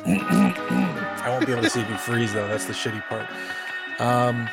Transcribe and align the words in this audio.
I 0.00 1.26
won't 1.28 1.46
be 1.46 1.52
able 1.52 1.62
to 1.62 1.70
see 1.70 1.80
if 1.80 1.90
you 1.90 1.96
freeze 1.96 2.32
though. 2.32 2.46
That's 2.48 2.64
the 2.66 2.72
shitty 2.72 3.02
part. 3.08 3.28
Um, 4.00 4.48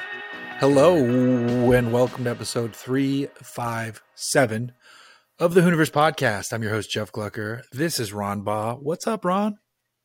hello 0.59 0.97
and 1.71 1.93
welcome 1.93 2.23
to 2.25 2.29
episode 2.29 2.75
three 2.75 3.27
five 3.41 4.01
seven 4.15 4.73
of 5.39 5.53
the 5.53 5.61
Hooniverse 5.61 5.91
podcast. 5.91 6.51
I'm 6.51 6.63
your 6.63 6.71
host 6.71 6.89
Jeff 6.89 7.11
Glucker. 7.11 7.61
This 7.71 7.99
is 7.99 8.11
Ron 8.11 8.41
Baugh. 8.41 8.75
What's 8.75 9.07
up, 9.07 9.23
Ron? 9.23 9.57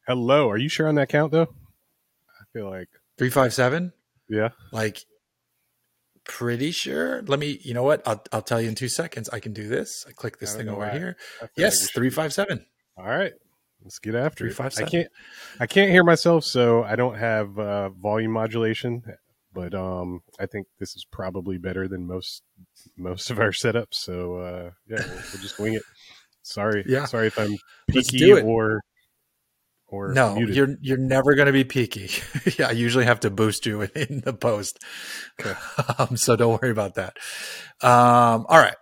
Hello. 0.07 0.49
Are 0.49 0.59
you 0.59 0.69
sure 0.69 0.87
on 0.89 0.95
that 0.97 1.09
count 1.09 1.33
though? 1.33 1.49
I 1.49 2.45
feel 2.53 2.71
like 2.71 2.89
Three 3.19 3.31
five 3.31 3.53
seven. 3.53 3.93
yeah. 4.29 4.51
Like, 4.73 4.99
pretty 6.25 6.71
sure. 6.71 7.23
Let 7.23 7.39
me. 7.39 7.59
You 7.63 7.75
know 7.75 7.83
what? 7.83 8.03
I'll 8.07 8.23
I'll 8.33 8.43
tell 8.43 8.61
you 8.61 8.69
in 8.69 8.75
two 8.75 8.89
seconds. 8.89 9.29
I 9.29 9.41
can 9.41 9.53
do 9.53 9.69
this. 9.69 10.05
I 10.09 10.13
click 10.13 10.39
this 10.39 10.55
I 10.55 10.59
thing 10.59 10.69
over 10.69 10.81
why. 10.81 10.91
here. 10.93 11.17
Like 11.41 11.51
Yes, 11.57 11.91
three 11.91 12.11
five 12.11 12.33
seven. 12.33 12.67
All 12.97 13.07
right. 13.07 13.33
Let's 13.83 13.99
get 13.99 14.15
after 14.15 14.47
it. 14.47 14.53
five, 14.53 14.75
I 14.77 14.83
can't 14.83 15.09
I 15.59 15.67
can't 15.67 15.91
hear 15.91 16.05
myself, 16.05 16.45
so 16.45 16.83
I 16.85 16.97
don't 16.97 17.17
have 17.17 17.59
uh, 17.59 17.89
volume 17.91 18.33
modulation. 18.33 19.03
But 19.53 19.75
um, 19.75 20.21
I 20.39 20.47
think 20.47 20.67
this 20.79 20.95
is 20.95 21.05
probably 21.11 21.59
better 21.59 21.89
than 21.89 22.07
most 22.07 22.43
most 22.97 23.31
of 23.31 23.39
our 23.41 23.51
setups. 23.51 23.95
So 23.95 24.37
uh, 24.37 24.71
yeah, 24.87 24.99
we'll, 25.07 25.15
we'll 25.33 25.43
just 25.43 25.59
wing 25.59 25.75
it. 25.75 25.83
Sorry, 26.43 26.85
Yeah. 26.87 27.05
Sorry 27.07 27.27
if 27.29 27.39
I'm 27.39 27.57
peaky 27.89 28.33
or 28.33 28.81
or 29.91 30.13
No, 30.13 30.35
muted. 30.37 30.57
you're 30.57 30.77
you're 30.81 30.97
never 30.99 31.35
going 31.35 31.47
to 31.47 31.53
be 31.53 31.65
peaky. 31.65 32.11
yeah, 32.59 32.69
I 32.69 32.73
usually 32.73 33.05
have 33.05 33.21
to 33.21 33.31
boost 33.31 33.67
you 33.67 33.83
in 33.95 34.23
the 34.25 34.33
post, 34.33 34.79
Okay. 35.41 35.59
um, 35.99 36.17
so 36.17 36.37
don't 36.37 36.61
worry 36.61 36.71
about 36.71 36.95
that. 36.95 37.17
Um, 37.83 38.47
all 38.49 38.59
right, 38.59 38.77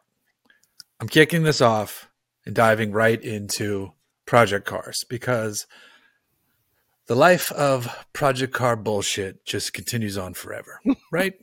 I'm 1.00 1.08
kicking 1.08 1.42
this 1.42 1.60
off 1.60 2.08
and 2.46 2.54
diving 2.54 2.92
right 2.92 3.20
into 3.22 3.92
Project 4.26 4.66
Cars 4.66 5.04
because 5.08 5.66
the 7.06 7.14
life 7.14 7.50
of 7.52 8.06
Project 8.12 8.52
Car 8.52 8.76
bullshit 8.76 9.44
just 9.46 9.72
continues 9.72 10.18
on 10.18 10.34
forever, 10.34 10.80
right? 11.10 11.34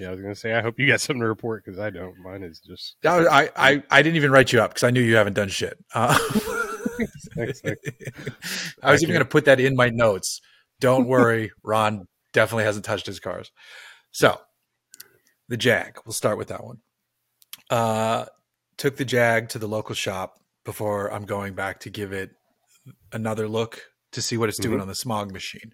Yeah, 0.00 0.08
I 0.08 0.10
was 0.12 0.20
gonna 0.20 0.34
say 0.34 0.52
I 0.54 0.62
hope 0.62 0.78
you 0.78 0.86
got 0.86 1.00
something 1.00 1.20
to 1.20 1.28
report 1.28 1.64
because 1.64 1.78
I 1.78 1.90
don't. 1.90 2.18
Mine 2.18 2.42
is 2.42 2.58
just 2.60 2.96
I, 3.04 3.50
I 3.54 3.82
I 3.90 4.02
didn't 4.02 4.16
even 4.16 4.30
write 4.32 4.52
you 4.52 4.60
up 4.60 4.70
because 4.70 4.82
I 4.84 4.90
knew 4.90 5.00
you 5.00 5.14
haven't 5.16 5.34
done 5.34 5.48
shit. 5.48 5.78
Uh, 5.94 6.18
I 7.36 7.46
was 7.46 7.62
I 8.82 8.94
even 8.94 9.08
going 9.08 9.18
to 9.20 9.24
put 9.24 9.44
that 9.46 9.60
in 9.60 9.76
my 9.76 9.88
notes. 9.90 10.40
Don't 10.80 11.06
worry, 11.06 11.52
Ron 11.62 12.06
definitely 12.32 12.64
hasn't 12.64 12.84
touched 12.84 13.06
his 13.06 13.20
cars. 13.20 13.50
So, 14.12 14.40
the 15.48 15.56
Jag. 15.56 15.98
We'll 16.04 16.12
start 16.12 16.38
with 16.38 16.48
that 16.48 16.64
one. 16.64 16.78
Uh, 17.68 18.26
took 18.76 18.96
the 18.96 19.04
Jag 19.04 19.48
to 19.50 19.58
the 19.58 19.68
local 19.68 19.94
shop 19.94 20.38
before 20.64 21.12
I'm 21.12 21.24
going 21.24 21.54
back 21.54 21.80
to 21.80 21.90
give 21.90 22.12
it 22.12 22.30
another 23.12 23.48
look 23.48 23.82
to 24.12 24.22
see 24.22 24.36
what 24.36 24.48
it's 24.48 24.58
doing 24.58 24.78
Mhm. 24.78 24.82
on 24.82 24.88
the 24.88 24.94
smog 24.94 25.32
machine. 25.32 25.72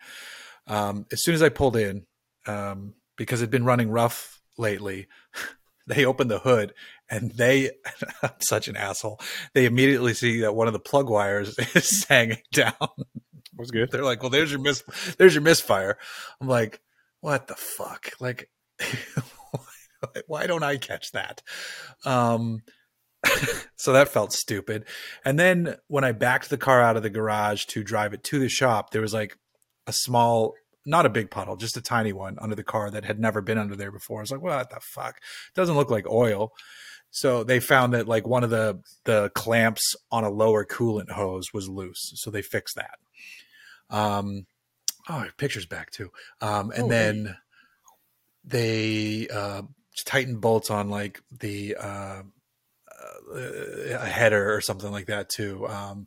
Um, 0.67 1.07
as 1.13 1.23
soon 1.23 1.35
as 1.35 1.43
I 1.43 1.49
pulled 1.49 1.77
in, 1.77 2.07
um, 2.47 2.95
because 3.17 3.41
it'd 3.41 3.51
been 3.51 3.65
running 3.65 3.91
rough 3.91 4.41
lately, 4.59 5.07
they 5.87 6.05
opened 6.05 6.31
the 6.31 6.41
hood 6.41 6.75
and 7.09 7.33
they, 7.33 7.71
I'm 8.23 8.31
such 8.41 8.69
an 8.69 8.77
asshole. 8.77 9.21
They 9.55 9.67
immediately 9.67 10.15
see 10.15 10.41
that 10.41 10.55
one 10.55 10.67
of 10.67 10.73
the 10.73 10.79
plug 10.79 11.09
wires 11.09 11.57
is 11.75 12.05
hanging 12.05 12.43
down. 12.53 12.75
was 13.57 13.71
good. 13.71 13.91
They're 13.91 14.05
like, 14.05 14.23
"Well, 14.23 14.31
there's 14.31 14.51
your 14.51 14.61
mis, 14.61 14.83
there's 15.19 15.35
your 15.35 15.43
misfire." 15.43 15.99
I'm 16.41 16.49
like, 16.49 16.81
"What 17.21 17.47
the 17.49 17.55
fuck? 17.55 18.13
Like, 18.21 18.51
why 20.27 20.47
don't 20.47 20.63
I 20.63 20.77
catch 20.77 21.13
that?" 21.13 21.43
Um, 22.05 22.63
so 23.77 23.93
that 23.93 24.09
felt 24.09 24.33
stupid. 24.33 24.85
And 25.25 25.39
then 25.39 25.77
when 25.89 26.05
I 26.05 26.13
backed 26.13 26.51
the 26.51 26.59
car 26.59 26.81
out 26.81 26.97
of 26.97 27.03
the 27.03 27.11
garage 27.11 27.65
to 27.67 27.83
drive 27.83 28.13
it 28.13 28.23
to 28.25 28.39
the 28.39 28.49
shop, 28.49 28.91
there 28.91 29.03
was 29.03 29.15
like 29.15 29.37
a 29.87 29.93
small, 29.93 30.55
not 30.85 31.07
a 31.07 31.11
big 31.11 31.31
puddle, 31.31 31.57
just 31.57 31.77
a 31.77 31.83
tiny 31.83 32.13
one 32.13 32.37
under 32.41 32.55
the 32.55 32.63
car 32.63 32.91
that 32.91 33.05
had 33.05 33.19
never 33.19 33.41
been 33.41 33.59
under 33.59 33.75
there 33.77 33.93
before. 33.93 34.21
I 34.21 34.23
was 34.23 34.31
like, 34.33 34.43
"What 34.43 34.71
the 34.71 34.81
fuck? 34.81 35.21
Doesn't 35.55 35.77
look 35.77 35.91
like 35.91 36.07
oil." 36.09 36.53
So 37.17 37.45
they 37.45 37.61
found 37.61 37.95
that 37.95 38.07
like 38.07 38.27
one 38.27 38.45
of 38.45 38.51
the 38.51 38.83
the 39.05 39.31
clamps 39.35 39.97
on 40.13 40.23
a 40.23 40.29
lower 40.29 40.67
coolant 40.67 41.11
hose 41.11 41.51
was 41.55 41.67
loose, 41.67 42.13
so 42.17 42.31
they 42.31 42.43
fixed 42.43 42.77
that. 42.77 42.99
Um, 43.89 44.45
oh, 45.09 45.25
picture's 45.39 45.65
back 45.65 45.91
too. 45.93 46.11
Um, 46.43 46.71
and 46.73 46.85
Oh, 46.85 46.89
then 46.89 47.37
they 48.45 49.29
uh, 49.29 49.63
tightened 50.05 50.43
bolts 50.43 50.71
on 50.71 50.91
like 50.91 51.23
the 51.31 51.77
uh, 51.77 52.23
uh, 53.33 53.39
a 53.39 54.07
header 54.07 54.55
or 54.55 54.61
something 54.61 54.93
like 54.93 55.07
that 55.07 55.31
too. 55.31 55.67
Um, 55.67 56.07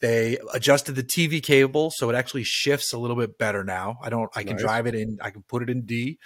they 0.00 0.36
adjusted 0.52 0.96
the 0.96 1.04
TV 1.04 1.40
cable 1.40 1.92
so 1.92 2.10
it 2.10 2.16
actually 2.16 2.42
shifts 2.42 2.92
a 2.92 2.98
little 2.98 3.16
bit 3.16 3.38
better 3.38 3.62
now. 3.62 3.98
I 4.02 4.10
don't. 4.10 4.30
I 4.34 4.42
can 4.42 4.56
Nice. 4.56 4.62
drive 4.62 4.88
it 4.88 4.96
in. 4.96 5.18
I 5.22 5.30
can 5.30 5.44
put 5.44 5.62
it 5.62 5.70
in 5.70 5.82
D, 5.82 6.18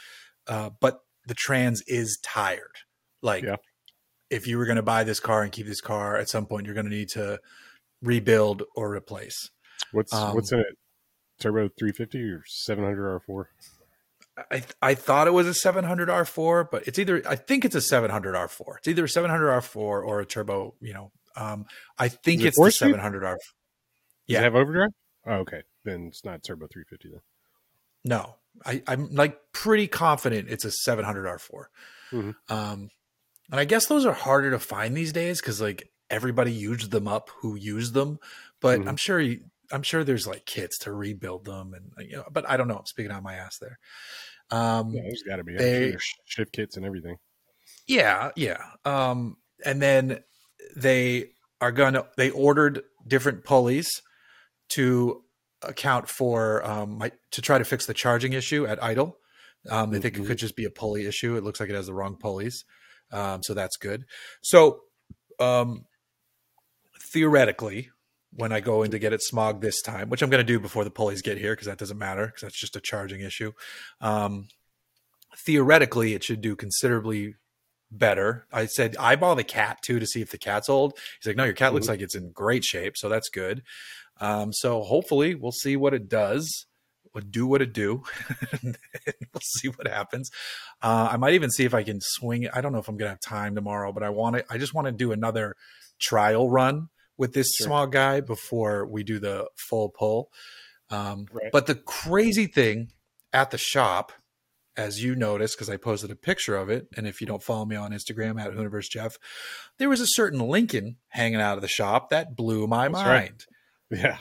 uh, 0.47 0.71
but 0.81 1.01
the 1.27 1.35
trans 1.35 1.83
is 1.83 2.19
tired. 2.23 2.77
Like 3.21 3.45
Yeah. 3.45 3.57
If 4.31 4.47
you 4.47 4.59
were 4.59 4.65
going 4.67 4.77
to 4.77 4.83
buy 4.83 5.05
this 5.05 5.21
car 5.21 5.43
and 5.43 5.53
keep 5.53 5.67
this 5.67 5.81
car, 5.81 6.17
at 6.17 6.29
some 6.29 6.47
point 6.47 6.67
you're 6.67 6.75
going 6.75 6.89
to 6.89 6.95
need 6.95 7.09
to 7.11 7.39
rebuild 8.03 8.63
or 8.77 8.93
replace. 8.95 9.51
What's 9.93 10.13
Um, 10.13 10.35
what's 10.35 10.53
in 10.53 10.61
it? 10.61 10.79
Turbo 11.41 11.69
350 11.79 12.23
or 12.31 12.43
700 12.47 13.21
R4? 13.29 13.45
I 14.51 14.65
I 14.83 14.95
thought 14.95 15.27
it 15.29 15.33
was 15.33 15.47
a 15.47 15.55
700 15.55 16.09
R4, 16.09 16.69
but 16.71 16.87
it's 16.89 16.99
either 16.99 17.23
I 17.29 17.37
think 17.37 17.65
it's 17.65 17.75
a 17.77 17.81
700 17.81 18.35
R4. 18.35 18.79
It's 18.79 18.89
either 18.89 19.05
a 19.05 19.09
700 19.09 19.49
R4 19.49 19.77
or 19.77 20.21
a 20.21 20.27
turbo. 20.27 20.75
You 20.81 20.95
know, 20.95 21.13
um, 21.37 21.67
I 21.99 22.09
think 22.09 22.41
it 22.43 22.49
it's 22.49 22.59
the 22.61 22.71
700 22.73 23.25
R. 23.25 23.35
Does 23.35 23.41
Yeah. 24.27 24.41
it 24.41 24.45
have 24.45 24.55
overdrive? 24.57 24.91
Oh, 25.27 25.35
okay. 25.37 25.63
Then 25.85 26.07
it's 26.09 26.25
not 26.25 26.43
turbo 26.43 26.67
350 26.67 27.11
then. 27.11 27.21
No, 28.05 28.37
I, 28.67 28.83
I'm 28.87 29.09
like 29.15 29.39
pretty 29.53 29.87
confident 29.87 30.51
it's 30.51 30.65
a 30.65 30.71
700 30.73 31.27
R4. 31.27 31.65
Mhm. 32.13 32.35
Um, 32.49 32.89
and 33.51 33.61
I 33.61 33.65
guess 33.65 33.87
those 33.87 34.07
are 34.07 34.13
harder 34.13 34.51
to 34.51 34.59
find 34.59 34.97
these 34.97 35.13
days 35.13 35.41
because 35.41 35.61
like 35.61 35.91
everybody 36.11 36.53
used 36.53 36.91
them 36.91 37.09
up 37.09 37.31
who 37.41 37.57
used 37.57 37.95
them. 37.95 38.19
But 38.61 38.81
Mhm. 38.81 38.89
I'm 38.89 38.97
sure 38.97 39.21
you, 39.21 39.45
I'm 39.73 39.83
sure 39.83 40.05
there's 40.05 40.27
like 40.27 40.47
kits 40.47 40.79
to 40.81 40.93
rebuild 40.93 41.45
them, 41.45 41.75
and 41.75 42.09
you 42.09 42.17
know. 42.17 42.25
But 42.31 42.49
I 42.49 42.57
don't 42.57 42.69
know. 42.69 42.77
I'm 42.79 42.87
speaking 42.87 43.11
out 43.13 43.23
my 43.23 43.35
ass 43.35 43.59
there. 43.59 43.79
Um, 44.51 44.91
Yeah, 44.91 45.03
there's 45.03 45.23
got 45.27 45.37
to 45.37 45.45
be. 45.45 45.57
They- 45.57 45.91
sure 45.93 46.01
shift 46.27 46.53
kits 46.53 46.77
and 46.77 46.85
everything. 46.87 47.17
Yeah, 47.87 48.31
yeah. 48.37 48.63
Um, 48.85 49.37
and 49.65 49.81
then 49.81 50.23
they 50.77 51.31
are 51.61 51.73
gonna 51.73 52.07
they 52.17 52.31
ordered 52.31 52.83
different 53.07 53.45
pulleys 53.45 53.91
to 54.71 55.23
account 55.63 56.09
for 56.09 56.65
um 56.67 56.99
my, 56.99 57.11
to 57.31 57.41
try 57.43 57.59
to 57.59 57.65
fix 57.65 57.87
the 57.87 57.95
charging 57.95 58.33
issue 58.35 58.67
at 58.67 58.83
idle. 58.83 59.19
Um, 59.71 59.91
they 59.91 59.99
think 60.01 60.17
it 60.17 60.23
Mhm. 60.23 60.27
could 60.27 60.39
just 60.39 60.57
be 60.57 60.65
a 60.67 60.71
pulley 60.71 61.07
issue. 61.07 61.37
It 61.37 61.45
looks 61.45 61.59
like 61.61 61.71
it 61.71 61.75
has 61.75 61.87
the 61.87 61.95
wrong 61.95 62.17
pulleys, 62.19 62.65
um, 63.15 63.43
so 63.43 63.55
that's 63.55 63.77
good. 63.79 64.05
So 64.43 64.81
um, 65.41 65.87
theoretically, 67.13 67.91
when 68.33 68.53
I 68.53 68.61
go 68.61 68.83
in 68.83 68.91
to 68.91 68.99
get 68.99 69.13
it 69.13 69.23
smog 69.23 69.61
this 69.61 69.81
time, 69.81 70.09
which 70.11 70.23
I'm 70.23 70.31
going 70.31 70.45
to 70.45 70.53
do 70.53 70.59
before 70.59 70.85
the 70.85 70.91
pulleys 70.91 71.23
get 71.23 71.39
here 71.39 71.53
because 71.53 71.67
that 71.67 71.79
doesn't 71.79 71.99
matter 71.99 72.27
because 72.27 72.43
that's 72.43 72.61
just 72.61 72.77
a 72.77 72.81
charging 72.81 73.21
issue. 73.21 73.53
Um, 74.01 74.49
theoretically, 75.47 76.15
it 76.15 76.25
should 76.25 76.41
do 76.41 76.57
considerably 76.57 77.37
better. 77.91 78.47
I 78.53 78.67
said 78.67 78.97
eyeball 78.97 79.37
the 79.37 79.45
cat 79.45 79.79
too 79.85 80.01
to 80.01 80.07
see 80.07 80.21
if 80.21 80.31
the 80.31 80.39
cat's 80.39 80.69
old. 80.69 80.99
He's 81.21 81.29
like, 81.29 81.37
no, 81.37 81.45
your 81.45 81.53
cat 81.55 81.73
looks 81.73 81.87
Mhm. 81.87 81.91
like 81.91 82.01
it's 82.01 82.17
in 82.17 82.33
great 82.33 82.65
shape, 82.65 82.97
so 82.97 83.09
that's 83.09 83.29
good. 83.29 83.63
Um, 84.21 84.53
so 84.53 84.83
hopefully, 84.83 85.35
we'll 85.35 85.53
see 85.53 85.77
what 85.77 85.95
it 85.95 86.09
does. 86.09 86.67
Would 87.15 87.31
do 87.31 87.47
what 87.47 87.63
it 87.63 87.73
do. 87.73 88.03
we'll 88.63 89.41
see 89.43 89.69
what 89.69 89.87
happens. 89.87 90.31
Uh, 90.83 91.09
I 91.13 91.17
might 91.17 91.35
even 91.35 91.51
see 91.51 91.65
if 91.65 91.73
I 91.75 91.83
can 91.85 91.99
swing 92.01 92.43
it. 92.45 92.51
I 92.55 92.61
don't 92.61 92.73
know 92.73 92.79
if 92.79 92.89
I'm 92.89 92.97
gonna 92.97 93.11
have 93.11 93.21
time 93.21 93.55
tomorrow, 93.55 93.93
but 93.93 94.03
I 94.03 94.09
want 94.11 94.37
to. 94.37 94.45
I 94.51 94.59
just 94.59 94.75
want 94.75 94.87
to 94.87 94.93
do 94.93 95.13
another 95.13 95.55
trial 96.01 96.51
run 96.51 96.89
with 97.17 97.33
this 97.33 97.55
Sure. 97.55 97.67
small 97.69 97.87
guy 97.87 98.21
before 98.21 98.85
we 98.87 99.05
do 99.05 99.19
the 99.21 99.47
full 99.57 99.89
pull. 99.91 100.31
Um, 100.91 101.27
Right. 101.33 101.53
But 101.53 101.67
the 101.67 101.77
crazy 101.77 102.47
thing 102.47 102.89
at 103.33 103.51
the 103.53 103.59
shop, 103.59 104.13
as 104.77 105.03
you 105.05 105.15
noticed, 105.15 105.57
because 105.57 105.71
I 105.71 105.77
posted 105.77 106.11
a 106.11 106.17
picture 106.17 106.57
of 106.57 106.69
it, 106.69 106.89
and 106.97 107.07
if 107.07 107.21
you 107.21 107.27
don't 107.29 107.43
follow 107.43 107.65
me 107.65 107.77
on 107.77 107.93
Instagram 107.93 108.41
at 108.41 108.51
Hooniverse 108.53 108.91
Jeff, 108.91 109.17
there 109.79 109.89
was 109.89 110.01
a 110.01 110.07
certain 110.09 110.41
Lincoln 110.41 110.97
hanging 111.11 111.41
out 111.41 111.57
of 111.57 111.63
the 111.63 111.69
shop 111.69 112.11
that 112.11 112.35
blew 112.35 112.67
my 112.67 112.89
That's 112.89 112.93
mind. 112.95 113.07
right. 113.09 113.47
Yeah. 114.01 114.19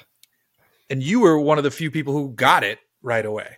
And 0.94 1.02
you 1.02 1.22
were 1.22 1.40
one 1.40 1.58
of 1.58 1.64
the 1.64 1.72
few 1.72 1.90
people 1.90 2.14
who 2.14 2.30
got 2.34 2.64
it 2.64 2.78
right 3.02 3.26
away. 3.26 3.58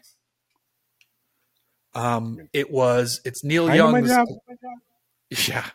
Um, 1.93 2.47
it 2.53 2.71
was 2.71 3.19
it's 3.25 3.43
Neil 3.43 3.69
I 3.69 3.75
know 3.75 3.91
my 3.91 3.99
Young's 3.99 4.29
yeah. 5.49 5.65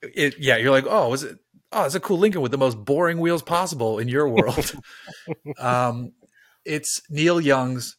It, 0.00 0.36
yeah, 0.38 0.58
you're 0.58 0.70
like, 0.70 0.86
oh, 0.88 1.12
is 1.12 1.24
it? 1.24 1.38
Oh, 1.72 1.86
it's 1.86 1.96
a 1.96 2.00
cool 2.00 2.18
Lincoln 2.18 2.40
with 2.40 2.52
the 2.52 2.56
most 2.56 2.84
boring 2.84 3.18
wheels 3.18 3.42
possible 3.42 3.98
in 3.98 4.06
your 4.06 4.28
world. 4.28 4.76
um, 5.58 6.12
it's 6.64 7.02
Neil 7.10 7.40
Young's 7.40 7.96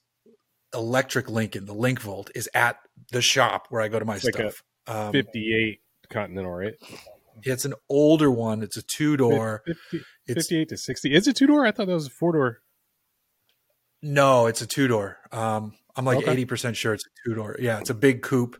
electric 0.73 1.29
Lincoln. 1.29 1.65
The 1.65 1.75
LincVolt 1.75 2.29
is 2.35 2.47
at 2.53 2.77
the 3.11 3.21
shop 3.21 3.67
where 3.67 3.81
I 3.81 3.89
go 3.89 3.99
to 3.99 4.05
my 4.05 4.15
It's 4.15 4.23
like 4.23 4.35
stuff. 4.35 4.63
um, 4.87 5.11
58 5.11 5.81
Continental, 6.09 6.53
right? 6.53 6.75
It's 7.43 7.65
an 7.65 7.73
older 7.89 8.31
one. 8.31 8.63
It's 8.63 8.77
a 8.77 8.81
two 8.81 9.17
door. 9.17 9.63
50, 9.65 10.05
It's 10.27 10.47
58 10.47 10.69
to 10.69 10.77
60. 10.77 11.13
Is 11.13 11.27
it 11.27 11.35
two 11.35 11.47
door? 11.47 11.65
I 11.65 11.71
thought 11.73 11.87
that 11.87 11.93
was 11.93 12.07
a 12.07 12.11
four 12.11 12.31
door. 12.31 12.61
No, 14.07 14.47
it's 14.47 14.61
a 14.61 14.67
two 14.67 14.87
door. 14.87 15.17
Um, 15.31 15.73
I'm 15.95 16.05
like 16.05 16.19
Okay. 16.19 16.31
eighty 16.31 16.45
percent 16.45 16.77
sure 16.77 16.93
it's 16.93 17.05
a 17.05 17.29
two 17.29 17.35
door. 17.35 17.55
Yeah, 17.59 17.79
it's 17.79 17.89
a 17.89 17.93
big 17.95 18.21
coupe, 18.21 18.57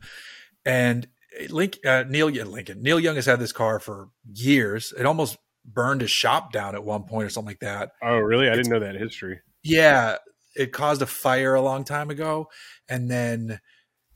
and 0.66 1.08
Link 1.50 1.78
uh, 1.86 2.04
Neil 2.08 2.28
Lincoln 2.30 2.82
Neil 2.82 3.00
Young 3.00 3.16
has 3.16 3.26
had 3.26 3.40
this 3.40 3.52
car 3.52 3.80
for 3.80 4.10
years. 4.34 4.94
It 4.98 5.06
almost 5.06 5.38
burned 5.66 6.02
his 6.02 6.12
shop 6.12 6.52
down 6.52 6.76
at 6.76 6.84
one 6.84 7.04
point 7.04 7.26
or 7.26 7.30
something 7.30 7.50
like 7.52 7.60
that. 7.60 7.92
Oh, 8.02 8.18
really? 8.18 8.46
I 8.48 8.54
It's- 8.54 8.68
didn't 8.68 8.82
know 8.82 8.86
that 8.92 9.00
history. 9.00 9.42
Yeah, 9.64 10.18
it 10.56 10.72
caused 10.72 11.02
a 11.02 11.06
fire 11.06 11.54
a 11.56 11.62
long 11.62 11.84
time 11.84 12.10
ago, 12.10 12.48
and 12.90 13.12
then 13.12 13.60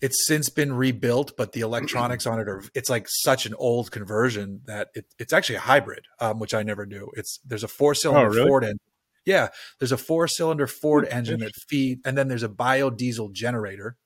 it's 0.02 0.26
since 0.26 0.50
been 0.50 0.74
rebuilt. 0.74 1.34
But 1.38 1.52
the 1.52 1.62
electronics 1.62 2.26
on 2.26 2.40
it 2.40 2.48
are 2.48 2.64
it's 2.74 2.90
like 2.90 3.06
such 3.08 3.46
an 3.46 3.54
old 3.56 3.92
conversion 3.92 4.62
that 4.66 4.88
it, 4.96 5.06
it's 5.20 5.34
actually 5.34 5.56
a 5.58 5.60
hybrid, 5.62 6.06
um, 6.20 6.40
which 6.40 6.54
I 6.56 6.64
never 6.64 6.86
knew. 6.88 7.12
It's 7.16 7.40
there's 7.46 7.64
a 7.64 7.68
four 7.68 7.94
cylinder 7.94 8.30
Oh, 8.30 8.34
really? 8.34 8.48
Ford 8.48 8.64
engine. 8.64 8.80
Yeah, 9.26 9.50
there's 9.80 9.92
a 9.92 9.98
four 9.98 10.28
cylinder 10.28 10.68
Ford 10.68 11.08
engine 11.10 11.40
that 11.42 11.56
feed, 11.56 12.00
and 12.06 12.18
then 12.18 12.28
there's 12.28 12.44
a 12.44 12.50
biodiesel 12.50 13.34
generator. 13.34 13.98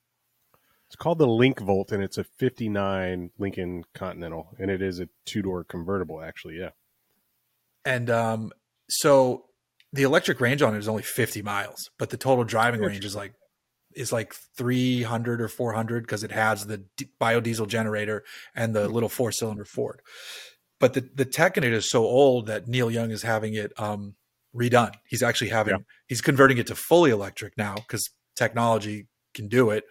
It's 0.87 0.95
called 0.95 1.19
the 1.19 1.27
LincVolt, 1.27 1.91
and 1.91 2.03
it's 2.03 2.17
a 2.17 2.23
59 2.23 3.31
Lincoln 3.37 3.83
Continental, 3.93 4.49
and 4.59 4.69
it 4.69 4.81
is 4.81 4.99
a 4.99 5.09
two 5.25 5.41
door 5.41 5.63
convertible, 5.63 6.21
actually. 6.21 6.59
Yeah. 6.59 6.69
And 7.85 8.09
um, 8.09 8.51
so 8.89 9.45
the 9.93 10.03
electric 10.03 10.41
range 10.41 10.61
on 10.61 10.75
it 10.75 10.79
is 10.79 10.87
only 10.87 11.03
50 11.03 11.41
miles, 11.41 11.89
but 11.97 12.09
the 12.09 12.17
total 12.17 12.43
driving 12.43 12.81
range 12.81 13.05
is 13.05 13.15
like 13.15 13.33
is 13.95 14.11
like 14.11 14.33
300 14.57 15.41
or 15.41 15.47
400 15.47 16.03
because 16.03 16.23
it 16.23 16.31
has 16.31 16.65
the 16.65 16.83
d- 16.97 17.07
biodiesel 17.19 17.67
generator 17.67 18.25
and 18.53 18.75
the 18.75 18.89
little 18.89 19.09
four 19.09 19.31
cylinder 19.31 19.63
Ford. 19.63 20.01
But 20.79 20.93
the 20.93 21.09
the 21.15 21.25
tech 21.25 21.57
in 21.57 21.63
it 21.63 21.71
is 21.71 21.89
so 21.89 22.03
old 22.03 22.47
that 22.47 22.67
Neil 22.67 22.91
Young 22.91 23.11
is 23.11 23.21
having 23.21 23.53
it 23.53 23.71
um, 23.79 24.15
redone. 24.55 24.93
He's 25.05 25.21
actually 25.23 25.49
having 25.49 25.73
Yeah. 25.73 25.79
he's 26.07 26.21
converting 26.21 26.57
it 26.57 26.67
to 26.67 26.75
fully 26.75 27.11
electric 27.11 27.57
now 27.57 27.75
because 27.75 28.09
technology 28.35 29.07
can 29.33 29.47
do 29.47 29.69
it. 29.71 29.83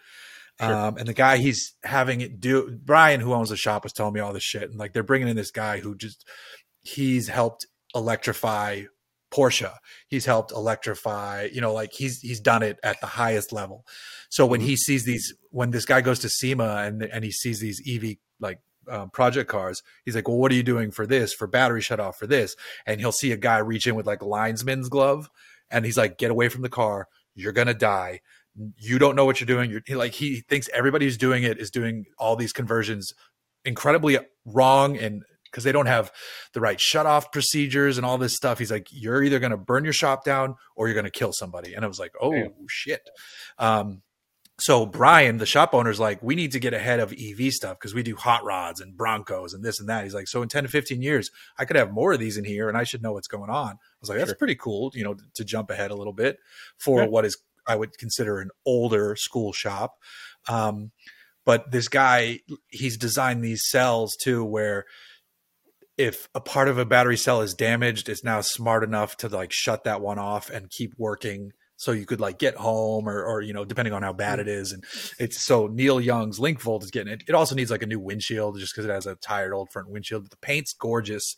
Sure. 0.60 0.72
Um, 0.72 0.96
and 0.96 1.08
the 1.08 1.14
guy 1.14 1.38
he's 1.38 1.74
having 1.82 2.20
it 2.20 2.38
do, 2.40 2.78
Brian, 2.84 3.20
who 3.20 3.32
owns 3.34 3.50
the 3.50 3.56
shop, 3.56 3.82
was 3.84 3.92
telling 3.92 4.14
me 4.14 4.20
all 4.20 4.32
this 4.32 4.44
shit. 4.44 4.70
And 4.70 4.78
like 4.78 4.92
they're 4.92 5.02
bringing 5.02 5.28
in 5.28 5.36
this 5.36 5.50
guy 5.50 5.78
who 5.80 5.96
just 5.96 6.24
he's 6.82 7.28
helped 7.28 7.66
electrify 7.94 8.82
Porsche. 9.32 9.74
He's 10.08 10.26
helped 10.26 10.52
electrify, 10.52 11.48
you 11.52 11.60
know, 11.60 11.72
like 11.72 11.92
he's 11.92 12.20
he's 12.20 12.38
done 12.40 12.62
it 12.62 12.78
at 12.84 13.00
the 13.00 13.06
highest 13.08 13.52
level. 13.52 13.84
So 14.30 14.46
when 14.46 14.60
he 14.60 14.76
sees 14.76 15.04
these, 15.04 15.34
when 15.50 15.70
this 15.72 15.84
guy 15.84 16.00
goes 16.02 16.20
to 16.20 16.28
SEMA 16.28 16.84
and 16.86 17.02
and 17.02 17.24
he 17.24 17.32
sees 17.32 17.58
these 17.58 17.82
EV 17.88 18.16
like 18.38 18.60
um, 18.88 19.10
project 19.10 19.50
cars, 19.50 19.82
he's 20.04 20.14
like, 20.14 20.28
"Well, 20.28 20.36
what 20.36 20.52
are 20.52 20.56
you 20.56 20.62
doing 20.62 20.90
for 20.90 21.06
this? 21.06 21.32
For 21.32 21.46
battery 21.46 21.80
shut 21.80 22.00
off 22.00 22.18
for 22.18 22.26
this?" 22.26 22.56
And 22.86 23.00
he'll 23.00 23.12
see 23.12 23.32
a 23.32 23.36
guy 23.36 23.58
reach 23.58 23.86
in 23.86 23.94
with 23.94 24.06
like 24.06 24.22
linesman's 24.22 24.88
glove, 24.88 25.28
and 25.70 25.84
he's 25.84 25.96
like, 25.96 26.18
"Get 26.18 26.30
away 26.30 26.48
from 26.48 26.62
the 26.62 26.68
car! 26.68 27.08
You're 27.34 27.52
gonna 27.52 27.74
die." 27.74 28.20
You 28.78 29.00
don't 29.00 29.16
know 29.16 29.24
what 29.24 29.40
you're 29.40 29.46
doing. 29.46 29.68
You're 29.68 29.82
he, 29.84 29.96
like 29.96 30.12
he 30.12 30.40
thinks 30.48 30.68
everybody 30.72 31.06
who's 31.06 31.18
doing 31.18 31.42
it 31.42 31.58
is 31.58 31.72
doing 31.72 32.04
all 32.18 32.36
these 32.36 32.52
conversions 32.52 33.12
incredibly 33.64 34.18
wrong 34.44 34.96
and 34.96 35.24
because 35.54 35.62
they 35.62 35.72
don't 35.72 35.86
have 35.86 36.10
the 36.52 36.60
right 36.60 36.80
shut 36.80 37.06
off 37.06 37.30
procedures 37.30 37.96
and 37.96 38.04
all 38.04 38.18
this 38.18 38.34
stuff. 38.34 38.58
He's 38.58 38.72
like, 38.72 38.88
you're 38.90 39.22
either 39.22 39.38
going 39.38 39.52
to 39.52 39.56
burn 39.56 39.84
your 39.84 39.92
shop 39.92 40.24
down 40.24 40.56
or 40.74 40.88
you're 40.88 40.94
going 40.94 41.04
to 41.04 41.10
kill 41.10 41.32
somebody. 41.32 41.74
And 41.74 41.84
I 41.84 41.88
was 41.88 42.00
like, 42.00 42.10
oh 42.20 42.32
Damn. 42.32 42.52
shit. 42.68 43.08
Um, 43.58 44.02
so 44.58 44.86
Brian, 44.86 45.38
the 45.38 45.46
shop 45.46 45.74
owner's 45.74 45.98
like, 45.98 46.22
we 46.22 46.36
need 46.36 46.52
to 46.52 46.60
get 46.60 46.72
ahead 46.74 47.00
of 47.00 47.12
EV 47.12 47.50
stuff 47.52 47.76
because 47.78 47.92
we 47.94 48.04
do 48.04 48.14
hot 48.14 48.44
rods 48.44 48.80
and 48.80 48.96
Broncos 48.96 49.52
and 49.52 49.64
this 49.64 49.80
and 49.80 49.88
that. 49.88 50.04
He's 50.04 50.14
like, 50.14 50.28
so 50.28 50.42
in 50.42 50.48
10 50.48 50.62
to 50.64 50.68
15 50.68 51.02
years, 51.02 51.30
I 51.58 51.64
could 51.64 51.74
have 51.76 51.92
more 51.92 52.12
of 52.12 52.20
these 52.20 52.36
in 52.36 52.44
here 52.44 52.68
and 52.68 52.78
I 52.78 52.84
should 52.84 53.02
know 53.02 53.12
what's 53.14 53.26
going 53.26 53.50
on. 53.50 53.70
I 53.72 53.76
was 54.00 54.08
like, 54.08 54.18
that's 54.18 54.30
Sure. 54.30 54.36
pretty 54.36 54.54
cool, 54.54 54.92
you 54.94 55.02
know, 55.02 55.16
to 55.34 55.44
jump 55.44 55.70
ahead 55.70 55.90
a 55.90 55.96
little 55.96 56.12
bit 56.12 56.38
for 56.78 57.02
Yeah. 57.02 57.08
what 57.08 57.24
is, 57.24 57.36
I 57.66 57.74
would 57.74 57.98
consider 57.98 58.38
an 58.38 58.50
older 58.64 59.16
school 59.16 59.52
shop. 59.52 59.94
Um, 60.48 60.92
but 61.44 61.72
this 61.72 61.88
guy, 61.88 62.38
he's 62.68 62.96
designed 62.96 63.42
these 63.42 63.68
cells 63.68 64.14
too, 64.16 64.44
where 64.44 64.84
if 65.98 66.28
a 66.34 66.40
part 66.40 66.68
of 66.68 66.78
a 66.78 66.84
battery 66.84 67.16
cell 67.16 67.40
is 67.40 67.54
damaged, 67.54 68.08
it's 68.08 68.24
now 68.24 68.40
smart 68.40 68.84
enough 68.84 69.16
to 69.18 69.28
like 69.28 69.52
shut 69.52 69.84
that 69.84 70.00
one 70.00 70.18
off 70.18 70.48
and 70.50 70.70
keep 70.70 70.92
working. 70.96 71.52
So 71.76 71.92
you 71.92 72.06
could 72.06 72.20
like 72.20 72.38
get 72.38 72.56
home 72.56 73.08
or, 73.08 73.24
or, 73.24 73.40
you 73.40 73.52
know, 73.52 73.64
depending 73.64 73.92
on 73.92 74.02
how 74.02 74.12
bad 74.12 74.38
it 74.38 74.48
is. 74.48 74.72
And 74.72 74.84
it's 75.18 75.42
so 75.42 75.66
Neil 75.66 76.00
Young's 76.00 76.38
LincVolt 76.38 76.82
is 76.84 76.90
getting 76.90 77.12
it. 77.12 77.24
It 77.26 77.34
also 77.34 77.54
needs 77.54 77.70
like 77.70 77.82
a 77.82 77.86
new 77.86 78.00
windshield 78.00 78.58
just 78.58 78.74
because 78.74 78.88
it 78.88 78.92
has 78.92 79.06
a 79.06 79.16
tired 79.16 79.52
old 79.52 79.70
front 79.72 79.90
windshield. 79.90 80.22
But 80.24 80.30
the 80.30 80.36
paint's 80.36 80.72
gorgeous. 80.72 81.36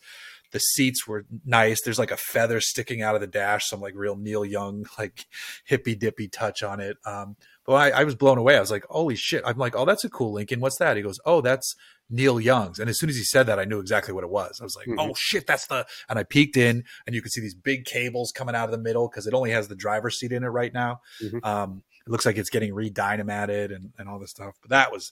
The 0.51 0.59
seats 0.59 1.05
were 1.07 1.25
nice. 1.45 1.81
There's 1.81 1.99
like 1.99 2.11
a 2.11 2.17
feather 2.17 2.61
sticking 2.61 3.01
out 3.01 3.15
of 3.15 3.21
the 3.21 3.27
dash, 3.27 3.67
some 3.67 3.81
like 3.81 3.95
real 3.95 4.15
Neil 4.15 4.45
Young, 4.45 4.85
like 4.97 5.25
hippy 5.65 5.95
dippy 5.95 6.27
touch 6.27 6.63
on 6.63 6.79
it. 6.79 6.97
Um, 7.05 7.35
but 7.65 7.73
I, 7.73 8.01
I 8.01 8.03
was 8.05 8.15
blown 8.15 8.37
away. 8.37 8.55
I 8.55 8.61
was 8.61 8.71
like, 8.71 8.85
holy 8.89 9.15
shit. 9.15 9.43
I'm 9.45 9.57
like, 9.57 9.75
oh, 9.75 9.85
that's 9.85 10.05
a 10.05 10.09
cool 10.09 10.31
Lincoln. 10.33 10.61
What's 10.61 10.77
that? 10.77 10.95
He 10.95 11.03
goes, 11.03 11.19
oh, 11.25 11.41
that's 11.41 11.75
Neil 12.09 12.39
Young's. 12.39 12.79
And 12.79 12.89
as 12.89 12.97
soon 12.99 13.09
as 13.09 13.15
he 13.17 13.23
said 13.23 13.43
that, 13.47 13.59
I 13.59 13.65
knew 13.65 13.79
exactly 13.79 14.13
what 14.13 14.23
it 14.23 14.29
was. 14.29 14.59
I 14.61 14.63
was 14.63 14.75
like, 14.75 14.87
Mhm. 14.87 14.95
oh 14.99 15.13
shit, 15.17 15.45
that's 15.47 15.67
the. 15.67 15.85
And 16.09 16.17
I 16.17 16.23
peeked 16.23 16.55
in, 16.57 16.83
and 17.05 17.15
you 17.15 17.21
could 17.21 17.31
see 17.31 17.41
these 17.41 17.55
big 17.55 17.85
cables 17.85 18.31
coming 18.33 18.55
out 18.55 18.65
of 18.65 18.71
the 18.71 18.77
middle 18.77 19.07
because 19.09 19.27
it 19.27 19.33
only 19.33 19.51
has 19.51 19.67
the 19.67 19.75
driver's 19.75 20.17
seat 20.19 20.31
in 20.31 20.43
it 20.43 20.47
right 20.47 20.73
now. 20.73 21.01
Mhm. 21.21 21.45
Um, 21.45 21.83
it 22.05 22.09
looks 22.09 22.25
like 22.25 22.37
it's 22.37 22.49
getting 22.49 22.73
re-dynamated 22.73 23.71
and 23.71 23.91
and 23.97 24.07
all 24.07 24.19
this 24.19 24.31
stuff. 24.31 24.55
But 24.61 24.69
that 24.69 24.91
was 24.91 25.11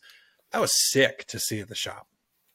that 0.51 0.59
was 0.61 0.71
sick 0.91 1.25
to 1.27 1.39
see 1.39 1.59
at 1.59 1.67
the 1.67 1.75
shop. 1.75 2.07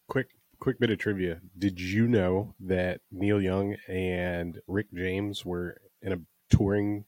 Quick, 0.09 0.29
quick 0.59 0.79
bit 0.81 0.91
of 0.91 0.99
trivia. 0.99 1.41
Did 1.59 1.79
you 1.81 2.09
know 2.09 2.55
that 2.61 3.03
Neil 3.11 3.41
Young 3.43 3.75
and 3.89 4.61
Rick 4.67 4.87
James 4.95 5.45
were 5.45 5.77
in 6.01 6.13
a 6.13 6.21
touring 6.57 7.05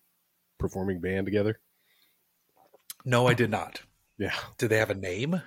performing 0.59 1.01
band 1.01 1.27
together? 1.27 1.59
No, 3.05 3.27
I 3.27 3.35
did 3.35 3.51
not. 3.51 3.81
Yeah. 4.19 4.35
Did 4.59 4.69
they 4.69 4.79
have 4.79 4.91
a 4.91 4.95
name? 4.95 5.41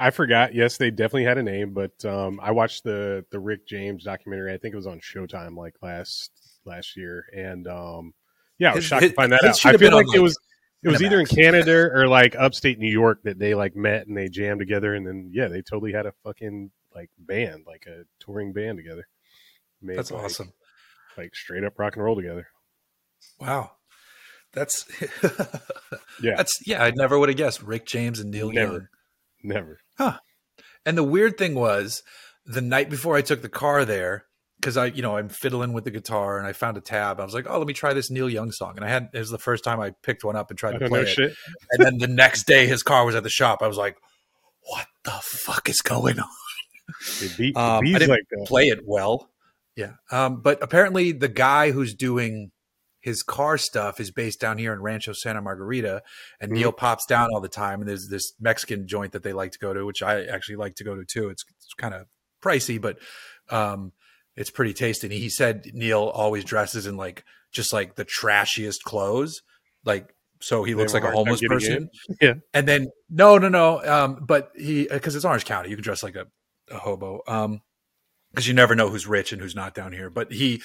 I 0.00 0.10
forgot. 0.10 0.54
Yes, 0.54 0.76
they 0.78 0.90
definitely 0.90 1.24
had 1.24 1.38
a 1.38 1.42
name, 1.42 1.72
but 1.74 2.04
um, 2.04 2.40
I 2.42 2.50
watched 2.52 2.84
the 2.84 3.24
the 3.30 3.38
Rick 3.38 3.66
James 3.66 4.04
documentary. 4.04 4.52
I 4.52 4.58
think 4.58 4.72
it 4.72 4.76
was 4.76 4.86
on 4.86 5.00
Showtime 5.00 5.56
like 5.56 5.74
last 5.82 6.30
last 6.64 6.96
year, 6.96 7.24
and 7.36 7.66
um, 7.68 8.14
yeah, 8.58 8.72
I 8.72 8.74
was 8.74 8.84
His- 8.84 8.88
shocked 8.88 9.02
his- 9.02 9.12
to 9.12 9.16
find 9.16 9.32
that 9.32 9.44
out. 9.44 9.64
I 9.66 9.70
feel 9.72 9.78
been 9.78 9.92
like 9.92 10.14
it 10.14 10.20
was 10.22 10.38
it 10.82 10.88
was 10.88 11.02
either 11.02 11.20
in 11.20 11.26
Canada 11.26 11.90
or 11.92 12.08
like 12.08 12.34
upstate 12.34 12.78
New 12.78 12.90
York 12.90 13.20
that 13.24 13.38
they 13.38 13.54
like 13.54 13.76
met 13.76 14.06
and 14.06 14.16
they 14.16 14.28
jammed 14.28 14.60
together, 14.60 14.94
and 14.94 15.06
then 15.06 15.30
yeah, 15.32 15.48
they 15.48 15.60
totally 15.62 15.92
had 15.92 16.06
a 16.06 16.12
fucking 16.24 16.70
like 16.94 17.10
band, 17.18 17.64
like 17.66 17.86
a 17.86 18.04
touring 18.24 18.52
band 18.52 18.78
together. 18.78 19.06
Made, 19.82 19.98
That's 19.98 20.10
like, 20.10 20.24
awesome. 20.24 20.52
Like 21.16 21.34
straight 21.34 21.64
up 21.64 21.78
rock 21.78 21.96
and 21.96 22.04
roll 22.04 22.16
together. 22.16 22.48
Wow. 23.38 23.72
That's 24.52 24.84
Yeah, 26.22 26.36
that's 26.36 26.58
yeah, 26.66 26.82
I 26.82 26.90
never 26.90 27.18
would 27.18 27.28
have 27.28 27.38
guessed 27.38 27.62
Rick 27.62 27.86
James 27.86 28.18
and 28.20 28.30
Neil 28.30 28.50
Never. 28.50 28.72
Young. 28.72 28.86
never. 29.42 29.78
And 30.86 30.96
the 30.96 31.04
weird 31.04 31.36
thing 31.36 31.54
was 31.54 32.02
the 32.46 32.62
night 32.62 32.88
before 32.88 33.16
I 33.16 33.22
took 33.22 33.42
the 33.42 33.48
car 33.48 33.84
there, 33.84 34.24
because 34.58 34.76
I, 34.76 34.86
you 34.86 35.02
know, 35.02 35.16
I'm 35.16 35.28
fiddling 35.28 35.72
with 35.72 35.84
the 35.84 35.90
guitar 35.90 36.38
and 36.38 36.46
I 36.46 36.52
found 36.52 36.76
a 36.76 36.80
tab. 36.80 37.20
I 37.20 37.24
was 37.24 37.34
like, 37.34 37.46
oh, 37.48 37.58
let 37.58 37.66
me 37.66 37.74
try 37.74 37.92
this 37.92 38.10
Neil 38.10 38.28
Young 38.28 38.50
song. 38.52 38.74
And 38.76 38.84
I 38.84 38.88
had, 38.88 39.08
it 39.12 39.18
was 39.18 39.30
the 39.30 39.38
first 39.38 39.64
time 39.64 39.80
I 39.80 39.92
picked 40.02 40.24
one 40.24 40.36
up 40.36 40.50
and 40.50 40.58
tried 40.58 40.78
to 40.78 40.88
play 40.88 41.02
it. 41.02 41.08
shit. 41.08 41.34
And 41.70 41.84
then 41.84 41.98
the 41.98 42.08
next 42.08 42.46
day 42.46 42.66
his 42.66 42.82
car 42.82 43.04
was 43.04 43.14
at 43.14 43.22
the 43.22 43.30
shop. 43.30 43.62
I 43.62 43.68
was 43.68 43.76
like, 43.76 43.96
what 44.62 44.86
the 45.04 45.18
fuck 45.22 45.68
is 45.68 45.80
going 45.80 46.18
on? 46.18 46.28
It 47.22 47.36
beat, 47.38 47.56
Um, 47.56 47.84
I 47.86 47.98
didn't 47.98 48.08
like. 48.10 48.24
Play 48.46 48.64
it 48.64 48.80
well. 48.84 49.30
Yeah. 49.76 49.92
Um, 50.10 50.42
but 50.42 50.62
apparently 50.62 51.12
the 51.12 51.28
guy 51.28 51.70
who's 51.70 51.94
doing 51.94 52.50
his 53.00 53.22
car 53.22 53.56
stuff 53.58 53.98
is 54.00 54.10
based 54.10 54.40
down 54.40 54.58
here 54.58 54.72
in 54.72 54.80
Rancho 54.82 55.12
Santa 55.12 55.40
Margarita, 55.40 56.02
and 56.40 56.52
Mhm. 56.52 56.56
Neil 56.56 56.72
pops 56.72 57.06
down 57.06 57.28
all 57.32 57.40
the 57.40 57.48
time. 57.48 57.80
And 57.80 57.88
there's 57.88 58.08
this 58.08 58.34
Mexican 58.40 58.86
joint 58.86 59.12
that 59.12 59.22
they 59.22 59.32
like 59.32 59.52
to 59.52 59.58
go 59.58 59.72
to, 59.72 59.86
which 59.86 60.02
I 60.02 60.24
actually 60.24 60.56
like 60.56 60.74
to 60.76 60.84
go 60.84 60.94
to 60.94 61.04
too. 61.04 61.28
It's, 61.30 61.44
it's 61.56 61.74
kind 61.74 61.94
of 61.94 62.06
pricey, 62.42 62.80
but 62.80 62.98
um, 63.48 63.92
it's 64.36 64.50
pretty 64.50 64.74
tasty. 64.74 65.06
And 65.06 65.14
he 65.14 65.28
said 65.28 65.70
Neil 65.72 66.02
always 66.02 66.44
dresses 66.44 66.86
in 66.86 66.96
like 66.96 67.24
just 67.52 67.72
like 67.72 67.96
the 67.96 68.04
trashiest 68.04 68.82
clothes, 68.84 69.42
like 69.84 70.14
so 70.40 70.64
he 70.64 70.72
They 70.72 70.78
looks 70.78 70.94
like 70.94 71.02
a 71.02 71.08
a 71.08 71.10
hard 71.10 71.26
time 71.26 71.26
homeless 71.26 71.40
person. 71.48 71.90
Yeah. 72.20 72.34
And 72.54 72.66
then 72.68 72.88
no, 73.08 73.38
no, 73.38 73.48
no. 73.48 73.84
Um, 73.84 74.24
but 74.26 74.50
he 74.56 74.86
because 74.90 75.16
it's 75.16 75.24
Orange 75.24 75.44
County, 75.44 75.70
you 75.70 75.76
can 75.76 75.82
dress 75.82 76.02
like 76.02 76.16
a, 76.16 76.26
a 76.70 76.78
hobo. 76.78 77.20
Um, 77.26 77.60
because 78.30 78.46
you 78.46 78.54
never 78.54 78.74
know 78.76 78.88
who's 78.88 79.06
rich 79.06 79.32
and 79.32 79.42
who's 79.42 79.56
not 79.56 79.74
down 79.74 79.92
here. 79.92 80.08
But 80.08 80.32
he 80.32 80.62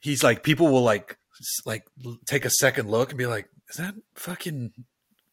he's 0.00 0.22
like 0.24 0.42
people 0.42 0.68
will 0.68 0.82
like 0.82 1.18
like 1.64 1.84
take 2.26 2.44
a 2.44 2.50
second 2.50 2.90
look 2.90 3.10
and 3.10 3.18
be 3.18 3.26
like, 3.26 3.48
is 3.68 3.76
that 3.76 3.94
fucking 4.14 4.72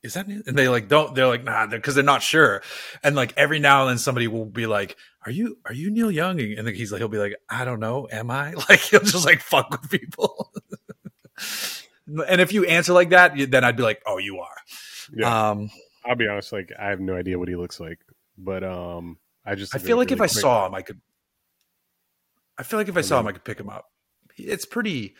is 0.03 0.13
that 0.13 0.27
new? 0.27 0.41
and 0.45 0.57
they 0.57 0.69
like 0.69 0.87
don't 0.87 1.15
they're 1.15 1.27
like 1.27 1.43
nah 1.43 1.65
because 1.65 1.95
they're, 1.95 2.03
not 2.03 2.21
sure 2.21 2.61
and 3.03 3.15
like 3.15 3.33
every 3.35 3.59
now 3.59 3.81
and 3.81 3.89
then 3.89 3.97
somebody 3.97 4.27
will 4.27 4.45
be 4.45 4.67
like 4.67 4.95
are 5.25 5.31
you 5.31 5.57
are 5.65 5.73
you 5.73 5.89
neil 5.89 6.11
young 6.11 6.39
and 6.39 6.67
then 6.67 6.75
he's 6.75 6.91
like 6.91 6.99
he'll 6.99 7.07
be 7.07 7.17
like 7.17 7.35
i 7.49 7.65
don't 7.65 7.79
know 7.79 8.07
am 8.11 8.29
i 8.29 8.53
like 8.69 8.79
he'll 8.79 8.99
just 9.01 9.25
like 9.25 9.41
fuck 9.41 9.69
with 9.71 9.89
people 9.89 10.51
and 12.27 12.39
if 12.39 12.53
you 12.53 12.63
answer 12.65 12.93
like 12.93 13.09
that 13.09 13.33
then 13.49 13.63
i'd 13.63 13.75
be 13.75 13.81
like 13.83 13.99
oh 14.05 14.19
you 14.19 14.39
are 14.39 14.55
Yeah. 15.13 15.49
um 15.49 15.69
I'll 16.05 16.15
be 16.15 16.27
honest, 16.27 16.53
like 16.53 16.71
I 16.79 16.89
have 16.89 17.01
no 17.01 17.15
idea 17.15 17.37
what 17.37 17.49
he 17.49 17.57
looks 17.57 17.81
like, 17.81 17.99
but 18.37 18.63
um, 18.63 19.17
I 19.45 19.55
just 19.55 19.75
i 19.75 19.77
feel 19.77 19.97
like 19.97 20.13
if 20.13 20.21
i 20.21 20.27
saw 20.27 20.65
him 20.65 20.73
i 20.73 20.81
could 20.81 21.01
I 22.57 22.63
feel 22.63 22.79
like 22.79 22.87
if 22.87 22.97
I, 22.97 23.01
saw 23.01 23.19
him, 23.19 23.27
I 23.27 23.33
could 23.33 23.43
pick 23.43 23.59
him 23.59 23.69
up. 23.69 23.85
It's 24.35 24.65
pretty. 24.65 25.15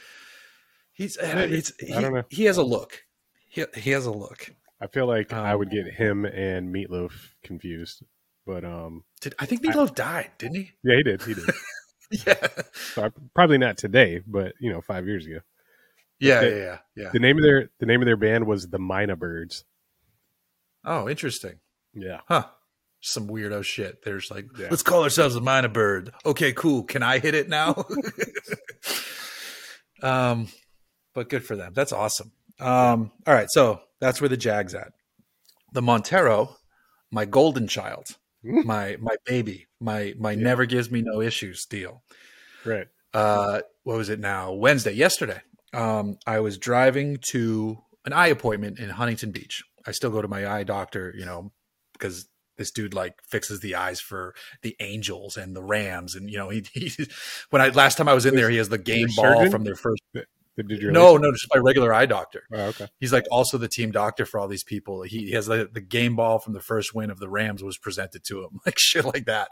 He's 0.97 1.15
it's 1.21 1.71
he, 1.79 1.93
I 1.93 2.01
don't 2.01 2.13
know. 2.13 2.23
he 2.29 2.45
has 2.45 2.57
a 2.57 2.63
look. 2.63 3.03
He 3.47 3.63
he 3.75 3.91
has 3.91 4.05
a 4.07 4.11
look. 4.11 4.49
I 4.81 4.87
feel 4.87 5.05
like 5.07 5.31
I 5.31 5.51
Um, 5.53 5.59
would 5.59 5.69
get 5.71 5.85
him 5.93 6.25
and 6.25 6.73
Meatloaf 6.73 7.11
confused, 7.43 8.03
but 8.45 8.65
um, 8.65 9.03
Did 9.21 9.33
I 9.39 9.45
think 9.45 9.63
Meatloaf 9.63 9.95
died? 9.95 10.31
Didn't 10.37 10.55
he? 10.57 10.71
yeah, 10.83 10.95
he 10.97 11.03
did. 11.03 11.21
He 11.23 11.33
did. 11.33 11.45
Yeah. 12.25 12.47
so 12.93 13.03
I, 13.03 13.09
probably 13.35 13.57
not 13.57 13.77
today, 13.77 14.21
but 14.25 14.53
you 14.61 14.71
know, 14.71 14.79
five 14.81 15.05
years 15.05 15.25
ago. 15.25 15.39
Yeah, 16.21 16.39
The- 16.39 16.49
yeah, 16.49 16.55
yeah, 16.55 16.77
yeah. 16.95 17.09
The 17.11 17.19
name 17.19 17.37
of 17.37 17.43
their 17.43 17.69
the 17.79 17.85
name 17.85 18.01
of 18.01 18.05
their 18.05 18.15
band 18.15 18.47
was 18.47 18.69
the 18.69 18.79
Mynah 18.79 19.19
Birds. 19.19 19.65
Oh, 20.85 21.09
interesting. 21.09 21.59
Yeah, 21.93 22.21
Huh. 22.29 22.45
Some 23.01 23.27
weirdo 23.27 23.61
shit. 23.63 24.03
There's 24.03 24.31
like, 24.31 24.45
Yeah. 24.57 24.67
let's 24.71 24.83
call 24.83 25.03
ourselves 25.03 25.35
the 25.35 25.41
Mynah 25.41 25.71
Bird. 25.73 26.11
Okay, 26.25 26.53
cool. 26.53 26.83
Can 26.83 27.03
I 27.03 27.19
hit 27.19 27.35
it 27.35 27.49
now? 27.49 27.85
um, 30.01 30.47
but 31.17 31.29
good 31.29 31.43
for 31.43 31.55
them. 31.55 31.73
That's 31.73 31.91
awesome. 31.91 32.31
Um, 32.59 33.11
all 33.25 33.33
right, 33.33 33.49
so 33.49 33.81
that's 33.99 34.21
where 34.21 34.29
the 34.29 34.37
Jags 34.37 34.75
at. 34.75 34.93
The 35.73 35.81
Montero, 35.81 36.57
my 37.11 37.25
golden 37.25 37.67
child, 37.67 38.17
my 38.43 38.97
my 39.01 39.15
baby, 39.25 39.65
my 39.79 40.13
my 40.19 40.31
Yeah. 40.33 40.43
never 40.43 40.65
gives 40.67 40.91
me 40.91 41.01
no 41.01 41.19
issues 41.19 41.65
deal. 41.65 42.03
right. 42.65 42.87
uh 43.15 43.61
what 43.83 43.97
was 43.97 44.09
it 44.09 44.19
now 44.19 44.51
wednesday 44.51 44.91
yesterday 44.91 45.41
um 45.73 46.17
i 46.27 46.39
was 46.41 46.57
driving 46.57 47.17
to 47.31 47.77
an 48.05 48.11
eye 48.13 48.27
appointment 48.27 48.77
in 48.79 48.89
huntington 48.89 49.31
beach 49.31 49.63
i 49.87 49.91
still 49.91 50.11
go 50.11 50.21
to 50.21 50.27
my 50.27 50.45
eye 50.45 50.63
doctor 50.63 51.13
you 51.17 51.25
know 51.25 51.51
because 51.93 52.27
this 52.57 52.69
dude 52.71 52.93
like 52.93 53.15
fixes 53.23 53.61
the 53.61 53.75
eyes 53.75 54.01
for 54.01 54.35
the 54.61 54.75
angels 54.81 55.37
and 55.37 55.55
the 55.55 55.63
rams 55.63 56.15
and 56.15 56.29
you 56.29 56.37
know 56.37 56.49
he, 56.49 56.65
he 56.73 56.91
when 57.49 57.61
i 57.61 57.69
last 57.69 57.97
time 57.97 58.09
i 58.09 58.13
was 58.13 58.25
in 58.25 58.35
there 58.35 58.49
he 58.49 58.57
has 58.57 58.67
the 58.69 58.77
game 58.77 59.07
ball 59.15 59.35
surgeon? 59.37 59.51
from 59.51 59.63
their 59.63 59.75
first 59.75 60.03
Did 60.57 60.81
your 60.81 60.91
no 60.91 61.17
no 61.17 61.31
just 61.31 61.47
my 61.53 61.59
regular 61.61 61.93
eye 61.93 62.05
doctor 62.07 62.43
Oh, 62.51 62.67
okay. 62.69 62.87
he's 62.99 63.13
like 63.13 63.25
also 63.31 63.57
the 63.57 63.67
team 63.67 63.91
doctor 63.91 64.25
for 64.25 64.39
all 64.39 64.47
these 64.47 64.63
people. 64.63 65.03
He, 65.03 65.25
he 65.27 65.31
has 65.33 65.45
the, 65.45 65.69
the 65.71 65.81
game 65.81 66.15
ball 66.15 66.39
from 66.39 66.53
the 66.53 66.61
first 66.61 66.95
win 66.95 67.09
of 67.11 67.19
the 67.19 67.29
Rams 67.29 67.63
was 67.63 67.77
presented 67.77 68.23
to 68.25 68.43
him, 68.43 68.59
like 68.65 68.79
shit 68.79 69.05
like 69.05 69.25
that. 69.25 69.49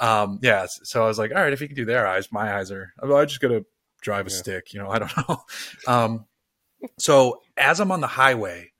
Um, 0.00 0.40
yeah. 0.42 0.66
So 0.84 1.04
I 1.04 1.06
was 1.06 1.18
like, 1.18 1.30
all 1.30 1.40
right, 1.42 1.52
if 1.52 1.60
he 1.60 1.66
can 1.68 1.76
do 1.76 1.84
their 1.84 2.06
eyes, 2.06 2.32
my 2.32 2.56
eyes 2.56 2.70
are. 2.72 2.92
I'm 3.02 3.08
just 3.26 3.40
gonna 3.40 3.62
drive 4.00 4.26
a 4.26 4.30
Yeah. 4.30 4.36
stick, 4.36 4.72
you 4.74 4.80
know. 4.80 4.90
I 4.90 4.98
don't 4.98 5.12
know. 5.28 5.42
Um, 5.86 6.26
so 6.98 7.40
as 7.56 7.78
I'm 7.80 7.92
on 7.92 8.00
the 8.00 8.06
highway, 8.08 8.72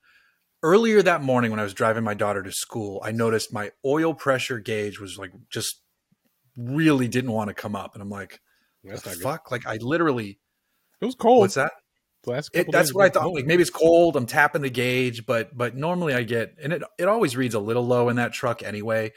earlier 0.61 1.01
that 1.01 1.21
morning 1.21 1.51
when 1.51 1.59
I 1.59 1.63
was 1.63 1.73
driving 1.73 2.03
my 2.03 2.13
daughter 2.13 2.43
to 2.43 2.51
school, 2.51 3.01
I 3.03 3.11
noticed 3.11 3.53
my 3.53 3.71
oil 3.85 4.13
pressure 4.13 4.59
gauge 4.59 4.99
was 4.99 5.17
like 5.17 5.31
just 5.49 5.81
really 6.57 7.07
didn't 7.07 7.31
want 7.31 7.47
to 7.49 7.53
come 7.53 7.75
up, 7.75 7.93
and 7.95 8.01
I'm 8.01 8.09
like, 8.09 8.41
That's 8.83 9.01
the 9.01 9.09
not 9.11 9.15
good. 9.17 9.23
fuck? 9.23 9.51
Like 9.51 9.65
I 9.65 9.77
literally, 9.77 10.39
It 11.03 11.05
was 11.05 11.15
cold. 11.15 11.41
what's 11.41 11.55
that? 11.55 11.73
It, 12.53 12.71
that's 12.71 12.93
what 12.93 13.05
I 13.05 13.09
thought. 13.09 13.23
cold. 13.23 13.35
Like 13.35 13.45
maybe 13.45 13.61
it's 13.61 13.69
cold. 13.69 14.15
I'm 14.15 14.25
tapping 14.25 14.61
the 14.61 14.69
gauge, 14.69 15.25
but 15.25 15.55
but 15.55 15.75
normally 15.75 16.13
I 16.13 16.23
get 16.23 16.55
and 16.61 16.71
it 16.71 16.81
it 16.97 17.07
always 17.07 17.35
reads 17.35 17.53
a 17.53 17.59
little 17.59 17.85
low 17.85 18.09
in 18.09 18.15
that 18.15 18.31
truck 18.31 18.63
anyway, 18.63 19.11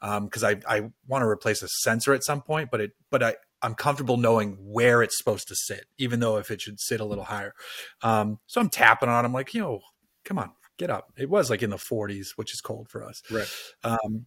because 0.00 0.44
I 0.44 0.60
I 0.68 0.90
want 1.08 1.22
to 1.22 1.26
replace 1.26 1.62
a 1.62 1.68
sensor 1.68 2.12
at 2.12 2.22
some 2.22 2.42
point, 2.42 2.70
but 2.70 2.80
it 2.82 2.90
but 3.10 3.22
I 3.22 3.36
I'm 3.62 3.74
comfortable 3.74 4.16
knowing 4.16 4.56
where 4.60 5.02
it's 5.02 5.16
supposed 5.18 5.48
to 5.48 5.54
sit, 5.56 5.86
even 5.98 6.20
though 6.20 6.36
if 6.36 6.50
it 6.50 6.60
should 6.60 6.80
sit 6.80 7.00
a 7.00 7.04
little 7.04 7.24
higher. 7.24 7.54
Um, 8.02 8.38
so 8.46 8.60
I'm 8.60 8.70
tapping 8.70 9.08
on. 9.08 9.24
it. 9.24 9.28
I'm 9.28 9.32
like, 9.32 9.52
yo, 9.54 9.80
come 10.24 10.38
on, 10.38 10.52
get 10.78 10.90
up. 10.90 11.12
It 11.16 11.28
was 11.28 11.50
like 11.50 11.62
in 11.62 11.70
the 11.70 11.76
40s, 11.76 12.28
which 12.36 12.54
is 12.54 12.60
cold 12.60 12.88
for 12.88 13.04
us. 13.04 13.22
Right. 13.30 13.48
Um, 13.84 14.26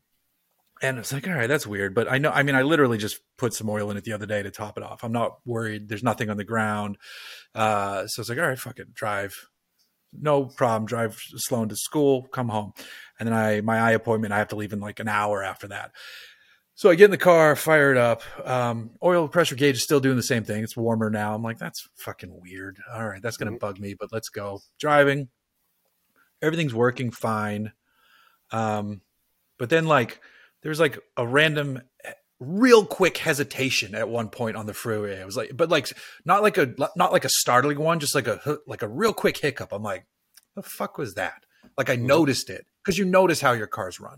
and 0.83 0.99
it's 0.99 1.11
like, 1.13 1.27
all 1.27 1.33
right, 1.33 1.47
that's 1.47 1.65
weird. 1.65 1.95
But 1.95 2.11
I 2.11 2.17
know, 2.19 2.29
I 2.29 2.43
mean, 2.43 2.55
I 2.55 2.61
literally 2.61 2.97
just 2.97 3.19
put 3.37 3.53
some 3.53 3.69
oil 3.69 3.89
in 3.89 3.97
it 3.97 4.03
the 4.03 4.13
other 4.13 4.25
day 4.25 4.43
to 4.43 4.51
top 4.51 4.77
it 4.77 4.83
off. 4.83 5.03
I'm 5.03 5.13
not 5.13 5.37
worried. 5.45 5.87
There's 5.87 6.03
nothing 6.03 6.29
on 6.29 6.37
the 6.37 6.43
ground. 6.43 6.97
Uh, 7.55 8.05
so 8.05 8.19
it's 8.19 8.29
like, 8.29 8.37
all 8.37 8.47
right, 8.47 8.59
fuck 8.59 8.77
it, 8.79 8.93
drive. 8.93 9.33
No 10.11 10.45
problem. 10.45 10.85
Drive 10.85 11.17
Sloan 11.37 11.69
to 11.69 11.75
school, 11.75 12.23
come 12.23 12.49
home. 12.49 12.73
And 13.19 13.27
then 13.27 13.33
I, 13.33 13.61
my 13.61 13.79
eye 13.79 13.91
appointment, 13.93 14.33
I 14.33 14.37
have 14.37 14.49
to 14.49 14.55
leave 14.55 14.73
in 14.73 14.79
like 14.81 14.99
an 14.99 15.07
hour 15.07 15.41
after 15.41 15.67
that. 15.69 15.91
So 16.75 16.89
I 16.89 16.95
get 16.95 17.05
in 17.05 17.11
the 17.11 17.17
car, 17.17 17.55
fire 17.55 17.91
it 17.91 17.97
up. 17.97 18.21
Um, 18.45 18.91
oil 19.01 19.27
pressure 19.27 19.55
gauge 19.55 19.77
is 19.77 19.83
still 19.83 19.99
doing 19.99 20.17
the 20.17 20.23
same 20.23 20.43
thing. 20.43 20.63
It's 20.63 20.75
warmer 20.75 21.09
now. 21.09 21.33
I'm 21.33 21.43
like, 21.43 21.59
that's 21.59 21.87
fucking 21.95 22.41
weird. 22.41 22.77
All 22.93 23.07
right, 23.07 23.21
that's 23.21 23.37
going 23.37 23.51
to 23.51 23.57
Mhm. 23.57 23.61
bug 23.61 23.79
me, 23.79 23.95
but 23.97 24.11
let's 24.11 24.29
go. 24.29 24.59
Driving. 24.79 25.29
Everything's 26.41 26.73
working 26.73 27.09
fine. 27.11 27.71
Um, 28.51 29.01
but 29.57 29.69
then 29.69 29.85
like 29.85 30.19
there's 30.63 30.79
like 30.79 30.97
a 31.17 31.27
random 31.27 31.81
real 32.39 32.85
quick 32.85 33.17
hesitation 33.17 33.95
at 33.95 34.09
one 34.09 34.29
point 34.29 34.57
on 34.57 34.65
the 34.65 34.73
freeway. 34.73 35.21
I 35.21 35.25
was 35.25 35.37
like, 35.37 35.51
but 35.55 35.69
like 35.69 35.87
not 36.25 36.41
like 36.41 36.57
a 36.57 36.73
not 36.95 37.11
like 37.11 37.25
a 37.25 37.29
startling 37.29 37.79
one, 37.79 37.99
just 37.99 38.15
like 38.15 38.27
a 38.27 38.57
like 38.67 38.81
a 38.81 38.87
real 38.87 39.13
quick 39.13 39.37
hiccup. 39.37 39.71
I'm 39.71 39.83
like, 39.83 40.05
the 40.55 40.63
fuck 40.63 40.97
was 40.97 41.13
that? 41.13 41.43
Like 41.77 41.89
I 41.89 41.95
Mhm. 41.97 42.03
noticed 42.05 42.49
it 42.49 42.65
because 42.83 42.97
you 42.97 43.05
notice 43.05 43.39
how 43.41 43.51
your 43.53 43.67
cars 43.67 43.99
run. 43.99 44.17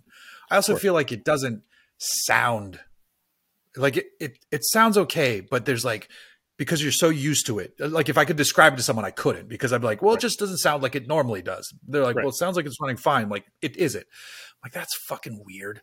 I 0.50 0.56
also 0.56 0.75
feel 0.75 0.94
like 0.94 1.12
it 1.12 1.24
doesn't 1.24 1.64
sound 1.98 2.80
like 3.75 3.98
it, 3.98 4.08
it 4.20 4.38
it 4.52 4.64
sounds 4.66 4.98
okay, 4.98 5.42
but 5.42 5.66
there's 5.66 5.86
like 5.86 6.08
because 6.58 6.82
you're 6.82 6.92
so 6.92 7.10
used 7.10 7.46
to 7.48 7.60
it. 7.60 7.74
Like 7.80 8.08
if 8.08 8.18
I 8.18 8.24
could 8.25 8.38
describe 8.38 8.74
it 8.74 8.78
to 8.78 8.84
someone, 8.84 9.04
I 9.06 9.12
couldn't 9.12 9.50
because 9.50 9.74
I'm 9.74 9.82
like, 9.82 10.02
well, 10.02 10.14
it 10.16 10.22
just 10.22 10.40
doesn't 10.40 10.60
sound 10.60 10.82
like 10.82 10.96
it 10.96 11.08
normally 11.08 11.42
does. 11.42 11.72
They're 11.86 12.04
like, 12.04 12.16
Right. 12.16 12.24
well, 12.24 12.30
it 12.30 12.38
sounds 12.38 12.56
like 12.56 12.66
it's 12.66 12.80
running 12.80 12.96
fine. 12.98 13.28
Like 13.30 13.46
it 13.62 13.75
is 13.78 13.94
it. 13.96 14.08
like 14.64 14.72
that's 14.72 14.96
fucking 15.08 15.44
weird. 15.46 15.82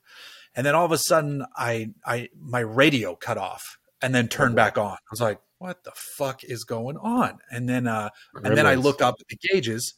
And 0.54 0.66
then 0.66 0.74
all 0.74 0.84
of 0.84 0.92
a 0.92 0.98
sudden, 0.98 1.44
I 1.56 1.90
I 2.04 2.28
my 2.38 2.60
radio 2.60 3.14
cut 3.16 3.38
off 3.38 3.78
and 4.00 4.14
then 4.14 4.28
turned 4.28 4.54
back 4.56 4.76
on. 4.78 4.92
I 4.92 5.10
was 5.10 5.20
like, 5.20 5.40
what 5.58 5.84
the 5.84 5.92
fuck 5.94 6.44
is 6.44 6.64
going 6.64 6.96
on? 6.98 7.38
And 7.50 7.68
then 7.68 7.86
uh 7.86 8.10
and 8.42 8.56
then 8.56 8.66
I 8.66 8.74
lights. 8.74 8.84
look 8.84 9.02
up 9.02 9.16
at 9.20 9.28
the 9.28 9.38
gauges, 9.48 9.94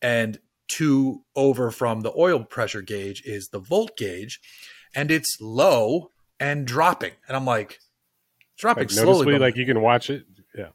and 0.00 0.38
two 0.68 1.22
over 1.36 1.70
from 1.70 2.00
the 2.00 2.12
oil 2.16 2.44
pressure 2.44 2.82
gauge 2.82 3.22
is 3.24 3.48
the 3.52 3.58
volt 3.60 3.96
gauge, 3.96 4.40
and 4.94 5.10
it's 5.10 5.36
low 5.40 6.10
and 6.40 6.66
dropping. 6.66 7.12
And 7.28 7.36
I'm 7.36 7.44
like, 7.44 7.78
dropping 8.58 8.84
Like, 8.84 8.90
slowly. 8.90 9.38
like 9.38 9.56
you 9.56 9.66
can 9.66 9.80
watch 9.82 10.10
it. 10.10 10.24
Yeah, 10.56 10.68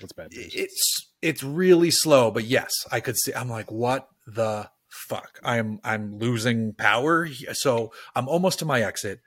that's 0.00 0.12
bad. 0.12 0.30
news. 0.32 0.54
it's 0.54 1.10
it's 1.20 1.42
really 1.42 1.90
slow, 1.90 2.30
but 2.30 2.44
yes, 2.44 2.70
I 2.92 3.00
could 3.00 3.16
see. 3.18 3.34
I'm 3.34 3.48
like, 3.50 3.70
what 3.70 4.08
the 4.26 4.70
fuck? 4.94 5.38
I'm 5.42 5.80
I'm 5.84 6.18
losing 6.18 6.72
power. 6.74 7.28
So 7.52 7.92
I'm 8.14 8.28
almost 8.28 8.60
to 8.60 8.64
my 8.64 8.82
exit. 8.82 9.20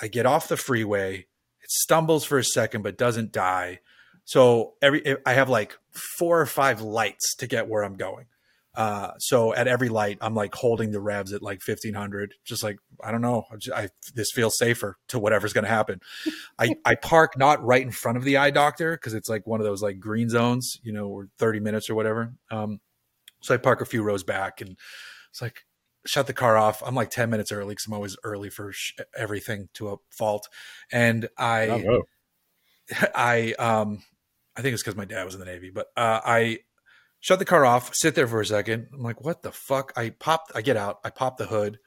I 0.00 0.08
get 0.08 0.26
off 0.26 0.48
the 0.48 0.56
freeway. 0.56 1.26
It 1.62 1.70
stumbles 1.70 2.24
for 2.24 2.38
a 2.38 2.44
second, 2.44 2.82
but 2.82 2.98
doesn't 2.98 3.32
die. 3.32 3.80
So 4.24 4.74
every 4.80 5.16
I 5.26 5.32
have 5.34 5.48
like 5.48 5.76
four 6.18 6.40
or 6.40 6.46
five 6.46 6.80
lights 6.80 7.34
to 7.36 7.46
get 7.46 7.68
where 7.68 7.82
I'm 7.82 7.96
going. 7.96 8.26
Uh, 8.74 9.10
so 9.18 9.52
at 9.52 9.66
every 9.66 9.88
light, 9.88 10.18
I'm 10.20 10.34
like 10.34 10.54
holding 10.54 10.92
the 10.92 11.00
revs 11.00 11.32
at 11.32 11.42
like 11.42 11.60
1500, 11.66 12.34
just 12.44 12.62
like, 12.62 12.78
I 13.02 13.10
don't 13.10 13.20
know. 13.20 13.44
I, 13.74 13.88
this 14.14 14.30
feels 14.32 14.56
safer 14.56 14.96
to 15.08 15.18
whatever's 15.18 15.52
going 15.52 15.64
to 15.64 15.70
happen. 15.70 16.00
I, 16.58 16.74
I 16.84 16.94
park 16.94 17.36
not 17.36 17.64
right 17.64 17.82
in 17.82 17.90
front 17.90 18.16
of 18.16 18.24
the 18.24 18.36
eye 18.36 18.50
doctor 18.50 18.92
because 18.92 19.14
it's 19.14 19.28
like 19.28 19.46
one 19.46 19.60
of 19.60 19.66
those 19.66 19.82
like 19.82 19.98
green 19.98 20.28
zones, 20.28 20.78
you 20.82 20.92
know, 20.92 21.08
or 21.08 21.28
30 21.38 21.60
minutes 21.60 21.90
or 21.90 21.94
whatever. 21.94 22.32
Um, 22.50 22.80
so 23.40 23.54
I 23.54 23.56
park 23.58 23.80
a 23.80 23.86
few 23.86 24.02
rows 24.02 24.22
back 24.24 24.60
and 24.60 24.76
it's 25.30 25.40
like, 25.42 25.62
shut 26.06 26.26
the 26.26 26.32
car 26.32 26.56
off. 26.56 26.82
I'm 26.84 26.94
like 26.94 27.10
10 27.10 27.28
minutes 27.30 27.52
early 27.52 27.72
because 27.72 27.86
I'm 27.86 27.92
always 27.94 28.16
early 28.24 28.50
for 28.50 28.72
sh- 28.72 28.92
everything 29.16 29.68
to 29.74 29.90
a 29.90 29.96
fault. 30.10 30.48
And 30.92 31.28
I, 31.38 31.68
Oh. 31.68 32.02
I 33.14 33.52
um 33.58 34.02
I 34.56 34.62
think 34.62 34.74
it's 34.74 34.82
because 34.82 34.96
my 34.96 35.04
dad 35.04 35.24
was 35.24 35.34
in 35.34 35.40
the 35.40 35.46
Navy, 35.46 35.70
but 35.70 35.86
uh, 35.96 36.20
I 36.24 36.58
shut 37.20 37.38
the 37.38 37.44
car 37.44 37.64
off, 37.64 37.94
sit 37.94 38.14
there 38.14 38.26
for 38.26 38.40
a 38.40 38.46
second. 38.46 38.88
I'm 38.92 39.02
like, 39.02 39.22
what 39.24 39.42
the 39.42 39.52
fuck? 39.52 39.92
I 39.96 40.10
popped, 40.10 40.52
I 40.54 40.60
get 40.60 40.76
out, 40.76 40.98
I 41.04 41.10
pop 41.10 41.36
the 41.38 41.46
hood, 41.46 41.78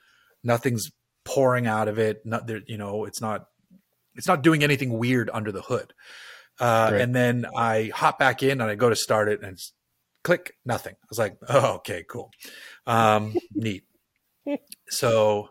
nothing's 0.43 0.89
pouring 1.25 1.67
out 1.67 1.88
of 1.88 2.00
it. 2.00 2.22
Not 2.25 2.48
there, 2.48 2.62
you 2.65 2.77
know, 2.77 3.03
it's 3.05 3.19
not, 3.22 3.45
it's 4.15 4.27
not 4.27 4.43
doing 4.43 4.63
anything 4.63 4.98
weird 4.98 5.29
under 5.33 5.51
the 5.51 5.62
hood. 5.62 5.93
Uh, 6.60 6.89
Right. 6.93 7.01
And 7.01 7.13
then 7.13 7.45
I 7.55 7.91
hop 7.93 8.17
back 8.17 8.41
in 8.43 8.62
and 8.62 8.63
I 8.63 8.75
go 8.75 8.89
to 8.89 8.95
start 8.95 9.27
it 9.27 9.41
and 9.41 9.51
it's 9.53 9.74
click, 10.24 10.56
nothing. 10.65 10.94
I 10.94 11.06
was 11.10 11.20
like, 11.20 11.38
oh, 11.50 11.75
okay, 11.75 12.03
cool, 12.10 12.32
um, 12.88 13.36
neat. 13.53 13.84
So 14.89 15.50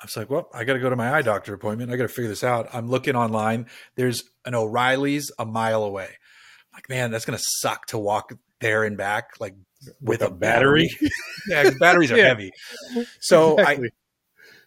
I 0.00 0.04
was 0.06 0.16
like, 0.16 0.30
well, 0.30 0.48
I 0.54 0.64
got 0.64 0.74
to 0.74 0.78
go 0.78 0.88
to 0.88 0.96
my 0.96 1.12
eye 1.14 1.22
doctor 1.22 1.52
appointment. 1.52 1.90
I 1.92 1.96
got 1.96 2.04
to 2.04 2.08
figure 2.08 2.28
this 2.28 2.44
out. 2.44 2.68
I'm 2.72 2.88
looking 2.88 3.16
online. 3.16 3.66
There's 3.96 4.22
an 4.44 4.54
O'Reilly's 4.54 5.30
a 5.38 5.44
mile 5.44 5.82
away. 5.84 6.06
I'm 6.06 6.76
like, 6.76 6.88
man, 6.88 7.10
that's 7.10 7.24
going 7.24 7.36
to 7.36 7.44
suck 7.58 7.86
to 7.86 7.98
walk 7.98 8.32
there 8.60 8.84
and 8.84 8.96
back, 8.96 9.32
like 9.40 9.54
with, 10.00 10.20
With 10.20 10.22
a 10.22 10.26
a 10.26 10.30
battery. 10.30 10.88
battery? 10.88 11.10
yeah, 11.48 11.64
'cause 11.64 11.74
batteries 11.78 12.12
are 12.12 12.16
Yeah. 12.18 12.28
heavy. 12.28 12.50
So 13.20 13.58
Exactly. 13.58 13.90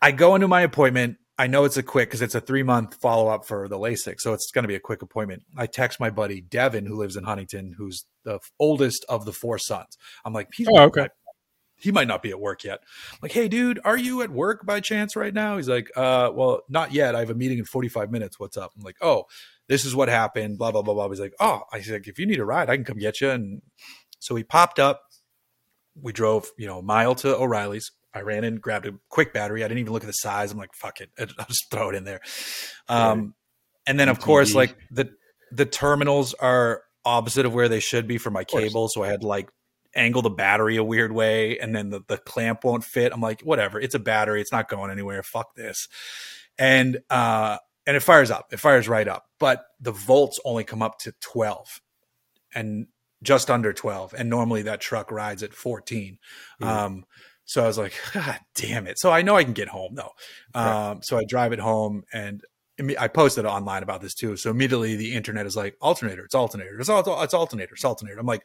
I, 0.01 0.07
I 0.07 0.11
go 0.11 0.35
into 0.35 0.47
my 0.47 0.61
appointment. 0.61 1.17
I 1.37 1.47
know 1.47 1.65
it's 1.65 1.77
a 1.77 1.83
quick 1.83 2.09
because 2.09 2.21
it's 2.21 2.35
a 2.35 2.41
three 2.41 2.61
month 2.63 2.95
follow 3.01 3.27
up 3.27 3.45
for 3.45 3.67
the 3.67 3.77
LASIK. 3.77 4.19
So 4.19 4.33
it's 4.33 4.51
going 4.51 4.63
to 4.63 4.67
be 4.67 4.75
a 4.75 4.79
quick 4.79 5.01
appointment. 5.01 5.43
I 5.57 5.65
text 5.65 5.99
my 5.99 6.09
buddy 6.11 6.41
Devin, 6.41 6.85
who 6.85 6.95
lives 6.95 7.15
in 7.15 7.23
Huntington, 7.23 7.73
who's 7.77 8.05
the 8.23 8.39
oldest 8.59 9.03
of 9.09 9.25
the 9.25 9.33
four 9.33 9.57
sons. 9.57 9.97
I'm 10.25 10.33
like, 10.33 10.49
he's 10.53 10.67
Oh, 10.69 10.83
okay. 10.83 11.07
he 11.75 11.91
might 11.91 12.07
not 12.07 12.21
be 12.21 12.29
at 12.29 12.39
work 12.39 12.63
yet. 12.63 12.79
I'm 13.13 13.19
like, 13.23 13.31
hey, 13.31 13.47
dude, 13.47 13.79
are 13.83 13.97
you 13.97 14.21
at 14.21 14.29
work 14.29 14.65
by 14.65 14.79
chance 14.79 15.15
right 15.15 15.33
now? 15.33 15.57
He's 15.57 15.67
like, 15.67 15.89
uh, 15.95 16.29
well, 16.33 16.61
not 16.69 16.93
yet. 16.93 17.15
I 17.15 17.19
have 17.21 17.31
a 17.31 17.35
meeting 17.35 17.57
in 17.57 17.65
45 17.65 18.11
minutes. 18.11 18.39
What's 18.39 18.55
up? 18.57 18.71
I'm 18.77 18.83
like, 18.83 18.97
oh, 19.01 19.25
this 19.67 19.85
is 19.85 19.95
what 19.95 20.09
happened. 20.09 20.59
Blah 20.59 20.71
blah 20.71 20.83
blah 20.83 20.93
blah. 20.93 21.09
He's 21.09 21.19
like, 21.19 21.33
oh, 21.39 21.61
I 21.71 21.81
said, 21.81 21.93
like, 21.93 22.07
if 22.07 22.19
you 22.19 22.25
need 22.27 22.39
a 22.39 22.45
ride, 22.45 22.69
I 22.69 22.75
can 22.75 22.85
come 22.85 22.97
get 22.99 23.21
you. 23.21 23.31
And 23.31 23.61
so 24.19 24.35
he 24.35 24.43
popped 24.43 24.77
up. 24.77 25.01
We 25.99 26.11
drove, 26.13 26.51
you 26.57 26.67
know, 26.67 26.79
a 26.79 26.83
mile 26.83 27.15
to 27.15 27.35
O'Reilly's. 27.37 27.91
I 28.13 28.21
ran 28.21 28.43
in, 28.43 28.57
grabbed 28.57 28.85
a 28.85 28.93
quick 29.09 29.33
battery. 29.33 29.63
I 29.63 29.67
didn't 29.67 29.79
even 29.79 29.93
look 29.93 30.03
at 30.03 30.07
the 30.07 30.13
size. 30.13 30.51
I'm 30.51 30.57
like, 30.57 30.73
fuck 30.73 31.01
it, 31.01 31.09
I'll 31.19 31.45
just 31.47 31.71
throw 31.71 31.89
it 31.89 31.95
in 31.95 32.03
there. 32.03 32.21
Um, 32.87 33.19
right. 33.19 33.29
And 33.87 33.99
then, 33.99 34.09
of 34.09 34.19
course, 34.19 34.55
like 34.55 34.77
the 34.91 35.11
the 35.51 35.65
terminals 35.65 36.33
are 36.35 36.83
opposite 37.05 37.45
of 37.45 37.53
where 37.53 37.67
they 37.67 37.81
should 37.81 38.07
be 38.07 38.17
for 38.17 38.31
my 38.31 38.43
cable, 38.43 38.87
so 38.87 39.03
I 39.03 39.07
had 39.07 39.21
to 39.21 39.27
like 39.27 39.49
angle 39.95 40.21
the 40.21 40.29
battery 40.29 40.77
a 40.77 40.83
weird 40.83 41.11
way, 41.11 41.59
and 41.59 41.75
then 41.75 41.89
the 41.89 42.01
the 42.07 42.17
clamp 42.17 42.63
won't 42.63 42.85
fit. 42.85 43.11
I'm 43.11 43.21
like, 43.21 43.41
whatever, 43.41 43.79
it's 43.79 43.95
a 43.95 43.99
battery, 43.99 44.39
it's 44.39 44.53
not 44.53 44.69
going 44.69 44.89
anywhere. 44.89 45.21
Fuck 45.21 45.55
this. 45.55 45.89
And 46.57 46.99
uh, 47.09 47.57
and 47.85 47.97
it 47.97 48.01
fires 48.01 48.31
up. 48.31 48.53
It 48.53 48.59
fires 48.59 48.87
right 48.87 49.07
up, 49.07 49.25
but 49.39 49.65
the 49.81 49.91
volts 49.91 50.39
only 50.45 50.63
come 50.63 50.81
up 50.81 50.99
to 50.99 51.13
12, 51.19 51.81
and 52.55 52.87
just 53.23 53.49
under 53.49 53.73
12. 53.73 54.13
And 54.17 54.29
normally 54.29 54.63
that 54.63 54.81
truck 54.81 55.11
rides 55.11 55.43
at 55.43 55.53
14. 55.53 56.19
Mm. 56.61 56.67
Um, 56.67 57.05
so 57.45 57.63
I 57.63 57.67
was 57.67 57.77
like, 57.77 57.93
God 58.13 58.39
damn 58.55 58.87
it. 58.87 58.99
So 58.99 59.11
I 59.11 59.21
know 59.21 59.35
I 59.35 59.43
can 59.43 59.53
get 59.53 59.67
home 59.67 59.95
though. 59.95 60.11
Right. 60.55 60.91
Um, 60.91 61.01
so 61.01 61.17
I 61.17 61.23
drive 61.27 61.53
it 61.53 61.59
home 61.59 62.03
and 62.13 62.41
I 62.97 63.07
posted 63.07 63.45
online 63.45 63.83
about 63.83 64.01
this 64.01 64.13
too. 64.13 64.35
So 64.35 64.49
immediately 64.49 64.95
the 64.95 65.13
internet 65.13 65.45
is 65.45 65.55
like, 65.55 65.75
alternator, 65.79 66.25
it's 66.25 66.35
alternator, 66.35 66.79
it's, 66.79 66.89
it's 66.89 67.33
alternator, 67.33 67.73
it's 67.73 67.85
alternator. 67.85 68.19
I'm 68.19 68.25
like, 68.25 68.43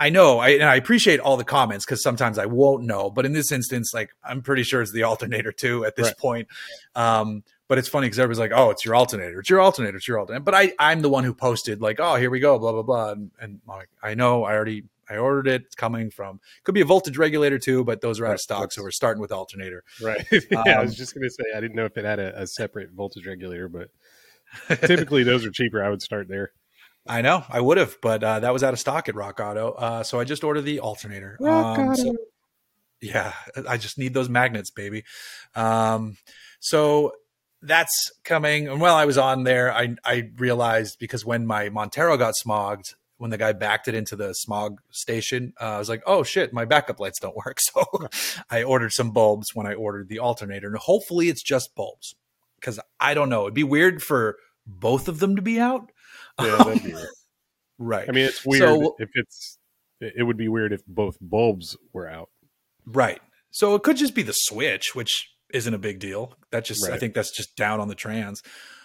I 0.00 0.10
know, 0.10 0.38
I, 0.38 0.50
and 0.50 0.64
I 0.64 0.76
appreciate 0.76 1.18
all 1.18 1.36
the 1.36 1.44
comments 1.44 1.84
because 1.84 2.02
sometimes 2.02 2.38
I 2.38 2.46
won't 2.46 2.84
know, 2.84 3.10
but 3.10 3.26
in 3.26 3.32
this 3.32 3.50
instance, 3.50 3.92
like 3.92 4.10
I'm 4.22 4.42
pretty 4.42 4.62
sure 4.62 4.80
it's 4.80 4.92
the 4.92 5.02
alternator 5.02 5.50
too 5.50 5.84
at 5.84 5.96
this 5.96 6.08
right. 6.08 6.18
point. 6.18 6.48
Um, 6.94 7.42
but 7.66 7.78
it's 7.78 7.88
funny 7.88 8.06
because 8.06 8.18
everybody's 8.18 8.38
like, 8.38 8.58
"Oh, 8.58 8.70
it's 8.70 8.84
your 8.84 8.94
alternator, 8.94 9.40
it's 9.40 9.50
your 9.50 9.60
alternator, 9.60 9.98
it's 9.98 10.08
your 10.08 10.18
alternator." 10.18 10.42
But 10.42 10.54
I, 10.54 10.72
I'm 10.78 11.02
the 11.02 11.10
one 11.10 11.24
who 11.24 11.34
posted 11.34 11.82
like, 11.82 12.00
"Oh, 12.00 12.14
here 12.14 12.30
we 12.30 12.40
go, 12.40 12.58
blah 12.58 12.72
blah 12.72 12.82
blah," 12.82 13.10
and, 13.10 13.30
and 13.40 13.60
like, 13.66 13.90
I 14.02 14.14
know, 14.14 14.44
I 14.44 14.54
already 14.54 14.84
I 15.10 15.16
ordered 15.16 15.48
it. 15.48 15.62
It's 15.66 15.74
coming 15.74 16.10
from 16.10 16.40
could 16.64 16.74
be 16.74 16.80
a 16.80 16.86
voltage 16.86 17.16
regulator 17.16 17.58
too, 17.58 17.84
but 17.84 18.00
those 18.00 18.20
are 18.20 18.26
out 18.26 18.34
of 18.34 18.40
stock, 18.40 18.72
so 18.72 18.82
we're 18.82 18.90
starting 18.90 19.20
with 19.20 19.32
alternator. 19.32 19.84
Right. 20.02 20.26
yeah, 20.32 20.58
um, 20.58 20.64
I 20.66 20.80
was 20.82 20.90
um, 20.90 20.96
just 20.96 21.14
gonna 21.14 21.30
say 21.30 21.44
I 21.56 21.60
didn't 21.60 21.76
know 21.76 21.84
if 21.84 21.96
it 21.96 22.04
had 22.04 22.18
a, 22.18 22.42
a 22.42 22.46
separate 22.46 22.90
voltage 22.92 23.26
regulator, 23.26 23.68
but 23.68 23.88
typically 24.80 25.22
those 25.22 25.44
are 25.44 25.50
cheaper. 25.50 25.82
I 25.82 25.90
would 25.90 26.02
start 26.02 26.28
there. 26.28 26.52
I 27.06 27.22
know 27.22 27.44
I 27.48 27.60
would 27.60 27.78
have, 27.78 27.96
but 28.02 28.22
uh, 28.22 28.40
that 28.40 28.52
was 28.52 28.62
out 28.62 28.74
of 28.74 28.78
stock 28.78 29.08
at 29.08 29.14
Rock 29.14 29.40
Auto, 29.40 29.72
uh, 29.72 30.02
so 30.02 30.20
I 30.20 30.24
just 30.24 30.44
ordered 30.44 30.62
the 30.62 30.80
alternator. 30.80 31.38
Rock 31.40 31.78
um, 31.78 31.88
Auto. 31.88 32.02
So, 32.02 32.16
yeah, 33.00 33.32
I 33.68 33.76
just 33.76 33.96
need 33.96 34.12
those 34.12 34.28
magnets, 34.28 34.70
baby. 34.70 35.04
Um, 35.54 36.16
so 36.60 37.12
that's 37.62 38.10
coming. 38.24 38.68
And 38.68 38.80
while 38.80 38.94
I 38.94 39.04
was 39.04 39.18
on 39.18 39.44
there, 39.44 39.72
I 39.72 39.96
I 40.04 40.30
realized 40.36 40.98
because 40.98 41.24
when 41.24 41.46
my 41.46 41.68
Montero 41.68 42.16
got 42.16 42.34
smogged, 42.34 42.94
when 43.18 43.30
the 43.30 43.38
guy 43.38 43.52
backed 43.52 43.88
it 43.88 43.94
into 43.94 44.16
the 44.16 44.32
smog 44.32 44.80
station, 44.90 45.52
uh, 45.60 45.74
I 45.74 45.78
was 45.78 45.88
like, 45.88 46.02
oh 46.06 46.22
shit, 46.22 46.52
my 46.52 46.64
backup 46.64 47.00
lights 47.00 47.20
don't 47.20 47.36
work. 47.36 47.58
So 47.74 47.84
I 48.50 48.62
ordered 48.62 48.92
some 48.92 49.10
bulbs 49.10 49.48
when 49.54 49.66
I 49.66 49.74
ordered 49.74 50.08
the 50.08 50.20
alternator. 50.20 50.68
And 50.68 50.76
hopefully 50.76 51.28
it's 51.28 51.42
just 51.42 51.74
bulbs 51.74 52.14
because 52.58 52.80
I 52.98 53.14
don't 53.14 53.28
know. 53.28 53.42
It'd 53.42 53.54
be 53.54 53.64
weird 53.64 54.02
for 54.02 54.36
both 54.66 55.08
of 55.08 55.18
them 55.18 55.36
to 55.36 55.42
be 55.42 55.60
out. 55.60 55.90
Yeah, 56.40 56.56
that'd 56.64 56.82
be 56.82 56.94
weird. 56.94 57.08
right. 57.78 58.08
I 58.08 58.12
mean, 58.12 58.24
it's 58.24 58.44
weird 58.46 58.62
so, 58.62 58.96
if 58.98 59.10
it's, 59.14 59.58
it 60.00 60.24
would 60.24 60.36
be 60.36 60.48
weird 60.48 60.72
if 60.72 60.86
both 60.86 61.16
bulbs 61.20 61.76
were 61.92 62.08
out. 62.08 62.30
Right. 62.86 63.20
So 63.50 63.74
it 63.74 63.82
could 63.82 63.96
just 63.96 64.14
be 64.14 64.22
the 64.22 64.32
switch, 64.32 64.94
which 64.94 65.30
isn't 65.52 65.74
a 65.74 65.78
big 65.78 65.98
deal. 65.98 66.34
That 66.52 66.64
just, 66.64 66.84
right. 66.84 66.94
I 66.94 66.98
think 66.98 67.14
that's 67.14 67.36
just 67.36 67.56
down 67.56 67.80
on 67.80 67.88
the 67.88 67.94
trans. 67.94 68.42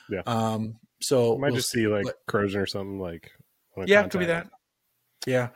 Yeah. 0.09 0.23
Um, 0.25 0.79
so 1.01 1.33
it 1.33 1.39
might 1.39 1.51
we'll 1.51 1.57
just 1.57 1.69
see 1.69 1.87
like 1.87 2.05
corrosion 2.27 2.61
or 2.61 2.65
something 2.65 2.99
like 2.99 3.31
yeah, 3.85 4.07
could 4.07 4.19
be 4.19 4.25
that. 4.25 4.49
Yeah. 5.25 5.49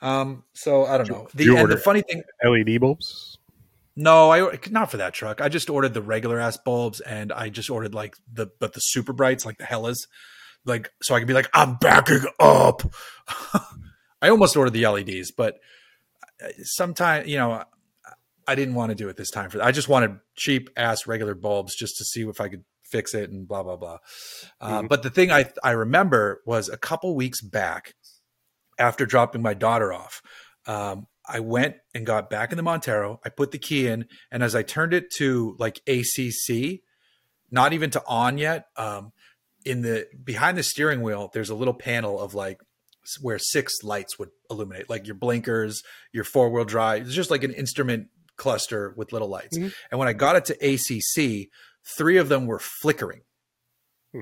Um, 0.00 0.44
so 0.52 0.84
I 0.84 0.98
don't 0.98 1.08
know. 1.08 1.28
The, 1.34 1.56
and 1.56 1.70
the 1.70 1.76
funny 1.76 2.02
thing, 2.02 2.22
LED 2.44 2.80
bulbs. 2.80 3.38
No, 3.96 4.30
I 4.30 4.58
not 4.70 4.90
for 4.90 4.96
that 4.96 5.14
truck. 5.14 5.40
I 5.40 5.48
just 5.48 5.70
ordered 5.70 5.94
the 5.94 6.02
regular 6.02 6.40
ass 6.40 6.56
bulbs, 6.56 7.00
and 7.00 7.32
I 7.32 7.48
just 7.48 7.70
ordered 7.70 7.94
like 7.94 8.16
the 8.32 8.48
but 8.58 8.72
the 8.72 8.80
super 8.80 9.12
brights, 9.12 9.46
like 9.46 9.58
the 9.58 9.64
Hellas, 9.64 10.06
like 10.64 10.90
so 11.02 11.14
I 11.14 11.20
could 11.20 11.28
be 11.28 11.34
like, 11.34 11.48
I'm 11.54 11.76
backing 11.76 12.24
up. 12.40 12.82
I 14.20 14.30
almost 14.30 14.56
ordered 14.56 14.72
the 14.72 14.86
LEDs, 14.86 15.30
but 15.30 15.58
sometimes 16.62 17.28
you 17.28 17.36
know, 17.36 17.62
I 18.48 18.54
didn't 18.54 18.74
want 18.74 18.90
to 18.90 18.96
do 18.96 19.08
it 19.08 19.16
this 19.16 19.30
time. 19.30 19.50
For 19.50 19.62
I 19.62 19.70
just 19.70 19.88
wanted 19.88 20.18
cheap 20.34 20.70
ass 20.76 21.06
regular 21.06 21.34
bulbs 21.34 21.76
just 21.76 21.96
to 21.98 22.04
see 22.04 22.22
if 22.22 22.40
I 22.40 22.48
could 22.48 22.64
fix 22.94 23.12
it 23.12 23.28
and 23.30 23.48
blah 23.48 23.64
blah 23.64 23.76
blah. 23.76 23.98
Uh, 24.60 24.78
mm-hmm. 24.78 24.86
But 24.86 25.02
the 25.02 25.10
thing 25.10 25.32
I 25.32 25.50
I 25.62 25.72
remember 25.72 26.42
was 26.46 26.68
a 26.68 26.76
couple 26.76 27.16
weeks 27.16 27.42
back 27.42 27.94
after 28.78 29.04
dropping 29.04 29.42
my 29.42 29.54
daughter 29.54 29.92
off. 29.92 30.22
Um, 30.66 31.08
I 31.26 31.40
went 31.40 31.76
and 31.94 32.06
got 32.06 32.30
back 32.30 32.52
in 32.52 32.56
the 32.56 32.62
Montero. 32.62 33.20
I 33.24 33.30
put 33.30 33.50
the 33.50 33.58
key 33.58 33.88
in, 33.88 34.06
and 34.30 34.42
as 34.42 34.54
I 34.54 34.62
turned 34.62 34.94
it 34.94 35.10
to 35.16 35.56
like 35.58 35.80
ACC, 35.88 36.80
not 37.50 37.72
even 37.72 37.90
to 37.90 38.02
on 38.06 38.38
yet, 38.38 38.66
um, 38.76 39.12
in 39.64 39.82
the 39.82 40.06
behind 40.22 40.56
the 40.56 40.62
steering 40.62 41.02
wheel, 41.02 41.30
there's 41.32 41.50
a 41.50 41.54
little 41.54 41.74
panel 41.74 42.20
of 42.20 42.34
like 42.34 42.60
where 43.20 43.38
six 43.38 43.82
lights 43.82 44.18
would 44.18 44.30
illuminate, 44.50 44.88
like 44.88 45.06
your 45.06 45.16
blinkers, 45.16 45.82
your 46.12 46.24
four 46.24 46.50
wheel 46.50 46.64
drive. 46.64 47.02
It's 47.02 47.14
just 47.14 47.30
like 47.30 47.42
an 47.42 47.52
instrument 47.52 48.08
cluster 48.36 48.94
with 48.96 49.12
little 49.12 49.28
lights. 49.28 49.58
Mm-hmm. 49.58 49.68
And 49.90 49.98
when 49.98 50.08
I 50.08 50.12
got 50.12 50.36
it 50.36 50.44
to 50.46 50.54
ACC, 50.54 51.48
three 51.96 52.16
of 52.16 52.28
them 52.28 52.46
were 52.46 52.58
flickering. 52.58 53.22
Hmm. 54.12 54.20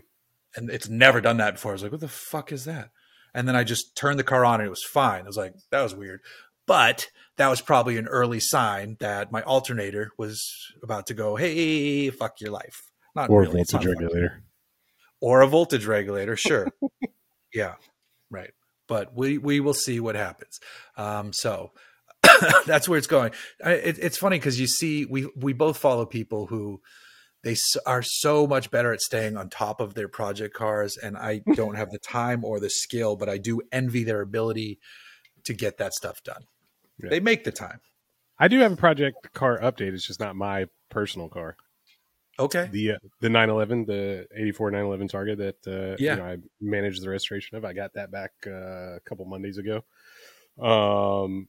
And 0.56 0.70
it's 0.70 0.88
never 0.88 1.20
done 1.20 1.38
that 1.38 1.54
before. 1.54 1.72
I 1.72 1.74
was 1.74 1.82
like, 1.82 1.92
what 1.92 2.00
the 2.00 2.08
fuck 2.08 2.52
is 2.52 2.64
that? 2.64 2.90
And 3.34 3.48
then 3.48 3.56
I 3.56 3.64
just 3.64 3.96
turned 3.96 4.18
the 4.18 4.24
car 4.24 4.44
on 4.44 4.60
and 4.60 4.66
it 4.66 4.70
was 4.70 4.84
fine. 4.84 5.22
I 5.22 5.26
was 5.26 5.36
like, 5.36 5.54
that 5.70 5.82
was 5.82 5.94
weird. 5.94 6.20
But 6.66 7.08
that 7.38 7.48
was 7.48 7.60
probably 7.60 7.96
an 7.96 8.06
early 8.06 8.40
sign 8.40 8.96
that 9.00 9.32
my 9.32 9.42
alternator 9.42 10.12
was 10.18 10.44
about 10.82 11.06
to 11.06 11.14
go, 11.14 11.36
hey, 11.36 12.10
fuck 12.10 12.40
your 12.40 12.50
life. 12.50 12.82
Not 13.14 13.30
or 13.30 13.40
really, 13.40 13.60
a 13.60 13.64
voltage 13.64 13.86
regulator. 13.86 14.42
Or 15.20 15.40
a 15.40 15.46
voltage 15.46 15.86
regulator, 15.86 16.36
sure. 16.36 16.68
yeah, 17.54 17.74
right. 18.30 18.50
But 18.86 19.14
we, 19.14 19.38
we 19.38 19.60
will 19.60 19.74
see 19.74 20.00
what 20.00 20.14
happens. 20.14 20.60
Um, 20.96 21.32
so 21.32 21.72
that's 22.66 22.88
where 22.88 22.98
it's 22.98 23.06
going. 23.06 23.32
It, 23.60 23.98
it's 23.98 24.18
funny 24.18 24.38
because 24.38 24.60
you 24.60 24.66
see, 24.66 25.04
we 25.04 25.28
we 25.36 25.52
both 25.52 25.76
follow 25.76 26.06
people 26.06 26.46
who 26.46 26.80
they 27.44 27.56
are 27.86 28.02
so 28.02 28.46
much 28.46 28.70
better 28.70 28.92
at 28.92 29.00
staying 29.00 29.36
on 29.36 29.48
top 29.48 29.80
of 29.80 29.94
their 29.94 30.08
project 30.08 30.54
cars 30.54 30.96
and 30.96 31.16
i 31.16 31.40
don't 31.54 31.76
have 31.76 31.90
the 31.90 31.98
time 31.98 32.44
or 32.44 32.60
the 32.60 32.70
skill 32.70 33.16
but 33.16 33.28
i 33.28 33.38
do 33.38 33.60
envy 33.72 34.04
their 34.04 34.20
ability 34.20 34.78
to 35.44 35.54
get 35.54 35.78
that 35.78 35.92
stuff 35.94 36.22
done. 36.22 36.44
Yeah. 37.02 37.10
they 37.10 37.20
make 37.20 37.44
the 37.44 37.52
time. 37.52 37.80
I 38.38 38.48
do 38.48 38.58
have 38.60 38.72
a 38.72 38.76
project 38.76 39.32
car 39.32 39.58
update 39.60 39.92
it's 39.92 40.06
just 40.06 40.20
not 40.20 40.36
my 40.36 40.66
personal 40.90 41.28
car. 41.28 41.56
Okay. 42.38 42.68
The 42.72 42.92
uh, 42.92 42.98
the 43.20 43.28
911 43.28 43.84
the 43.86 44.26
84 44.34 44.70
911 44.70 45.08
Targa 45.08 45.36
that 45.38 45.66
uh, 45.66 45.96
yeah. 45.98 46.14
you 46.14 46.20
know 46.20 46.26
i 46.26 46.36
managed 46.60 47.02
the 47.02 47.10
restoration 47.10 47.56
of 47.56 47.64
i 47.64 47.72
got 47.72 47.92
that 47.94 48.10
back 48.10 48.32
uh, 48.46 48.96
a 48.96 49.00
couple 49.04 49.24
mondays 49.26 49.58
ago. 49.58 49.84
Um 50.60 51.48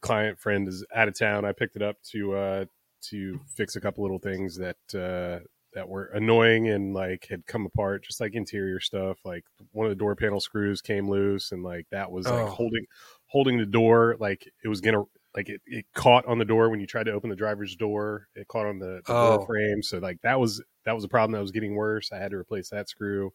client 0.00 0.40
friend 0.40 0.66
is 0.66 0.84
out 0.92 1.06
of 1.06 1.16
town 1.16 1.44
i 1.44 1.52
picked 1.52 1.76
it 1.76 1.82
up 1.82 1.96
to 2.02 2.34
uh 2.34 2.64
to 3.10 3.40
fix 3.54 3.76
a 3.76 3.80
couple 3.80 4.02
little 4.02 4.18
things 4.18 4.56
that 4.56 4.76
uh, 4.94 5.44
that 5.74 5.88
were 5.88 6.06
annoying 6.06 6.68
and 6.68 6.94
like 6.94 7.26
had 7.28 7.46
come 7.46 7.66
apart, 7.66 8.04
just 8.04 8.20
like 8.20 8.34
interior 8.34 8.80
stuff. 8.80 9.18
Like 9.24 9.44
one 9.72 9.86
of 9.86 9.90
the 9.90 9.96
door 9.96 10.14
panel 10.16 10.40
screws 10.40 10.80
came 10.80 11.08
loose, 11.08 11.52
and 11.52 11.62
like 11.62 11.86
that 11.90 12.10
was 12.10 12.26
like 12.26 12.34
oh. 12.42 12.46
holding 12.46 12.86
holding 13.26 13.58
the 13.58 13.66
door. 13.66 14.16
Like 14.18 14.48
it 14.62 14.68
was 14.68 14.80
gonna 14.80 15.02
like 15.36 15.48
it, 15.48 15.60
it 15.66 15.86
caught 15.94 16.24
on 16.26 16.38
the 16.38 16.44
door 16.44 16.70
when 16.70 16.80
you 16.80 16.86
tried 16.86 17.04
to 17.04 17.12
open 17.12 17.30
the 17.30 17.36
driver's 17.36 17.76
door. 17.76 18.28
It 18.34 18.48
caught 18.48 18.66
on 18.66 18.78
the, 18.78 19.02
the 19.06 19.12
oh. 19.12 19.36
door 19.36 19.46
frame, 19.46 19.82
so 19.82 19.98
like 19.98 20.20
that 20.22 20.38
was 20.38 20.62
that 20.84 20.94
was 20.94 21.04
a 21.04 21.08
problem 21.08 21.32
that 21.32 21.42
was 21.42 21.52
getting 21.52 21.74
worse. 21.74 22.12
I 22.12 22.18
had 22.18 22.30
to 22.30 22.36
replace 22.36 22.70
that 22.70 22.88
screw. 22.88 23.32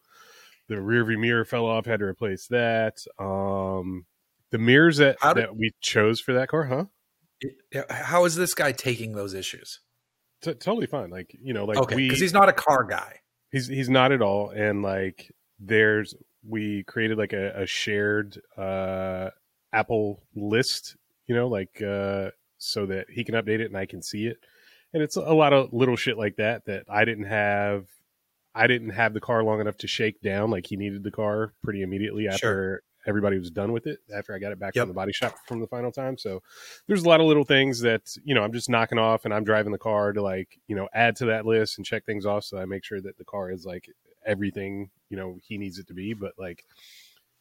The 0.68 0.80
rear 0.80 1.04
view 1.04 1.18
mirror 1.18 1.44
fell 1.44 1.66
off. 1.66 1.86
Had 1.86 2.00
to 2.00 2.06
replace 2.06 2.46
that. 2.48 3.04
Um, 3.18 4.06
the 4.50 4.58
mirrors 4.58 4.96
that, 4.98 5.16
did, 5.20 5.36
that 5.36 5.56
we 5.56 5.72
chose 5.80 6.20
for 6.20 6.32
that 6.34 6.48
car, 6.48 6.64
huh? 6.64 6.84
How 7.90 8.24
is 8.24 8.34
this 8.34 8.54
guy 8.54 8.72
taking 8.72 9.12
those 9.12 9.34
issues? 9.34 9.80
T- 10.42 10.54
totally 10.54 10.86
fine. 10.86 11.10
Like 11.10 11.36
you 11.40 11.52
know, 11.52 11.64
like 11.64 11.78
okay, 11.78 11.96
because 11.96 12.20
he's 12.20 12.32
not 12.32 12.48
a 12.48 12.52
car 12.52 12.84
guy. 12.84 13.20
He's 13.50 13.66
he's 13.66 13.90
not 13.90 14.12
at 14.12 14.22
all. 14.22 14.50
And 14.50 14.82
like 14.82 15.32
there's 15.58 16.14
we 16.46 16.84
created 16.84 17.18
like 17.18 17.32
a, 17.32 17.62
a 17.62 17.66
shared 17.66 18.40
uh, 18.56 19.30
Apple 19.72 20.22
list. 20.34 20.96
You 21.26 21.36
know, 21.36 21.48
like 21.48 21.80
uh, 21.82 22.30
so 22.58 22.86
that 22.86 23.06
he 23.10 23.24
can 23.24 23.34
update 23.34 23.60
it 23.60 23.66
and 23.66 23.76
I 23.76 23.86
can 23.86 24.02
see 24.02 24.26
it. 24.26 24.38
And 24.92 25.02
it's 25.02 25.16
a 25.16 25.20
lot 25.20 25.52
of 25.52 25.72
little 25.72 25.96
shit 25.96 26.18
like 26.18 26.36
that 26.36 26.66
that 26.66 26.84
I 26.88 27.04
didn't 27.04 27.26
have. 27.26 27.86
I 28.52 28.66
didn't 28.66 28.90
have 28.90 29.14
the 29.14 29.20
car 29.20 29.44
long 29.44 29.60
enough 29.60 29.76
to 29.78 29.86
shake 29.86 30.20
down. 30.22 30.50
Like 30.50 30.66
he 30.66 30.76
needed 30.76 31.04
the 31.04 31.12
car 31.12 31.52
pretty 31.62 31.82
immediately 31.82 32.26
after 32.26 32.38
sure 32.38 32.82
everybody 33.06 33.38
was 33.38 33.50
done 33.50 33.72
with 33.72 33.86
it 33.86 33.98
after 34.14 34.34
I 34.34 34.38
got 34.38 34.52
it 34.52 34.58
back 34.58 34.74
yep. 34.74 34.82
from 34.82 34.88
the 34.88 34.94
body 34.94 35.12
shop 35.12 35.36
from 35.46 35.60
the 35.60 35.66
final 35.66 35.90
time. 35.90 36.18
So 36.18 36.42
there's 36.86 37.02
a 37.04 37.08
lot 37.08 37.20
of 37.20 37.26
little 37.26 37.44
things 37.44 37.80
that, 37.80 38.14
you 38.24 38.34
know, 38.34 38.42
I'm 38.42 38.52
just 38.52 38.68
knocking 38.68 38.98
off 38.98 39.24
and 39.24 39.32
I'm 39.32 39.44
driving 39.44 39.72
the 39.72 39.78
car 39.78 40.12
to 40.12 40.22
like, 40.22 40.58
you 40.66 40.76
know, 40.76 40.88
add 40.92 41.16
to 41.16 41.26
that 41.26 41.46
list 41.46 41.78
and 41.78 41.86
check 41.86 42.04
things 42.04 42.26
off. 42.26 42.44
So 42.44 42.58
I 42.58 42.64
make 42.64 42.84
sure 42.84 43.00
that 43.00 43.16
the 43.16 43.24
car 43.24 43.50
is 43.50 43.64
like 43.64 43.88
everything 44.26 44.90
you 45.08 45.16
know 45.16 45.38
he 45.42 45.58
needs 45.58 45.78
it 45.78 45.86
to 45.88 45.94
be, 45.94 46.14
but 46.14 46.32
like 46.38 46.64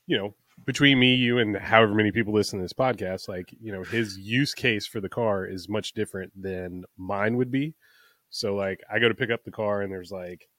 you 0.08 0.17
know 0.17 0.34
between 0.65 1.00
me, 1.00 1.15
you, 1.15 1.38
and 1.38 1.56
however 1.56 1.93
many 1.93 2.12
people 2.12 2.34
listen 2.34 2.60
to 2.60 2.63
this 2.63 2.74
podcast, 2.74 3.30
like 3.30 3.54
you 3.62 3.72
know 3.72 3.84
his 3.84 4.17
use 4.17 4.54
case 4.54 4.86
for 4.86 5.00
the 5.00 5.10
car 5.10 5.45
is 5.45 5.69
much 5.69 5.93
different 5.93 6.32
than 6.39 6.84
mine 6.98 7.38
would 7.38 7.52
be. 7.52 7.76
So 8.30 8.56
like 8.56 8.82
I 8.91 9.00
go 9.00 9.08
to 9.08 9.15
pick 9.15 9.30
up 9.30 9.43
the 9.43 9.52
car 9.52 9.82
and 9.82 9.91
there's 9.91 10.12
like 10.12 10.50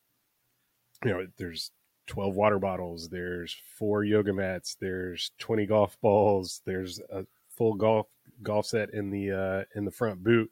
you 1.05 1.11
know 1.11 1.27
there's 1.39 1.71
12 2.11 2.35
water 2.35 2.59
bottles, 2.59 3.09
there's 3.09 3.57
four 3.79 4.03
yoga 4.03 4.33
mats, 4.33 4.77
there's 4.81 5.31
20 5.39 5.65
golf 5.67 5.97
balls, 6.01 6.61
there's 6.67 6.99
a 7.11 7.25
full 7.57 7.75
golf 7.75 8.09
golf 8.43 8.67
set 8.67 8.93
in 8.93 9.11
the 9.11 9.31
uh 9.31 9.65
in 9.79 9.85
the 9.85 9.91
front 9.93 10.23
boot. 10.25 10.51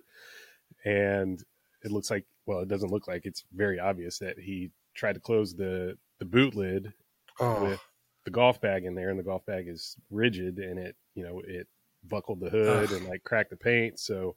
And 0.85 1.42
it 1.83 1.90
looks 1.90 2.11
like 2.11 2.25
well 2.47 2.61
it 2.61 2.68
doesn't 2.68 2.92
look 2.92 3.09
like 3.09 3.27
it's 3.27 3.44
very 3.53 3.81
obvious 3.81 4.18
that 4.21 4.38
he 4.38 4.71
tried 4.94 5.14
to 5.14 5.21
close 5.21 5.53
the 5.55 5.99
the 6.21 6.25
boot 6.25 6.55
lid 6.55 6.92
Oh, 7.40 7.64
with 7.64 7.81
the 8.25 8.31
golf 8.31 8.61
bag 8.61 8.85
in 8.85 8.94
there 8.94 9.11
and 9.11 9.18
the 9.18 9.25
golf 9.25 9.44
bag 9.44 9.66
is 9.68 9.97
rigid 10.11 10.59
and 10.59 10.79
it 10.79 10.94
you 11.14 11.25
know 11.25 11.40
it 11.44 11.66
buckled 12.05 12.38
the 12.40 12.51
hood 12.51 12.92
and 12.92 13.07
like 13.09 13.25
cracked 13.25 13.51
the 13.51 13.57
paint. 13.57 13.99
So 13.99 14.37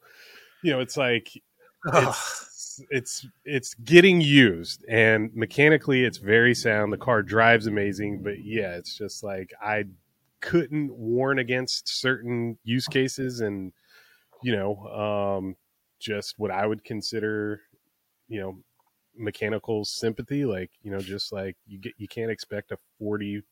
you 0.64 0.72
know 0.72 0.80
it's 0.80 0.96
like 0.96 1.30
Ugh. 1.92 2.14
It's 2.90 3.26
it's 3.44 3.74
getting 3.74 4.20
used 4.20 4.84
and 4.88 5.30
mechanically 5.34 6.04
it's 6.04 6.18
very 6.18 6.54
sound. 6.54 6.92
The 6.92 6.98
car 6.98 7.22
drives 7.22 7.66
amazing 7.66 8.22
but 8.22 8.44
yeah 8.44 8.76
it's 8.76 8.96
just 8.96 9.22
like 9.22 9.52
i 9.62 9.84
couldn't 10.40 10.92
warn 10.94 11.38
against 11.38 11.88
certain 11.88 12.58
use 12.64 12.86
cases 12.86 13.40
and 13.40 13.72
you 14.42 14.54
know 14.54 14.76
um 15.38 15.56
just 16.00 16.34
what 16.38 16.50
i 16.50 16.66
would 16.66 16.84
consider 16.84 17.60
you 18.28 18.40
know 18.40 18.58
mechanical 19.16 19.84
sympathy 19.84 20.44
like 20.44 20.70
you 20.82 20.90
know 20.90 20.98
just 20.98 21.32
like 21.32 21.56
you 21.66 21.78
get 21.78 21.92
you 21.98 22.08
can't 22.08 22.30
expect 22.30 22.72
a 22.72 22.78
40 22.98 23.42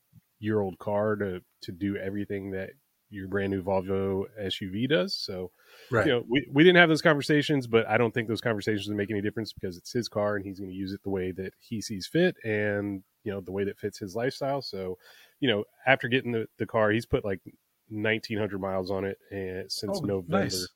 year 0.40 0.60
old 0.60 0.78
car 0.78 1.16
to 1.16 1.40
to 1.62 1.72
do 1.72 1.96
everything 1.96 2.50
that 2.50 2.70
your 3.10 3.28
brand 3.28 3.52
new 3.52 3.62
Volvo 3.62 4.24
SUV 4.40 4.88
does 4.88 5.14
so 5.14 5.50
right. 5.90 6.06
you 6.06 6.12
know, 6.12 6.24
we, 6.28 6.46
we 6.52 6.62
didn't 6.62 6.78
have 6.78 6.88
those 6.88 7.02
conversations, 7.02 7.66
but 7.66 7.86
I 7.88 7.98
don't 7.98 8.12
think 8.12 8.28
those 8.28 8.40
conversations 8.40 8.88
would 8.88 8.96
make 8.96 9.10
any 9.10 9.20
difference 9.20 9.52
because 9.52 9.76
it's 9.76 9.92
his 9.92 10.08
car 10.08 10.36
and 10.36 10.44
he's 10.44 10.58
going 10.58 10.70
to 10.70 10.76
use 10.76 10.92
it 10.92 11.02
the 11.02 11.10
way 11.10 11.32
that 11.32 11.52
he 11.58 11.80
sees 11.80 12.06
fit 12.06 12.36
and, 12.44 13.02
you 13.24 13.32
know, 13.32 13.40
the 13.40 13.52
way 13.52 13.64
that 13.64 13.78
fits 13.78 13.98
his 13.98 14.14
lifestyle. 14.14 14.62
So, 14.62 14.98
you 15.40 15.48
know, 15.48 15.64
after 15.86 16.08
getting 16.08 16.32
the, 16.32 16.46
the 16.58 16.66
car, 16.66 16.90
he's 16.90 17.06
put 17.06 17.24
like 17.24 17.40
1900 17.88 18.60
miles 18.60 18.90
on 18.90 19.04
it 19.04 19.18
and 19.30 19.70
since 19.70 19.98
Oh, 19.98 20.06
November. 20.06 20.44
nice. 20.44 20.68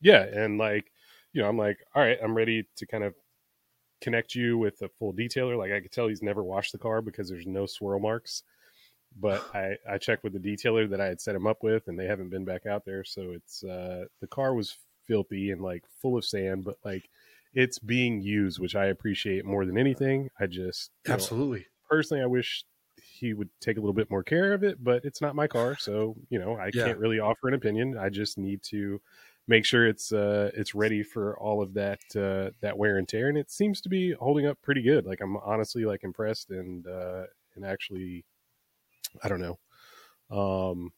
Yeah. 0.00 0.22
And 0.22 0.58
like, 0.58 0.90
you 1.32 1.42
know, 1.42 1.48
I'm 1.48 1.58
like, 1.58 1.78
all 1.94 2.02
right, 2.02 2.18
I'm 2.22 2.36
ready 2.36 2.66
to 2.76 2.86
kind 2.86 3.04
of 3.04 3.14
connect 4.00 4.34
you 4.34 4.58
with 4.58 4.82
a 4.82 4.88
full 4.98 5.12
detailer. 5.12 5.56
Like 5.56 5.72
I 5.72 5.80
could 5.80 5.92
tell 5.92 6.08
he's 6.08 6.22
never 6.22 6.42
washed 6.44 6.72
the 6.72 6.78
car 6.78 7.00
because 7.02 7.28
there's 7.28 7.46
no 7.46 7.66
swirl 7.66 8.00
marks. 8.00 8.42
But 9.18 9.44
I, 9.54 9.76
I 9.88 9.98
checked 9.98 10.24
with 10.24 10.32
the 10.34 10.38
detailer 10.38 10.88
that 10.90 11.00
I 11.00 11.06
had 11.06 11.20
set 11.20 11.34
him 11.34 11.46
up 11.46 11.62
with, 11.62 11.88
and 11.88 11.98
they 11.98 12.06
haven't 12.06 12.28
been 12.30 12.44
back 12.44 12.66
out 12.66 12.84
there. 12.84 13.04
So 13.04 13.32
it's 13.32 13.64
uh, 13.64 14.06
the 14.20 14.26
car 14.26 14.54
was 14.54 14.76
filthy 15.06 15.50
and 15.50 15.62
like 15.62 15.86
full 15.88 16.16
of 16.18 16.24
sand, 16.24 16.64
but 16.64 16.78
like 16.84 17.08
it's 17.54 17.78
being 17.78 18.20
used, 18.20 18.58
which 18.58 18.76
I 18.76 18.86
appreciate 18.86 19.44
more 19.44 19.64
than 19.64 19.78
anything. 19.78 20.30
I 20.38 20.46
just 20.46 20.90
you 21.06 21.16
know, 21.16 21.30
Absolutely. 21.30 21.66
personally, 21.88 22.22
I 22.22 22.26
wish 22.26 22.64
he 22.96 23.34
would 23.34 23.50
take 23.60 23.76
a 23.76 23.80
little 23.80 23.92
bit 23.94 24.10
more 24.10 24.22
care 24.22 24.52
of 24.52 24.64
it, 24.64 24.82
but 24.82 25.04
it's 25.04 25.20
not 25.20 25.34
my 25.34 25.46
car, 25.46 25.76
so 25.76 26.16
you 26.30 26.38
know 26.38 26.56
I 26.56 26.72
Yeah. 26.72 26.94
can't 26.94 26.98
really 26.98 27.18
offer 27.18 27.48
an 27.48 27.54
opinion. 27.54 27.96
I 27.98 28.08
just 28.08 28.38
need 28.38 28.62
to 28.64 29.00
make 29.46 29.64
sure 29.64 29.86
it's 29.86 30.12
uh 30.12 30.50
it's 30.54 30.74
ready 30.74 31.02
for 31.02 31.38
all 31.38 31.62
of 31.62 31.74
that 31.74 32.00
uh 32.16 32.50
that 32.60 32.78
wear 32.78 32.98
and 32.98 33.08
tear, 33.08 33.28
and 33.28 33.38
it 33.38 33.50
seems 33.50 33.80
to 33.82 33.88
be 33.88 34.12
holding 34.12 34.46
up 34.46 34.60
pretty 34.62 34.82
good. 34.82 35.06
Like 35.06 35.20
I'm 35.20 35.36
honestly 35.38 35.84
like 35.84 36.04
impressed 36.04 36.50
and 36.50 36.86
uh 36.86 37.26
and 37.54 37.64
actually, 37.64 38.24
I 39.22 39.28
don't 39.28 39.40
know, 39.40 39.58
um, 40.30 40.92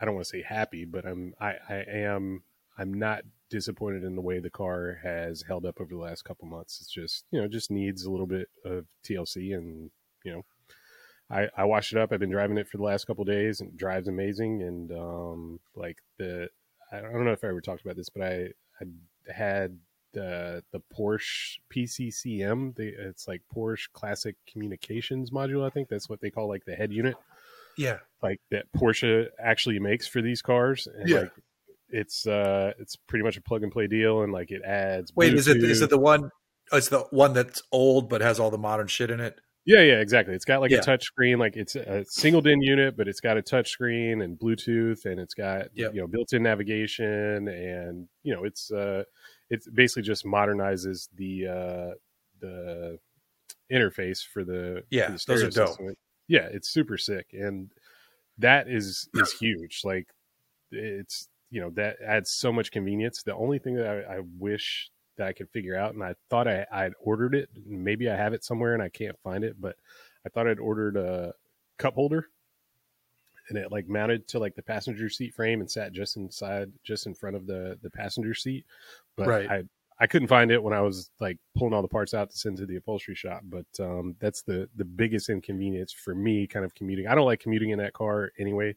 I 0.00 0.04
don't 0.04 0.14
want 0.14 0.26
to 0.26 0.30
say 0.30 0.42
happy, 0.42 0.84
but 0.84 1.06
I'm 1.06 1.34
I 1.40 1.54
I 1.68 1.84
am 1.88 2.42
I'm 2.78 2.92
not 2.92 3.22
disappointed 3.50 4.02
in 4.02 4.16
the 4.16 4.22
way 4.22 4.40
the 4.40 4.50
car 4.50 4.98
has 5.02 5.44
held 5.46 5.64
up 5.64 5.80
over 5.80 5.94
the 5.94 6.00
last 6.00 6.24
couple 6.24 6.48
months. 6.48 6.80
It's 6.80 6.90
just 6.90 7.24
you 7.30 7.40
know 7.40 7.48
just 7.48 7.70
needs 7.70 8.04
a 8.04 8.10
little 8.10 8.26
bit 8.26 8.48
of 8.64 8.86
TLC, 9.04 9.54
and 9.54 9.90
you 10.24 10.32
know 10.32 10.42
I 11.30 11.48
I 11.56 11.64
washed 11.64 11.92
it 11.92 11.98
up. 11.98 12.12
I've 12.12 12.20
been 12.20 12.30
driving 12.30 12.58
it 12.58 12.68
for 12.68 12.76
the 12.76 12.82
last 12.82 13.06
couple 13.06 13.24
days, 13.24 13.60
and 13.60 13.76
drives 13.76 14.08
amazing. 14.08 14.62
And 14.62 14.92
um 14.92 15.60
like 15.74 15.98
the 16.18 16.48
I 16.92 17.00
don't 17.00 17.24
know 17.24 17.32
if 17.32 17.44
I 17.44 17.48
ever 17.48 17.60
talked 17.60 17.82
about 17.82 17.96
this, 17.96 18.10
but 18.10 18.22
I 18.22 18.48
I 18.80 19.32
had 19.32 19.78
the 20.14 20.64
the 20.72 20.80
Porsche 20.96 21.58
PCCM. 21.74 22.74
The, 22.76 22.88
it's 22.88 23.28
like 23.28 23.42
Porsche 23.54 23.90
Classic 23.92 24.36
Communications 24.50 25.30
Module. 25.30 25.66
I 25.66 25.70
think 25.70 25.88
that's 25.88 26.08
what 26.08 26.20
they 26.20 26.30
call 26.30 26.48
like 26.48 26.64
the 26.64 26.74
head 26.74 26.92
unit 26.92 27.16
Yeah. 27.76 27.98
like 28.22 28.40
that 28.50 28.66
Porsche 28.76 29.26
actually 29.38 29.78
makes 29.78 30.06
for 30.06 30.22
these 30.22 30.40
cars. 30.42 30.86
And 30.86 31.08
Yeah. 31.08 31.20
like 31.20 31.32
it's 31.90 32.26
uh 32.26 32.72
it's 32.78 32.96
pretty 32.96 33.22
much 33.24 33.36
a 33.36 33.42
plug 33.42 33.62
and 33.62 33.70
play 33.70 33.86
deal 33.86 34.22
and 34.22 34.32
like 34.32 34.50
it 34.50 34.62
adds 34.64 35.12
Wait, 35.14 35.34
is 35.34 35.46
it 35.48 35.62
is 35.62 35.82
it 35.82 35.90
the 35.90 35.98
one? 35.98 36.30
oh, 36.72 36.76
It's 36.76 36.88
the 36.88 37.00
one 37.10 37.32
that's 37.34 37.62
old 37.72 38.08
but 38.08 38.20
has 38.20 38.40
all 38.40 38.50
the 38.50 38.58
modern 38.58 38.86
shit 38.86 39.10
in 39.10 39.20
it. 39.20 39.38
Yeah, 39.66 39.80
yeah, 39.80 40.00
exactly. 40.00 40.34
It's 40.34 40.44
got 40.44 40.60
like 40.60 40.70
Yeah. 40.70 40.78
a 40.78 40.82
touch 40.82 41.04
screen, 41.04 41.38
like 41.38 41.56
it's 41.56 41.74
a 41.74 42.04
single 42.06 42.42
DIN 42.42 42.60
unit, 42.60 42.98
but 42.98 43.08
it's 43.08 43.20
got 43.20 43.38
a 43.38 43.42
touch 43.42 43.70
screen 43.70 44.20
and 44.20 44.38
Bluetooth 44.38 45.06
and 45.06 45.18
it's 45.18 45.32
got 45.34 45.68
Yep. 45.74 45.94
you 45.94 46.00
know 46.00 46.06
built-in 46.06 46.42
navigation 46.42 47.48
and 47.48 48.08
you 48.22 48.34
know 48.34 48.44
it's 48.44 48.70
uh 48.70 49.04
it's 49.50 49.68
basically 49.68 50.02
just 50.02 50.24
modernizes 50.24 51.08
the 51.14 51.46
uh 51.46 51.94
the 52.40 52.98
interface 53.72 54.26
for 54.26 54.44
the 54.44 54.84
Yeah, 54.90 55.06
for 55.06 55.12
the 55.12 55.24
those 55.26 55.42
are 55.42 55.50
dope. 55.50 55.78
Yeah, 56.28 56.48
it's 56.50 56.68
super 56.68 56.96
sick 56.96 57.28
and 57.32 57.70
that 58.38 58.68
is 58.68 59.08
is 59.14 59.32
huge. 59.32 59.82
Like 59.84 60.08
it's 60.70 61.28
you 61.50 61.60
know 61.60 61.70
that 61.70 61.96
adds 62.04 62.30
so 62.30 62.52
much 62.52 62.70
convenience. 62.70 63.22
The 63.22 63.34
only 63.34 63.58
thing 63.58 63.76
that 63.76 63.86
I, 63.86 64.16
I 64.16 64.20
wish 64.38 64.90
that 65.16 65.28
I 65.28 65.32
could 65.32 65.48
figure 65.50 65.76
out, 65.76 65.94
and 65.94 66.02
I 66.02 66.14
thought 66.30 66.48
I 66.48 66.66
I'd 66.72 66.92
ordered 67.00 67.34
it. 67.34 67.48
Maybe 67.64 68.10
I 68.10 68.16
have 68.16 68.32
it 68.32 68.44
somewhere 68.44 68.74
and 68.74 68.82
I 68.82 68.88
can't 68.88 69.18
find 69.22 69.44
it, 69.44 69.60
but 69.60 69.76
I 70.26 70.30
thought 70.30 70.48
I'd 70.48 70.58
ordered 70.58 70.96
a 70.96 71.32
cup 71.78 71.94
holder, 71.94 72.28
and 73.48 73.58
it 73.58 73.70
like 73.72 73.88
mounted 73.88 74.26
to 74.28 74.38
like 74.38 74.54
the 74.54 74.62
passenger 74.62 75.08
seat 75.08 75.34
frame 75.34 75.60
and 75.60 75.70
sat 75.70 75.92
just 75.92 76.16
inside, 76.16 76.72
just 76.84 77.06
in 77.06 77.14
front 77.14 77.36
of 77.36 77.46
the 77.46 77.78
the 77.82 77.90
passenger 77.90 78.34
seat. 78.34 78.64
But 79.16 79.28
Right. 79.28 79.50
I 79.50 79.62
I 80.00 80.06
couldn't 80.08 80.28
find 80.28 80.50
it 80.50 80.62
when 80.62 80.72
I 80.72 80.80
was 80.80 81.10
like 81.20 81.38
pulling 81.56 81.72
all 81.72 81.82
the 81.82 81.88
parts 81.88 82.14
out 82.14 82.30
to 82.30 82.36
send 82.36 82.56
to 82.56 82.66
the 82.66 82.76
upholstery 82.76 83.14
shop. 83.14 83.42
But 83.44 83.66
um, 83.78 84.16
that's 84.18 84.42
the 84.42 84.68
the 84.76 84.84
biggest 84.84 85.28
inconvenience 85.28 85.92
for 85.92 86.14
me, 86.14 86.46
kind 86.46 86.64
of 86.64 86.74
commuting. 86.74 87.06
I 87.06 87.14
don't 87.14 87.26
like 87.26 87.40
commuting 87.40 87.70
in 87.70 87.78
that 87.78 87.92
car 87.92 88.32
anyway, 88.38 88.74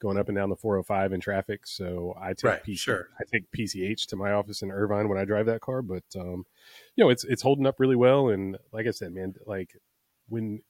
going 0.00 0.16
up 0.16 0.28
and 0.28 0.36
down 0.36 0.48
the 0.48 0.56
405 0.56 1.12
in 1.12 1.20
traffic. 1.20 1.66
So 1.66 2.14
I 2.20 2.34
take 2.34 2.44
Right, 2.44 2.62
PC, 2.62 2.78
sure. 2.78 3.08
I 3.20 3.24
take 3.30 3.50
PCH 3.50 4.06
to 4.08 4.16
my 4.16 4.32
office 4.32 4.62
in 4.62 4.70
Irvine 4.70 5.08
when 5.08 5.18
I 5.18 5.24
drive 5.24 5.46
that 5.46 5.60
car. 5.60 5.82
But 5.82 6.04
um, 6.16 6.46
you 6.94 7.04
know, 7.04 7.10
it's 7.10 7.24
it's 7.24 7.42
holding 7.42 7.66
up 7.66 7.80
really 7.80 7.96
well. 7.96 8.28
And 8.28 8.56
like 8.72 8.86
I 8.86 8.92
said, 8.92 9.12
man, 9.12 9.34
like 9.46 9.76
when 10.28 10.62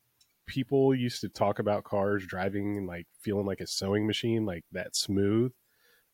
people 0.50 0.94
used 0.94 1.20
to 1.22 1.28
talk 1.30 1.60
about 1.60 1.84
cars 1.84 2.26
driving 2.26 2.76
and 2.76 2.86
like 2.86 3.06
feeling 3.20 3.46
like 3.46 3.60
a 3.60 3.66
sewing 3.66 4.06
machine, 4.06 4.44
like 4.46 4.64
that 4.72 4.96
smooth, 4.96 5.52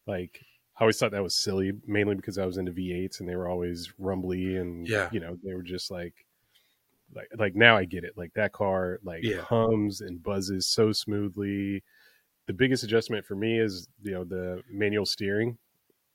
like 0.06 0.40
I 0.78 0.82
always 0.84 0.98
thought 0.98 1.12
that 1.12 1.22
was 1.22 1.36
silly, 1.36 1.72
mainly 1.86 2.16
because 2.16 2.38
I 2.38 2.46
was 2.46 2.58
into 2.58 2.72
V8s 2.72 3.20
and 3.20 3.28
they 3.28 3.36
were 3.36 3.48
always 3.48 3.92
rumbly 3.98 4.56
and 4.56 4.88
Yeah. 4.88 5.08
you 5.10 5.20
know 5.20 5.38
they 5.42 5.54
were 5.54 5.62
just 5.62 5.90
like 5.90 6.26
like 7.14 7.28
like 7.38 7.54
now 7.54 7.76
I 7.76 7.84
get 7.84 8.04
it. 8.04 8.16
Like 8.16 8.34
that 8.34 8.52
car 8.52 8.98
like 9.02 9.22
Yeah. 9.22 9.42
hums 9.42 10.00
and 10.00 10.22
buzzes 10.22 10.66
so 10.66 10.92
smoothly. 10.92 11.82
The 12.46 12.52
biggest 12.52 12.84
adjustment 12.84 13.26
for 13.26 13.36
me 13.36 13.58
is 13.60 13.88
you 14.02 14.12
know 14.12 14.24
the 14.24 14.62
manual 14.70 15.06
steering 15.06 15.58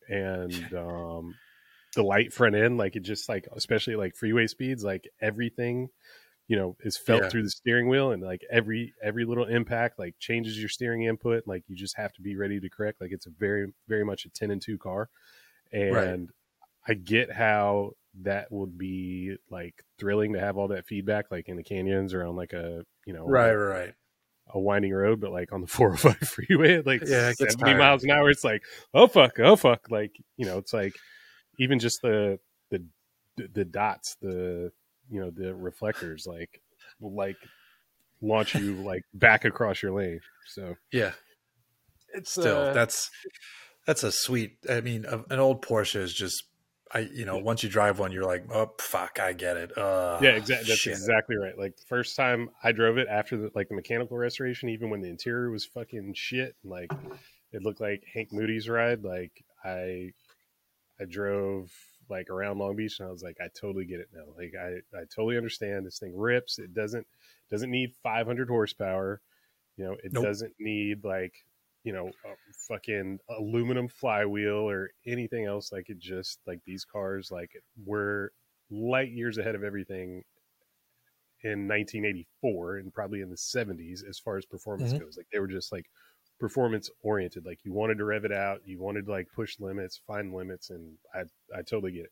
and 0.09 0.73
um 0.73 1.35
the 1.95 2.03
light 2.03 2.33
front 2.33 2.55
end 2.55 2.77
like 2.77 2.95
it 2.95 3.01
just 3.01 3.29
like 3.29 3.47
especially 3.55 3.95
like 3.95 4.15
freeway 4.15 4.47
speeds 4.47 4.83
like 4.83 5.09
everything 5.21 5.89
you 6.51 6.57
know 6.57 6.75
is 6.81 6.97
felt 6.97 7.21
Yeah. 7.23 7.29
through 7.29 7.43
the 7.43 7.49
steering 7.49 7.87
wheel 7.87 8.11
and 8.11 8.21
like 8.21 8.41
every 8.51 8.93
every 9.01 9.23
little 9.23 9.45
impact 9.45 9.97
like 9.97 10.13
changes 10.19 10.59
your 10.59 10.67
steering 10.67 11.03
input 11.03 11.47
like 11.47 11.63
you 11.69 11.77
just 11.77 11.95
have 11.95 12.11
to 12.11 12.21
be 12.21 12.35
ready 12.35 12.59
to 12.59 12.69
correct 12.69 12.99
like 12.99 13.13
it's 13.13 13.25
a 13.25 13.29
very 13.29 13.71
very 13.87 14.03
much 14.03 14.25
a 14.25 14.29
10 14.29 14.51
and 14.51 14.61
2 14.61 14.77
car 14.77 15.07
and 15.71 16.29
Right. 16.85 16.89
i 16.89 16.93
get 16.93 17.31
how 17.31 17.91
that 18.23 18.51
would 18.51 18.77
be 18.77 19.37
like 19.49 19.81
thrilling 19.97 20.33
to 20.33 20.41
have 20.41 20.57
all 20.57 20.67
that 20.67 20.85
feedback 20.85 21.31
like 21.31 21.47
in 21.47 21.55
the 21.55 21.63
canyons 21.63 22.13
or 22.13 22.25
on 22.25 22.35
like 22.35 22.51
a 22.51 22.83
you 23.05 23.13
know 23.13 23.25
Right, 23.25 23.53
right. 23.53 23.93
a 24.53 24.59
winding 24.59 24.91
road 24.93 25.21
but 25.21 25.31
like 25.31 25.53
on 25.53 25.61
the 25.61 25.67
405 25.77 26.17
freeway 26.27 26.81
like 26.81 27.07
Yeah, 27.07 27.29
it 27.29 27.37
70 27.37 27.63
tiring. 27.63 27.77
miles 27.77 28.03
an 28.03 28.11
hour 28.11 28.29
it's 28.29 28.43
like 28.43 28.61
oh 28.93 29.07
fuck 29.07 29.39
oh 29.39 29.55
fuck 29.55 29.89
like 29.89 30.11
you 30.35 30.45
know 30.45 30.57
it's 30.57 30.73
like 30.73 30.95
even 31.59 31.79
just 31.79 32.01
the 32.01 32.39
the 32.71 32.83
the 33.37 33.63
dots 33.63 34.17
the 34.21 34.73
you 35.11 35.19
know 35.19 35.29
the 35.29 35.53
reflectors 35.53 36.25
like 36.25 36.61
like 36.99 37.35
launch 38.21 38.55
you 38.55 38.75
like 38.75 39.03
back 39.13 39.45
across 39.45 39.81
your 39.81 39.91
lane 39.91 40.19
so 40.47 40.75
Yeah. 40.91 41.11
it's 42.13 42.31
Still, 42.31 42.57
uh, 42.57 42.73
that's 42.73 43.09
that's 43.87 44.03
a 44.03 44.11
sweet. 44.11 44.57
I 44.69 44.81
mean, 44.81 45.05
a- 45.05 45.23
an 45.33 45.39
old 45.39 45.63
Porsche 45.65 45.95
is 45.95 46.13
just. 46.13 46.43
I 46.93 46.99
you 47.13 47.23
know 47.25 47.37
once 47.37 47.63
you 47.63 47.69
drive 47.69 47.99
one, 47.99 48.11
you're 48.11 48.25
like, 48.25 48.43
oh 48.53 48.73
fuck, 48.77 49.17
I 49.19 49.31
get 49.31 49.55
it. 49.57 49.75
Uh, 49.77 50.19
yeah, 50.21 50.31
exactly. 50.31 50.67
That's 50.67 50.79
shit. 50.81 50.91
exactly 50.91 51.37
right. 51.37 51.57
Like 51.57 51.77
the 51.77 51.85
first 51.87 52.17
time 52.17 52.49
I 52.63 52.73
drove 52.73 52.97
it 52.97 53.07
after 53.09 53.37
the 53.37 53.49
like 53.55 53.69
the 53.69 53.75
mechanical 53.75 54.17
restoration, 54.17 54.67
even 54.69 54.89
when 54.89 55.01
the 55.01 55.07
interior 55.09 55.49
was 55.49 55.65
fucking 55.65 56.13
shit, 56.15 56.55
and 56.63 56.71
like 56.71 56.91
it 57.53 57.63
looked 57.63 57.79
like 57.79 58.03
Hank 58.13 58.33
Moody's 58.33 58.67
ride. 58.67 59.03
Like 59.03 59.31
I, 59.63 60.11
I 60.99 61.05
drove 61.09 61.71
like 62.11 62.29
around 62.29 62.59
Long 62.59 62.75
Beach, 62.77 62.99
and 62.99 63.09
I 63.09 63.11
was 63.11 63.23
like, 63.23 63.37
I 63.41 63.49
totally 63.59 63.85
get 63.85 64.01
it 64.01 64.09
now. 64.13 64.25
Like 64.37 64.53
I, 64.59 64.77
I 64.97 65.01
totally 65.05 65.37
understand. 65.37 65.85
This 65.87 65.99
thing 65.99 66.15
rips. 66.17 66.59
It 66.59 66.73
doesn't 66.75 67.07
doesn't 67.49 67.71
need 67.71 67.95
500 68.03 68.49
horsepower. 68.49 69.21
You 69.77 69.85
know, 69.85 69.97
it 70.03 70.11
Nope. 70.11 70.19
doesn't 70.19 70.55
need 70.59 71.03
like 71.03 71.35
you 71.83 71.93
know 71.93 72.13
a 72.25 72.35
fucking 72.67 73.19
aluminum 73.29 73.87
flywheel 73.87 74.69
or 74.69 74.91
anything 75.05 75.45
else. 75.45 75.71
Like 75.71 75.89
it 75.89 75.99
just 75.99 76.39
like 76.47 76.61
these 76.65 76.85
cars 76.85 77.31
like 77.31 77.51
were 77.85 78.33
light 78.69 79.11
years 79.11 79.37
ahead 79.37 79.55
of 79.55 79.63
everything 79.63 80.23
in 81.43 81.67
1984 81.67 82.77
and 82.77 82.93
probably 82.93 83.21
in 83.21 83.29
the 83.29 83.37
70s 83.37 84.03
as 84.03 84.19
far 84.19 84.37
as 84.37 84.45
performance 84.45 84.93
Mhm. 84.93 84.99
goes. 84.99 85.17
Like 85.17 85.27
they 85.31 85.39
were 85.39 85.47
just 85.47 85.71
like 85.71 85.89
performance 86.41 86.89
oriented. 87.03 87.45
Like 87.45 87.61
you 87.63 87.73
wanted 87.73 87.99
to 87.99 88.05
rev 88.05 88.25
it 88.25 88.33
out, 88.33 88.61
you 88.65 88.81
wanted 88.81 89.05
to 89.05 89.11
like 89.13 89.27
push 89.33 89.59
limits, 89.61 90.01
find 90.07 90.33
limits, 90.33 90.71
and 90.71 90.97
I 91.15 91.21
I 91.57 91.61
totally 91.63 91.93
get 91.93 92.05
it. 92.05 92.11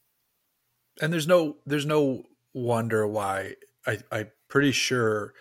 and 1.01 1.11
there's 1.13 1.27
no 1.27 1.57
there's 1.65 1.85
no 1.85 2.23
wonder 2.53 3.07
why 3.07 3.55
I 3.85 3.99
I'm 4.11 4.31
pretty 4.47 4.71
sure 4.71 5.33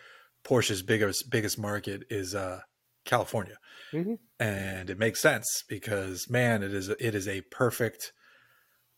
Porsche's 0.44 0.82
biggest 0.82 1.30
biggest 1.30 1.58
market 1.58 2.04
is 2.10 2.34
uh 2.34 2.60
California. 3.04 3.58
Mhm. 3.92 4.18
And 4.40 4.90
it 4.90 4.98
makes 4.98 5.20
sense 5.22 5.64
because 5.68 6.28
man, 6.30 6.62
it 6.62 6.72
is 6.74 6.88
it 6.88 7.14
is 7.14 7.28
a 7.28 7.42
perfect 7.42 8.12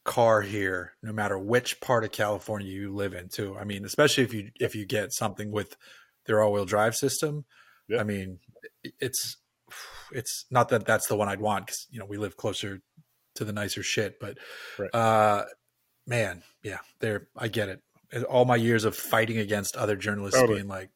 car 0.05 0.43
here 0.43 0.95
no 1.03 1.13
matter 1.13 1.39
which 1.39 1.81
part 1.81 2.05
of 2.05 2.13
California 2.13 2.67
you 2.69 2.95
live 2.95 3.15
in 3.15 3.29
too. 3.29 3.57
I 3.59 3.65
mean, 3.65 3.85
especially 3.85 4.25
if 4.25 4.35
you 4.35 4.51
if 4.61 4.75
you 4.75 4.87
get 4.87 5.13
something 5.13 5.51
with 5.53 5.77
their 6.27 6.43
all-wheel 6.43 6.67
drive 6.67 6.95
system. 6.97 7.45
Yeah. 7.89 8.01
I 8.01 8.05
mean, 8.05 8.39
it's 9.01 9.37
it's 10.13 10.47
not 10.51 10.69
that 10.71 10.87
that's 10.87 11.07
the 11.09 11.17
one 11.17 11.29
I'd 11.29 11.41
want 11.41 11.67
cuz 11.69 11.87
you 11.91 11.99
know, 11.99 12.07
we 12.07 12.17
live 12.19 12.37
closer 12.37 12.81
to 13.37 13.45
the 13.45 13.53
nicer 13.53 13.83
shit, 13.83 14.19
but 14.21 14.39
Right. 14.79 14.95
uh 14.95 15.45
man, 16.07 16.43
yeah, 16.63 16.79
there 17.01 17.29
I 17.37 17.49
get 17.49 17.69
it. 17.69 17.81
All 18.29 18.45
my 18.45 18.57
years 18.57 18.85
of 18.85 18.97
fighting 18.97 19.39
against 19.39 19.77
other 19.77 19.97
journalists 19.97 20.39
Totally. 20.41 20.59
being 20.59 20.69
like, 20.69 20.91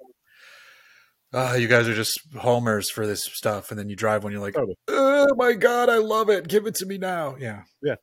"Ah, 1.33 1.55
you 1.55 1.69
guys 1.69 1.87
are 1.89 1.95
just 1.95 2.19
homers 2.37 2.91
for 2.91 3.07
this 3.07 3.25
stuff," 3.25 3.71
and 3.71 3.79
then 3.79 3.89
you 3.89 3.97
drive 3.97 4.25
one, 4.25 4.33
you're 4.33 4.41
like, 4.41 4.55
Totally. 4.55 4.77
"Oh 4.89 5.35
my 5.37 5.53
god, 5.53 5.89
I 5.89 5.99
love 5.99 6.29
it! 6.31 6.49
Give 6.49 6.67
it 6.67 6.75
to 6.77 6.87
me 6.87 6.99
now!" 6.99 7.37
Yeah, 7.37 7.63
yeah, 7.83 7.97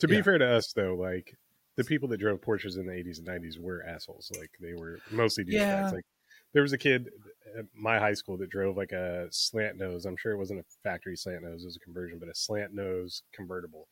To 0.00 0.08
be 0.08 0.16
Yeah. 0.16 0.22
fair 0.22 0.38
to 0.38 0.46
us 0.46 0.72
though, 0.74 0.94
like 0.94 1.36
the 1.76 1.84
people 1.84 2.08
that 2.08 2.18
drove 2.18 2.40
Porsches 2.40 2.76
in 2.78 2.86
the 2.86 2.92
80s 2.92 3.18
and 3.18 3.26
90s 3.26 3.58
were 3.58 3.82
assholes. 3.84 4.30
Like 4.38 4.50
they 4.60 4.74
were 4.74 4.98
mostly 5.10 5.44
douchebags. 5.44 5.56
Yeah. 5.68 5.90
Like 5.90 6.04
there 6.52 6.62
was 6.62 6.72
a 6.74 6.78
kid 6.78 7.08
at 7.58 7.64
my 7.74 7.98
high 7.98 8.14
school 8.14 8.36
that 8.38 8.50
drove 8.50 8.76
like 8.76 8.92
a 8.92 9.28
slant 9.30 9.76
nose. 9.76 10.06
I'm 10.06 10.16
sure 10.16 10.32
it 10.32 10.38
wasn't 10.38 10.60
a 10.60 10.64
factory 10.82 11.16
slant 11.16 11.42
nose; 11.42 11.62
it 11.62 11.66
was 11.66 11.76
a 11.76 11.80
conversion, 11.80 12.18
but 12.18 12.28
a 12.28 12.34
slant 12.34 12.74
nose 12.74 13.22
convertible. 13.32 13.88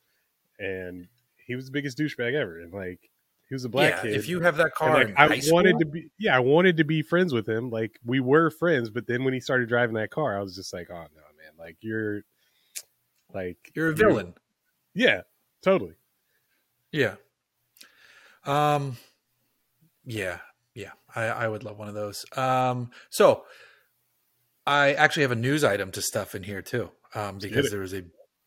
And 0.59 1.07
he 1.37 1.55
was 1.55 1.66
the 1.66 1.73
biggest 1.73 1.97
douchebag 1.99 2.35
ever. 2.35 2.61
And 2.61 2.73
like 2.73 3.11
he 3.49 3.55
was 3.55 3.64
a 3.64 3.68
black 3.68 3.94
yeah. 3.97 4.03
kid. 4.03 4.16
If 4.16 4.29
you 4.29 4.40
have 4.40 4.57
that 4.57 4.64
And, 4.64 4.75
car, 4.75 4.94
like 4.94 5.09
in 5.09 5.16
I 5.16 5.27
wanted 5.51 5.71
school- 5.77 5.79
to 5.81 5.87
be, 5.87 6.11
yeah, 6.18 6.37
I 6.37 6.40
wanted 6.40 6.77
to 6.77 6.85
be 6.85 7.01
friends 7.03 7.33
with 7.33 7.49
him. 7.49 7.71
Like 7.71 7.99
we 8.05 8.21
were 8.21 8.51
friends, 8.51 8.90
but 8.90 9.07
then 9.07 9.25
when 9.25 9.33
he 9.35 9.40
started 9.40 9.68
driving 9.68 9.94
that 9.94 10.11
car, 10.11 10.38
I 10.38 10.42
was 10.42 10.55
just 10.55 10.73
like, 10.73 10.88
oh 10.90 10.94
no, 10.94 11.23
man, 11.37 11.53
like 11.59 11.77
you're, 11.81 12.23
like 13.33 13.57
you're 13.75 13.88
a 13.88 13.94
villain. 13.94 14.35
Yeah, 14.94 15.23
totally. 15.62 15.94
Yeah. 16.92 17.14
Um. 18.44 18.97
Yeah, 20.05 20.38
yeah. 20.79 20.93
I 21.14 21.25
I 21.25 21.49
would 21.49 21.64
love 21.64 21.79
one 21.79 21.88
of 21.88 21.95
those. 21.95 22.25
Um. 22.37 22.91
So, 23.11 23.45
I 24.67 24.93
actually 24.93 25.23
have 25.23 25.33
a 25.33 25.37
news 25.37 25.64
item 25.64 25.91
to 25.93 26.03
stuff 26.03 26.35
in 26.35 26.43
here 26.43 26.62
too, 26.62 26.91
um, 27.14 27.38
because 27.38 27.71
there 27.71 27.81
was 27.81 27.95
a 27.95 28.05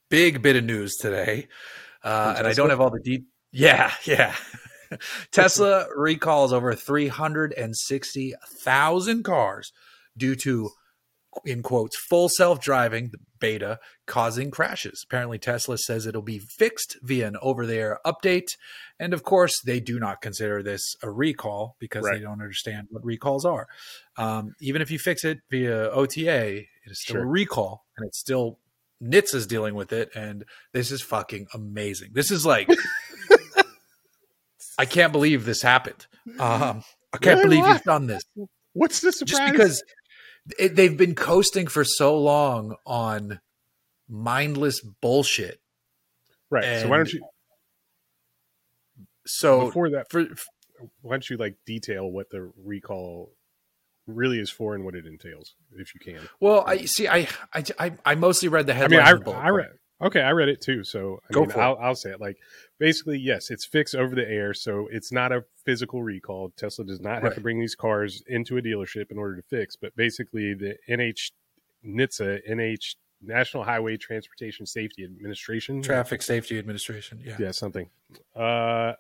big 0.10 0.42
bit 0.42 0.56
of 0.56 0.64
news 0.64 0.96
today, 0.96 1.48
uh, 2.04 2.36
and 2.38 2.48
I 2.48 2.54
don't 2.54 2.70
have 2.70 2.80
all 2.80 2.90
the 2.90 3.02
deep. 3.04 3.28
Yeah, 3.52 3.92
yeah. 4.06 4.36
Tesla 5.32 5.88
recalls 5.96 6.54
over 6.54 6.74
three 6.74 7.08
hundred 7.08 7.54
and 7.54 7.76
sixty 7.76 8.34
thousand 8.64 9.24
cars 9.24 9.72
due 10.18 10.36
to, 10.36 10.70
in 11.46 11.62
quotes, 11.64 11.96
full 11.98 12.30
self 12.30 12.60
driving 12.60 13.10
the 13.12 13.18
beta 13.40 13.80
causing 14.06 14.52
crashes. 14.52 15.04
Apparently, 15.08 15.38
Tesla 15.40 15.78
says 15.78 16.06
it'll 16.06 16.22
be 16.22 16.40
fixed 16.40 16.98
via 17.02 17.28
an 17.28 17.38
over 17.42 17.66
the 17.66 17.76
air 17.76 18.00
update. 18.06 18.48
And 19.00 19.14
of 19.14 19.24
course, 19.24 19.60
they 19.66 19.80
do 19.80 20.00
not 20.00 20.22
consider 20.22 20.62
this 20.62 20.96
a 21.02 21.10
recall 21.10 21.76
because 21.80 22.04
Right. 22.06 22.18
they 22.20 22.24
don't 22.24 22.42
understand 22.42 22.88
what 22.92 23.04
recalls 23.06 23.46
are. 23.46 23.68
Um, 24.18 24.54
even 24.62 24.82
if 24.82 24.92
you 24.92 25.00
fix 25.00 25.24
it 25.24 25.40
via 25.50 25.90
OTA, 25.90 26.58
it 26.60 26.68
is 26.86 27.02
still 27.02 27.16
Sure. 27.16 27.24
a 27.24 27.28
recall 27.28 27.86
and 27.98 28.06
it's 28.08 28.20
still 28.20 28.60
NHTSA 29.04 29.34
is 29.36 29.48
dealing 29.48 29.74
with 29.74 29.92
it. 29.94 30.10
And 30.16 30.46
this 30.74 30.92
is 30.92 31.02
fucking 31.02 31.48
amazing. 31.56 32.12
This 32.14 32.30
is 32.30 32.46
like, 32.46 32.70
I 34.78 34.86
can't 34.86 35.12
believe 35.12 35.46
this 35.46 35.62
happened. 35.62 36.06
Um, 36.40 36.84
I 37.14 37.18
can't 37.18 37.44
Really? 37.44 37.58
believe 37.58 37.68
you've 37.74 37.84
done 37.84 38.08
this 38.08 38.22
What's 38.74 39.02
the 39.02 39.12
surprise? 39.12 39.38
just 39.40 39.52
because 39.52 39.84
it, 40.60 40.76
they've 40.76 40.98
been 40.98 41.16
coasting 41.16 41.68
for 41.68 41.84
so 41.84 42.18
long 42.18 42.76
on 42.86 43.40
mindless 44.10 44.82
bullshit. 44.82 45.60
right. 46.50 46.82
So 46.82 46.90
why 46.90 46.98
don't 46.98 47.12
you 47.14 47.24
So 49.26 49.66
before 49.66 49.90
that? 49.92 50.10
for, 50.10 50.26
Why 51.02 51.14
don't 51.14 51.30
you 51.30 51.38
like 51.38 51.58
detail 51.66 52.10
what 52.10 52.30
the 52.30 52.52
recall 52.64 53.34
really 54.08 54.40
is 54.40 54.50
for 54.50 54.74
and 54.76 54.84
what 54.84 54.96
it 54.96 55.06
entails, 55.06 55.56
if 55.78 55.94
you 55.94 56.00
can? 56.14 56.28
well, 56.40 56.64
I 56.66 56.86
see. 56.86 57.08
I 57.08 57.28
I 57.54 57.64
I, 57.80 57.94
I 58.06 58.16
mostly 58.16 58.50
read 58.50 58.66
the 58.66 58.74
I 58.74 58.88
mean, 58.88 59.00
headline. 59.00 59.36
I, 59.36 59.48
I 59.48 59.50
read. 59.50 59.72
Okay, 60.02 60.22
I 60.22 60.32
read 60.32 60.50
it 60.50 60.62
too. 60.62 60.84
So 60.84 61.20
I 61.30 61.34
Go 61.34 61.42
mean, 61.42 61.50
for 61.52 61.60
it. 61.60 61.64
I'll, 61.64 61.78
I'll 61.82 61.96
say 61.96 62.10
it. 62.12 62.20
Like 62.22 62.38
basically, 62.80 63.20
yes, 63.20 63.52
it's 63.52 63.66
fixed 63.66 63.96
over 63.96 64.16
the 64.16 64.28
air, 64.28 64.54
so 64.54 64.88
it's 64.92 65.12
not 65.12 65.32
a 65.32 65.44
physical 65.64 66.02
recall. 66.04 66.52
Tesla 66.58 66.86
does 66.86 67.00
not 67.02 67.16
have 67.16 67.24
Right. 67.24 67.36
to 67.36 67.42
bring 67.42 67.60
these 67.60 67.76
cars 67.76 68.24
into 68.28 68.58
a 68.58 68.62
dealership 68.62 69.12
in 69.12 69.18
order 69.18 69.36
to 69.36 69.44
fix. 69.44 69.76
But 69.76 69.96
basically, 69.96 70.54
the 70.54 70.76
NH 70.90 71.32
NHTSA 71.86 72.42
NH 72.50 72.96
National 73.24 73.64
Highway 73.64 73.98
Transportation 73.98 74.66
Safety 74.66 75.04
Administration 75.04 75.82
Traffic 75.82 76.22
Safety 76.24 76.58
Administration. 76.58 77.20
Yeah. 77.24 77.36
yeah 77.40 77.52
something 77.52 77.88
uh 78.36 78.94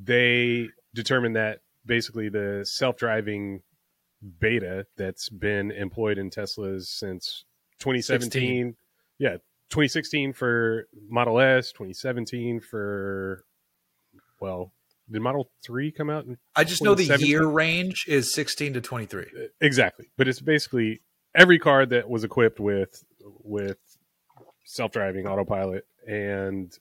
they 0.00 0.68
determined 0.94 1.36
that 1.36 1.60
basically 1.84 2.28
the 2.28 2.62
self-driving 2.64 3.60
beta 4.38 4.86
that's 4.96 5.28
been 5.28 5.70
employed 5.72 6.18
in 6.18 6.30
teslas 6.30 6.84
since 6.86 7.44
2017 7.80 8.76
yeah 9.18 9.36
2016 9.72 10.32
for 10.34 10.86
model 11.08 11.40
s 11.40 11.72
2017 11.72 12.60
for 12.60 13.44
well 14.40 14.72
did 15.10 15.20
model 15.20 15.50
3 15.64 15.90
come 15.90 16.10
out 16.10 16.26
in 16.26 16.38
I 16.54 16.64
just 16.64 16.82
know 16.82 16.94
the 16.94 17.18
year 17.18 17.46
range 17.46 18.04
is 18.06 18.32
16 18.34 18.74
to 18.74 18.80
23. 18.80 19.26
exactly 19.60 20.10
but 20.16 20.28
it's 20.28 20.40
basically 20.40 21.00
every 21.34 21.58
car 21.58 21.86
that 21.86 22.08
was 22.08 22.22
equipped 22.22 22.60
with 22.60 23.02
with 23.42 23.78
self-driving 24.64 25.26
autopilot 25.26 25.86
and 26.06 26.72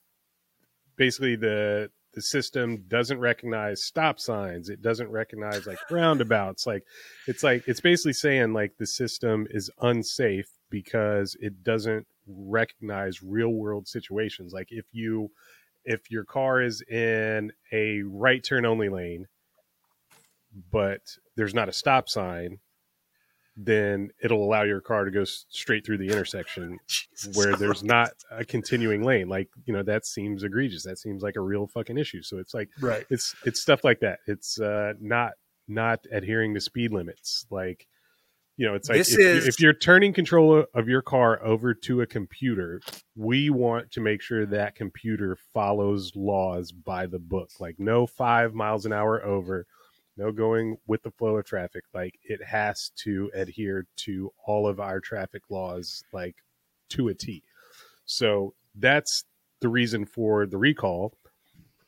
basically 0.97 1.35
the 1.35 1.89
the 2.13 2.21
system 2.21 2.83
doesn't 2.87 3.19
recognize 3.19 3.83
stop 3.83 4.19
signs. 4.19 4.69
It 4.69 4.81
doesn't 4.81 5.09
recognize 5.09 5.65
like 5.65 5.77
roundabouts. 5.89 6.67
Like 6.67 6.83
it's 7.27 7.43
like 7.43 7.63
it's 7.67 7.81
basically 7.81 8.13
saying 8.13 8.53
like 8.53 8.73
the 8.77 8.87
system 8.87 9.47
is 9.49 9.69
unsafe 9.79 10.49
because 10.69 11.37
it 11.39 11.63
doesn't 11.63 12.07
recognize 12.27 13.23
real 13.23 13.49
world 13.49 13.87
situations. 13.87 14.53
Like 14.53 14.67
if 14.69 14.85
you 14.91 15.31
if 15.83 16.11
your 16.11 16.23
car 16.23 16.61
is 16.61 16.81
in 16.81 17.51
a 17.71 18.01
right 18.03 18.43
turn 18.43 18.65
only 18.65 18.89
lane 18.89 19.27
but 20.71 21.01
there's 21.35 21.53
not 21.53 21.69
a 21.69 21.73
stop 21.73 22.09
sign 22.09 22.59
then 23.57 24.09
it'll 24.23 24.43
allow 24.43 24.63
your 24.63 24.81
car 24.81 25.05
to 25.05 25.11
go 25.11 25.23
straight 25.25 25.85
through 25.85 25.97
the 25.97 26.07
intersection 26.07 26.79
where 27.33 27.55
there's 27.55 27.83
not 27.83 28.11
a 28.31 28.45
continuing 28.45 29.03
lane. 29.03 29.27
Like 29.27 29.49
you 29.65 29.73
know 29.73 29.83
that 29.83 30.05
seems 30.05 30.43
egregious. 30.43 30.83
That 30.83 30.97
seems 30.97 31.21
like 31.21 31.35
a 31.35 31.41
real 31.41 31.67
fucking 31.67 31.97
issue. 31.97 32.21
So 32.21 32.37
it's 32.37 32.53
like 32.53 32.69
right. 32.79 33.05
it's 33.09 33.35
it's 33.45 33.61
stuff 33.61 33.83
like 33.83 33.99
that. 33.99 34.19
It's 34.25 34.59
uh 34.59 34.93
not 35.01 35.33
not 35.67 35.99
adhering 36.11 36.53
to 36.53 36.61
speed 36.61 36.93
limits. 36.93 37.45
Like 37.51 37.87
you 38.57 38.67
know 38.67 38.73
it's 38.75 38.89
like 38.89 38.97
This 38.97 39.13
if, 39.13 39.19
is- 39.19 39.47
if 39.47 39.59
you're 39.59 39.73
turning 39.73 40.13
control 40.13 40.65
of 40.73 40.87
your 40.89 41.01
car 41.01 41.41
over 41.43 41.73
to 41.73 42.01
a 42.01 42.05
computer 42.05 42.81
we 43.15 43.49
want 43.49 43.91
to 43.91 44.01
make 44.01 44.21
sure 44.21 44.45
that 44.45 44.75
computer 44.75 45.37
follows 45.53 46.11
laws 46.15 46.71
by 46.71 47.05
the 47.05 47.19
book. 47.19 47.49
Like 47.59 47.75
no 47.79 48.05
five 48.07 48.53
miles 48.53 48.85
an 48.85 48.93
hour 48.93 49.23
over 49.23 49.65
no 50.17 50.31
going 50.31 50.77
with 50.87 51.03
the 51.03 51.11
flow 51.11 51.37
of 51.37 51.45
traffic. 51.45 51.83
Like 51.93 52.19
it 52.23 52.43
has 52.43 52.91
to 53.03 53.31
adhere 53.33 53.85
to 53.97 54.31
all 54.45 54.67
of 54.67 54.79
our 54.79 54.99
traffic 54.99 55.43
laws 55.49 56.03
like 56.13 56.35
to 56.89 57.07
a 57.07 57.13
t. 57.13 57.43
So 58.05 58.53
that's 58.75 59.23
the 59.61 59.69
reason 59.69 60.05
for 60.05 60.45
the 60.45 60.57
recall. 60.57 61.13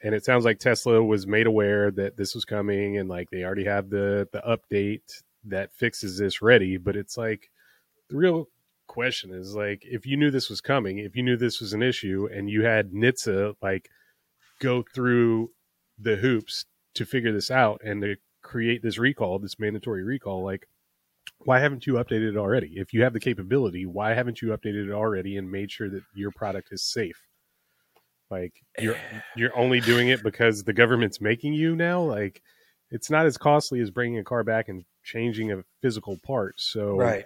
And 0.02 0.14
it 0.16 0.26
sounds 0.26 0.46
like 0.46 0.60
Tesla 0.60 1.02
was 1.04 1.26
made 1.28 1.48
aware 1.48 1.90
that 1.92 2.18
this 2.18 2.36
was 2.36 2.44
coming, 2.46 2.98
and 2.98 3.08
like 3.10 3.30
they 3.30 3.44
already 3.44 3.66
have 3.66 3.90
the 3.90 4.28
the 4.34 4.42
update 4.42 5.22
that 5.46 5.74
fixes 5.74 6.18
this 6.18 6.42
ready. 6.42 6.78
But 6.78 6.96
it's 6.96 7.18
like 7.18 7.50
the 8.10 8.18
real 8.18 8.48
question 8.88 9.34
is 9.34 9.56
like 9.56 9.84
if 9.84 10.06
you 10.06 10.18
knew 10.18 10.32
this 10.32 10.50
was 10.50 10.62
coming, 10.62 11.00
if 11.00 11.16
you 11.16 11.24
knew 11.24 11.38
this 11.38 11.60
was 11.60 11.74
an 11.74 11.84
issue, 11.84 12.28
and 12.34 12.50
you 12.50 12.64
had 12.64 12.92
NHTSA 12.92 13.56
like 13.62 13.90
go 14.60 14.84
through 14.94 15.52
the 16.00 16.16
hoops 16.16 16.66
to 16.96 17.06
figure 17.06 17.32
this 17.32 17.52
out 17.52 17.82
and 17.84 18.02
to 18.02 18.16
create 18.42 18.82
this 18.84 18.98
recall, 18.98 19.40
this 19.40 19.60
mandatory 19.60 20.04
recall, 20.04 20.44
like 20.44 20.68
why 21.40 21.60
haven't 21.60 21.86
you 21.86 21.94
updated 21.94 22.30
it 22.30 22.38
already? 22.38 22.74
If 22.76 22.94
you 22.94 23.04
have 23.04 23.14
the 23.14 23.20
capability, 23.20 23.86
why 23.86 24.14
haven't 24.14 24.42
you 24.42 24.50
updated 24.50 24.88
it 24.88 24.94
already 24.94 25.38
and 25.38 25.52
made 25.52 25.72
sure 25.72 25.90
that 25.90 26.04
your 26.14 26.32
product 26.32 26.70
is 26.72 26.84
safe? 26.84 27.28
Like 28.30 28.54
you're 28.80 28.96
eh. 28.96 29.20
you're 29.36 29.58
only 29.58 29.80
doing 29.80 30.08
it 30.10 30.24
because 30.24 30.64
the 30.64 30.74
government's 30.74 31.22
making 31.22 31.54
you 31.54 31.76
now. 31.76 32.02
Like 32.02 32.42
it's 32.90 33.10
not 33.10 33.26
as 33.26 33.38
costly 33.38 33.80
as 33.80 33.92
bringing 33.92 34.20
a 34.20 34.24
car 34.24 34.44
back 34.44 34.70
and 34.70 34.86
changing 35.04 35.52
a 35.52 35.64
physical 35.82 36.18
part. 36.18 36.60
So 36.60 36.96
Right. 36.96 37.26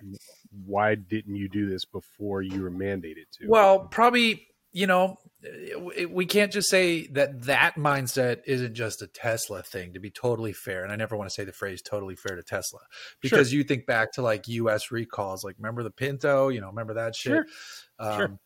why 0.66 0.96
didn't 0.96 1.36
you 1.36 1.48
do 1.50 1.70
this 1.70 1.86
before 1.86 2.42
you 2.42 2.62
were 2.62 2.72
mandated 2.72 3.30
to? 3.34 3.48
Well, 3.48 3.88
probably, 3.88 4.48
you 4.72 4.88
know, 4.88 5.18
we 6.10 6.26
can't 6.26 6.52
just 6.52 6.70
say 6.70 7.08
that 7.08 7.44
that 7.44 7.76
mindset 7.76 8.42
isn't 8.46 8.74
just 8.74 9.02
a 9.02 9.08
Tesla 9.08 9.62
thing 9.62 9.94
to 9.94 10.00
be 10.00 10.10
totally 10.10 10.54
fair. 10.54 10.84
And 10.84 10.92
I 10.92 10.96
never 10.96 11.16
want 11.16 11.30
to 11.30 11.34
say 11.34 11.44
the 11.44 11.54
phrase 11.54 11.82
totally 11.82 12.16
fair 12.16 12.36
to 12.36 12.44
Tesla 12.44 12.80
because 13.22 13.54
you 13.54 13.64
think 13.64 13.86
back 13.86 14.14
to 14.14 14.22
like 14.22 14.48
US 14.48 14.92
recalls, 14.92 15.44
like 15.44 15.56
remember 15.60 15.84
the 15.84 15.92
Pinto, 15.92 16.50
you 16.50 16.60
know, 16.60 16.68
remember 16.68 16.96
that 16.96 17.16
shit. 17.16 17.32
Sure. 17.32 17.46
Um, 18.00 18.18
Sure. 18.18 18.40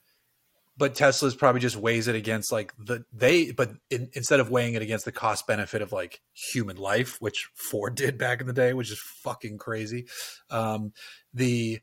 But 0.82 0.96
Tesla's 0.96 1.36
probably 1.36 1.62
just 1.62 1.76
weighs 1.76 2.08
it 2.08 2.15
against 2.15 2.52
like 2.52 2.74
the 2.80 3.06
they, 3.13 3.52
but 3.52 3.70
in, 3.91 4.10
instead 4.13 4.39
of 4.39 4.50
weighing 4.50 4.74
it 4.74 4.82
against 4.82 5.06
the 5.06 5.12
cost 5.12 5.46
benefit 5.46 5.84
of 5.84 5.91
like 5.91 6.22
human 6.34 6.76
life, 6.76 7.17
which 7.20 7.52
Ford 7.54 7.94
did 7.94 8.17
back 8.17 8.41
in 8.41 8.48
the 8.48 8.52
day, 8.52 8.74
which 8.74 8.89
is 8.89 9.00
fucking 9.22 9.60
crazy. 9.60 10.08
Um, 10.50 10.94
the 11.36 11.82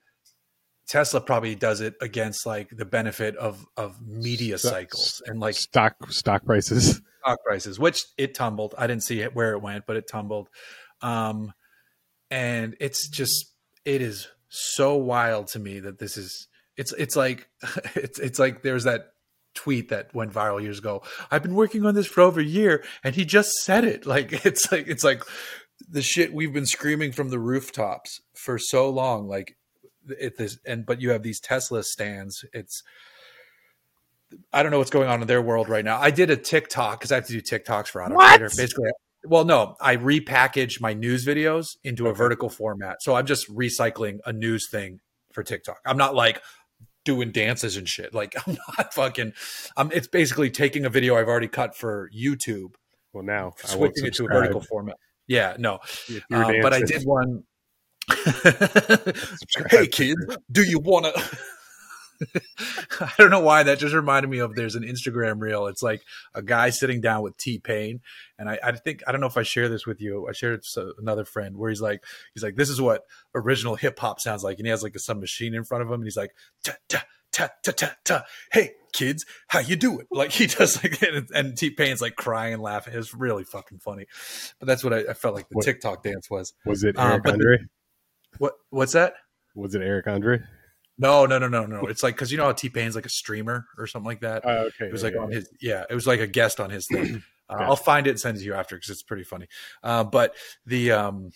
Tesla 0.89 1.21
probably 1.21 1.55
does 1.55 1.81
it 1.81 1.95
against 2.01 2.45
like 2.45 2.71
the 2.77 2.85
benefit 2.85 3.37
of 3.37 3.65
of 3.77 4.05
media 4.05 4.59
cycles 4.59 5.23
and 5.27 5.39
like 5.39 5.55
stock 5.55 5.95
stock 6.11 6.45
prices. 6.45 7.01
stock 7.21 7.39
prices, 7.47 7.79
which 7.79 8.03
it 8.17 8.35
tumbled. 8.35 8.75
I 8.77 8.89
didn't 8.89 9.05
see 9.05 9.21
it 9.21 9.33
where 9.33 9.53
it 9.53 9.63
went, 9.63 9.87
but 9.87 9.95
it 9.95 10.09
tumbled. 10.11 10.49
Um, 11.03 11.53
and 12.33 12.75
it's 12.81 13.09
just 13.09 13.55
it 13.85 14.03
is 14.03 14.27
so 14.49 14.97
wild 14.97 15.47
to 15.51 15.61
me 15.61 15.79
that 15.79 16.01
this 16.01 16.17
is 16.17 16.49
it's 16.79 16.93
it's 16.95 17.17
like 17.17 17.49
it's 17.95 18.19
it's 18.19 18.38
like 18.38 18.62
there's 18.62 18.85
that 18.85 19.12
tweet 19.55 19.88
that 19.88 20.14
went 20.14 20.33
viral 20.33 20.62
years 20.62 20.79
ago. 20.79 21.03
I've 21.31 21.43
been 21.43 21.55
working 21.55 21.85
on 21.85 21.95
this 21.95 22.07
for 22.07 22.23
over 22.23 22.41
a 22.41 22.45
year, 22.45 22.85
and 23.05 23.14
he 23.14 23.25
just 23.27 23.53
said 23.62 23.85
it. 23.85 24.07
Like 24.07 24.47
it's 24.47 24.73
like 24.73 24.88
it's 24.88 25.05
like 25.05 25.23
the 25.91 26.03
shit 26.03 26.33
we've 26.33 26.53
been 26.53 26.67
screaming 26.67 27.12
from 27.12 27.29
the 27.29 27.38
rooftops 27.38 28.23
for 28.35 28.59
so 28.59 28.88
long. 28.88 29.29
Like 29.29 29.57
it 30.09 30.38
this 30.38 30.59
and 30.64 30.87
but 30.87 31.03
you 31.03 31.11
have 31.11 31.23
these 31.23 31.41
Tesla 31.41 31.83
stands. 31.83 32.45
It's 32.55 32.83
I 34.53 34.62
don't 34.62 34.73
know 34.73 34.79
what's 34.79 34.91
going 34.91 35.09
on 35.09 35.21
in 35.21 35.27
their 35.27 35.43
world 35.43 35.69
right 35.69 35.85
now. 35.85 35.99
I 35.99 36.11
did 36.11 36.31
a 36.31 36.37
TikTok 36.37 37.01
because 37.01 37.12
I 37.12 37.17
have 37.17 37.27
to 37.27 37.33
do 37.33 37.41
TikToks 37.41 37.88
for 37.88 38.03
Auto 38.03 38.14
Basically, 38.38 38.91
well, 39.25 39.45
no, 39.45 39.77
I 39.81 39.97
repackage 39.97 40.81
my 40.81 40.93
news 40.93 41.27
videos 41.27 41.77
into 41.83 42.09
a 42.09 42.14
vertical 42.14 42.49
format. 42.49 43.03
So 43.03 43.14
I'm 43.14 43.27
just 43.27 43.51
recycling 43.51 44.19
a 44.25 44.33
news 44.33 44.69
thing 44.71 45.01
for 45.33 45.43
TikTok. 45.43 45.79
I'm 45.87 45.97
not 45.97 46.14
like 46.14 46.43
doing 47.09 47.33
dances 47.33 47.79
and 47.79 47.88
shit. 47.88 48.12
Like 48.12 48.35
I'm 48.47 48.59
not 48.77 48.92
fucking. 48.92 49.33
I'm. 49.77 49.90
It's 49.92 50.07
basically 50.07 50.51
taking 50.51 50.85
a 50.85 50.90
video 50.90 51.16
I've 51.16 51.27
already 51.27 51.49
cut 51.49 51.75
for 51.75 52.11
YouTube, 52.14 52.75
Well, 53.12 53.25
now 53.25 53.55
switching 53.64 54.07
it 54.07 54.14
to 54.14 54.27
a 54.27 54.29
vertical 54.29 54.61
format. 54.61 54.97
Yeah, 55.27 55.57
no, 55.59 55.79
um, 56.33 56.55
but 56.62 56.73
I 56.73 56.83
did 56.83 57.03
one. 57.05 57.44
Hey 59.71 59.87
kid, 59.87 60.16
do 60.51 60.62
you 60.62 60.79
want 60.79 61.07
to? 61.07 61.38
I 63.00 63.12
don't 63.18 63.31
know 63.31 63.40
why 63.40 63.62
that 63.62 63.78
just 63.78 63.94
reminded 63.94 64.28
me 64.28 64.38
of. 64.38 64.54
There's 64.54 64.74
an 64.74 64.83
Instagram 64.83 65.40
reel. 65.40 65.66
It's 65.66 65.83
like 65.83 66.02
a 66.35 66.42
guy 66.42 66.70
sitting 66.70 67.00
down 67.00 67.22
with 67.22 67.37
T 67.37 67.59
Pain, 67.59 68.00
and 68.38 68.48
I, 68.48 68.59
I 68.62 68.72
think 68.72 69.02
I 69.07 69.12
don't 69.12 69.20
know 69.20 69.26
if 69.26 69.37
I 69.37 69.42
share 69.42 69.68
this 69.68 69.87
with 69.87 70.00
you. 70.00 70.26
I 70.28 70.33
shared 70.33 70.54
it 70.54 70.66
to 70.74 70.92
another 70.98 71.24
friend 71.24 71.57
where 71.57 71.70
he's 71.70 71.81
like, 71.81 72.02
he's 72.35 72.42
like, 72.42 72.57
this 72.57 72.70
is 72.70 72.81
what 72.81 73.02
original 73.35 73.76
hip 73.76 73.98
hop 73.98 74.20
sounds 74.20 74.42
like, 74.42 74.59
and 74.59 74.66
he 74.66 74.70
has 74.70 74.83
like 74.83 74.98
some 74.98 75.20
machine 75.20 75.54
in 75.54 75.64
front 75.64 75.83
of 75.83 75.88
him, 75.88 75.94
and 75.94 76.04
he's 76.04 76.16
like, 76.16 76.33
ta 76.64 76.74
ta 76.88 77.04
ta 77.33 77.48
ta 77.62 77.72
ta 77.72 77.94
ta. 78.04 78.24
Hey 78.52 78.72
kids, 78.92 79.24
how 79.48 79.61
you 79.61 79.76
doing? 79.76 80.07
Like 80.11 80.33
he 80.33 80.46
does 80.46 80.83
like, 80.83 81.00
and, 81.09 81.28
and 81.35 81.57
T 81.57 81.70
Pain's 81.70 82.00
like 82.00 82.16
crying 82.16 82.54
and 82.54 82.62
laughing. 82.62 82.94
It's 82.96 83.14
really 83.14 83.44
fucking 83.44 83.78
funny. 83.78 84.07
But 84.59 84.66
that's 84.66 84.83
what 84.83 84.92
I, 84.92 84.98
I 85.11 85.14
felt 85.14 85.35
like 85.35 85.48
the 85.48 85.57
What- 85.57 85.64
TikTok 85.64 86.02
dance 86.02 86.28
was. 86.31 86.54
Was 86.66 86.83
it 86.85 86.98
Uh, 86.98 87.11
Eric 87.11 87.22
the- 87.24 87.33
Andre? 87.33 87.59
What 88.38 88.54
what's 88.70 88.92
that? 88.92 89.14
Was 89.54 89.74
it 89.74 89.83
Eric 89.83 90.07
Andre? 90.07 90.40
No, 90.99 91.27
no, 91.27 91.39
no, 91.39 91.49
no, 91.49 91.65
no. 91.65 91.83
It's 91.87 92.03
like 92.03 92.15
because 92.17 92.33
you 92.33 92.39
know 92.39 92.45
how 92.45 92.53
T 92.53 92.69
Pain's 92.69 92.95
like 92.97 93.07
a 93.07 93.11
streamer 93.11 93.67
or 93.77 93.87
something 93.87 94.07
like 94.07 94.21
that. 94.21 94.43
Oh, 94.45 94.67
okay. 94.67 94.87
It 94.87 94.93
was 94.93 95.03
yeah, 95.03 95.07
like 95.07 95.15
yeah, 95.15 95.21
on 95.23 95.31
his, 95.31 95.51
yeah, 95.61 95.85
it 95.89 95.95
was 95.95 96.07
like 96.07 96.21
a 96.21 96.27
guest 96.27 96.59
on 96.61 96.71
his 96.71 96.87
thing. 96.87 97.23
Uh, 97.51 97.57
Yeah. 97.61 97.69
I'll 97.71 97.77
find 97.77 98.07
it 98.07 98.11
and 98.11 98.21
send 98.21 98.37
it 98.37 98.41
to 98.41 98.45
you 98.45 98.53
after 98.53 98.77
because 98.77 98.91
it's 98.91 99.03
pretty 99.03 99.25
funny. 99.25 99.47
Uh, 99.83 100.05
but 100.05 100.35
the 100.67 100.93
um, 100.93 101.31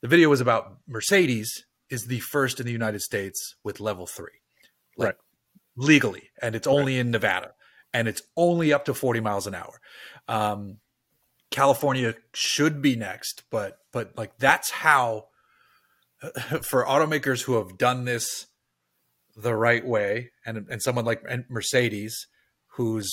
the 0.00 0.08
video 0.08 0.30
was 0.30 0.40
about 0.40 0.78
Mercedes 0.88 1.66
is 1.90 2.06
the 2.06 2.20
first 2.20 2.58
in 2.58 2.64
the 2.64 2.72
United 2.72 3.02
States 3.02 3.56
with 3.62 3.78
level 3.78 4.06
three, 4.06 4.40
like 4.96 5.08
Right. 5.08 5.14
legally, 5.76 6.30
and 6.40 6.54
it's 6.54 6.66
only 6.66 6.98
in 6.98 7.10
Nevada, 7.10 7.52
and 7.92 8.08
it's 8.08 8.22
only 8.34 8.72
up 8.72 8.86
to 8.86 8.94
forty 8.94 9.20
miles 9.20 9.46
an 9.46 9.54
hour. 9.54 9.78
Um, 10.26 10.78
California 11.50 12.14
should 12.32 12.80
be 12.80 12.96
next, 12.96 13.42
but 13.50 13.76
but 13.92 14.16
like 14.16 14.38
that's 14.38 14.70
how 14.70 15.26
for 16.62 16.82
automakers 16.86 17.42
who 17.42 17.56
have 17.56 17.76
done 17.76 18.06
this 18.06 18.46
the 19.36 19.54
right 19.54 19.84
way, 19.86 20.30
and 20.44 20.66
and 20.68 20.82
someone 20.82 21.04
like 21.04 21.22
and 21.28 21.44
Mercedes, 21.48 22.26
who's 22.76 23.10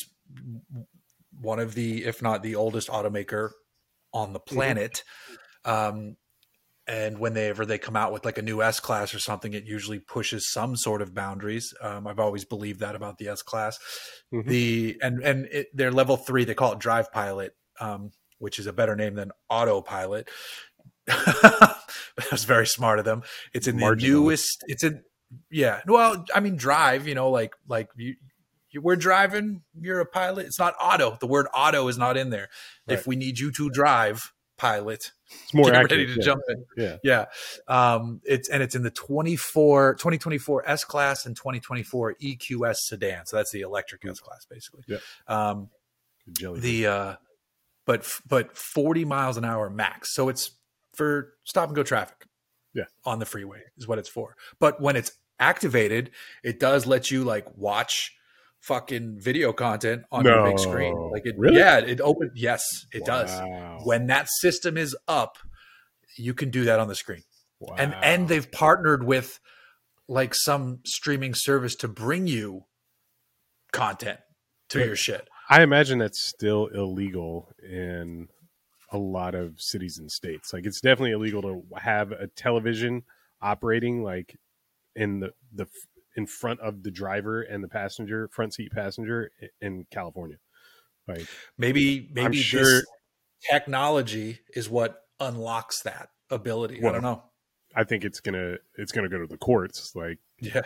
one 1.42 1.60
of 1.60 1.74
the, 1.74 2.06
if 2.06 2.22
not 2.22 2.44
the 2.44 2.56
oldest 2.56 2.90
automaker 2.90 3.52
on 4.14 4.34
the 4.34 4.40
planet. 4.40 5.04
Um, 5.66 6.18
and 6.88 7.20
whenever 7.20 7.66
they 7.66 7.78
come 7.78 7.96
out 7.96 8.12
with 8.12 8.26
like 8.26 8.40
a 8.40 8.42
new 8.42 8.64
S 8.64 8.80
class 8.80 9.14
or 9.14 9.20
something, 9.20 9.54
it 9.54 9.64
usually 9.66 10.00
pushes 10.00 10.52
some 10.52 10.76
sort 10.76 11.04
of 11.04 11.14
boundaries. 11.14 11.72
Um, 11.82 12.08
I've 12.08 12.20
always 12.20 12.46
believed 12.46 12.80
that 12.80 12.96
about 12.96 13.20
the 13.20 13.28
S 13.28 13.44
class. 13.44 13.78
Mhm. 14.34 14.48
The 14.48 14.98
and 15.02 15.24
and 15.24 15.46
it, 15.52 15.68
they're 15.74 15.92
level 15.92 16.18
three. 16.18 16.46
They 16.46 16.56
call 16.56 16.74
it 16.74 16.80
Drive 16.80 17.12
Pilot, 17.12 17.54
um, 17.80 18.10
which 18.40 18.58
is 18.58 18.66
a 18.66 18.74
better 18.74 18.96
name 18.96 19.14
than 19.14 19.32
Autopilot. 19.50 20.30
that 21.06 21.78
was 22.32 22.44
very 22.44 22.66
smart 22.66 22.98
of 22.98 23.06
them. 23.06 23.22
It's 23.54 23.68
in 23.68 23.78
the 23.78 23.96
newest. 23.96 24.64
It's 24.68 24.84
in 24.84 25.04
yeah. 25.50 25.82
Well, 25.86 26.26
I 26.34 26.40
mean, 26.40 26.56
drive. 26.56 27.08
You 27.08 27.16
know, 27.16 27.30
like 27.30 27.56
like 27.68 27.90
you, 27.96 28.16
you 28.72 28.82
we're 28.82 28.96
driving. 28.96 29.62
You're 29.80 30.00
a 30.00 30.06
pilot. 30.06 30.46
It's 30.46 30.60
not 30.60 30.76
auto. 30.82 31.18
The 31.20 31.28
word 31.28 31.48
auto 31.54 31.88
is 31.88 31.98
not 31.98 32.18
in 32.18 32.30
there. 32.30 32.50
Right. 32.88 32.98
If 32.98 33.08
we 33.08 33.16
need 33.16 33.40
you 33.40 33.52
to 33.52 33.70
drive, 33.70 34.34
pilot, 34.60 35.12
It's 35.32 35.54
more 35.54 35.70
accurate. 35.70 35.92
ready 35.92 36.06
to 36.08 36.14
yeah. 36.14 36.24
jump 36.24 36.42
in. 36.50 36.66
Yeah. 36.78 36.98
Yeah. 37.04 37.26
Um, 37.68 38.22
it's 38.26 38.50
and 38.50 38.62
it's 38.62 38.76
in 38.76 38.84
the 38.84 38.92
24, 38.92 39.96
2024 39.96 40.70
S 40.70 40.84
class 40.84 41.26
and 41.26 41.36
2024 41.36 42.16
EQS 42.22 42.76
sedan. 42.76 43.26
So 43.26 43.38
that's 43.38 43.52
the 43.52 43.62
electric 43.62 44.06
S 44.06 44.20
class, 44.20 44.46
basically. 44.48 44.84
Yeah. 44.88 44.98
Um, 45.28 45.70
the 46.28 46.86
uh, 46.86 47.16
but 47.86 48.08
but 48.28 48.56
40 48.56 49.06
miles 49.06 49.38
an 49.38 49.46
hour 49.46 49.70
max. 49.70 50.14
So 50.14 50.30
it's 50.30 50.52
for 50.94 51.34
stop 51.44 51.70
and 51.70 51.76
go 51.76 51.82
traffic. 51.82 52.26
Yeah. 52.76 52.84
On 53.04 53.18
the 53.18 53.26
freeway 53.26 53.64
is 53.78 53.88
what 53.88 53.98
it's 53.98 54.10
for. 54.10 54.36
But 54.60 54.80
when 54.80 54.96
it's 54.96 55.12
activated, 55.40 56.12
it 56.44 56.60
does 56.60 56.86
let 56.86 57.10
you 57.12 57.24
like 57.24 57.46
watch 57.58 58.16
fucking 58.60 59.20
video 59.20 59.54
content 59.54 60.04
on 60.12 60.26
your 60.26 60.44
big 60.46 60.60
screen. 60.60 60.94
Like 61.12 61.26
it 61.26 61.36
Really? 61.38 61.58
yeah, 61.58 61.78
it 61.78 62.02
open 62.02 62.32
yes, 62.36 62.64
it 62.94 63.06
does 63.06 63.32
when 63.86 64.08
that 64.08 64.28
system 64.30 64.78
is 64.78 64.96
up 65.08 65.38
you 66.18 66.34
can 66.34 66.50
do 66.50 66.66
that 66.66 66.80
on 66.80 66.88
the 66.90 66.96
screen 66.96 67.24
Wow. 67.60 67.76
and 67.78 67.96
and 68.04 68.28
they've 68.28 68.52
partnered 68.52 69.04
with 69.04 69.40
like 70.10 70.34
some 70.36 70.80
streaming 70.86 71.34
service 71.34 71.76
to 71.76 71.88
bring 71.88 72.28
you 72.28 72.66
content 73.72 74.20
to 74.70 74.80
Yeah. 74.80 74.86
your 74.86 74.96
shit 74.96 75.28
I 75.50 75.64
imagine 75.64 75.98
that's 76.00 76.22
still 76.24 76.68
illegal 76.68 77.50
in 77.64 78.28
a 78.92 78.98
lot 79.00 79.34
of 79.36 79.56
cities 79.60 79.98
and 80.00 80.12
states. 80.12 80.52
Like 80.54 80.66
it's 80.68 80.80
definitely 80.82 81.12
illegal 81.12 81.42
to 81.44 81.64
have 81.80 82.12
a 82.12 82.28
television 82.28 83.04
operating 83.42 84.04
like 84.04 84.36
in 84.96 85.20
the 85.22 85.32
the 85.54 85.68
in 86.16 86.26
front 86.26 86.60
of 86.60 86.84
the 86.84 86.92
driver 86.92 87.42
and 87.42 87.64
the 87.64 87.68
passenger 87.68 88.28
front 88.34 88.54
seat 88.54 88.72
passenger 88.72 89.32
in 89.62 89.86
California. 89.92 90.38
Like 91.08 91.28
maybe 91.58 92.10
maybe 92.14 92.38
sure- 92.38 92.64
this 92.64 92.86
technology 93.50 94.40
is 94.54 94.70
what 94.70 95.02
unlocks 95.20 95.82
that 95.84 96.10
ability 96.30 96.78
i 96.86 96.92
don't 96.92 97.02
know 97.02 97.24
I 97.76 97.84
think 97.84 98.04
it's 98.04 98.20
gonna 98.20 98.56
it's 98.78 98.92
gonna 98.92 99.10
go 99.10 99.20
to 99.20 99.28
the 99.28 99.38
courts. 99.38 99.96
Like 99.96 100.18
yeah 100.42 100.62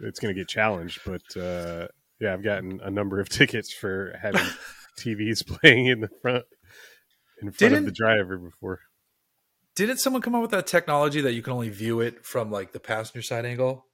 it's 0.00 0.18
gonna 0.18 0.32
get 0.34 0.48
challenged. 0.48 1.00
But 1.04 1.22
uh, 1.36 1.88
yeah, 2.20 2.32
I've 2.32 2.42
gotten 2.42 2.80
a 2.82 2.90
number 2.90 3.20
of 3.20 3.28
tickets 3.38 3.70
for 3.72 4.14
having 4.20 4.40
TVs 4.98 5.46
playing 5.46 5.86
in 5.86 6.00
the 6.00 6.08
front 6.22 6.44
in 7.42 7.50
front 7.52 7.58
Didn't- 7.58 7.78
of 7.80 7.84
the 7.84 7.92
driver 7.92 8.38
before. 8.38 8.80
Didn't 9.78 9.98
someone 9.98 10.22
come 10.22 10.34
up 10.34 10.42
with 10.42 10.50
that 10.50 10.66
technology 10.66 11.20
that 11.20 11.34
you 11.34 11.42
can 11.42 11.52
only 11.52 11.68
view 11.68 12.00
it 12.00 12.26
from 12.26 12.50
like 12.50 12.72
the 12.72 12.80
passenger 12.80 13.22
side 13.22 13.46
angle? 13.46 13.86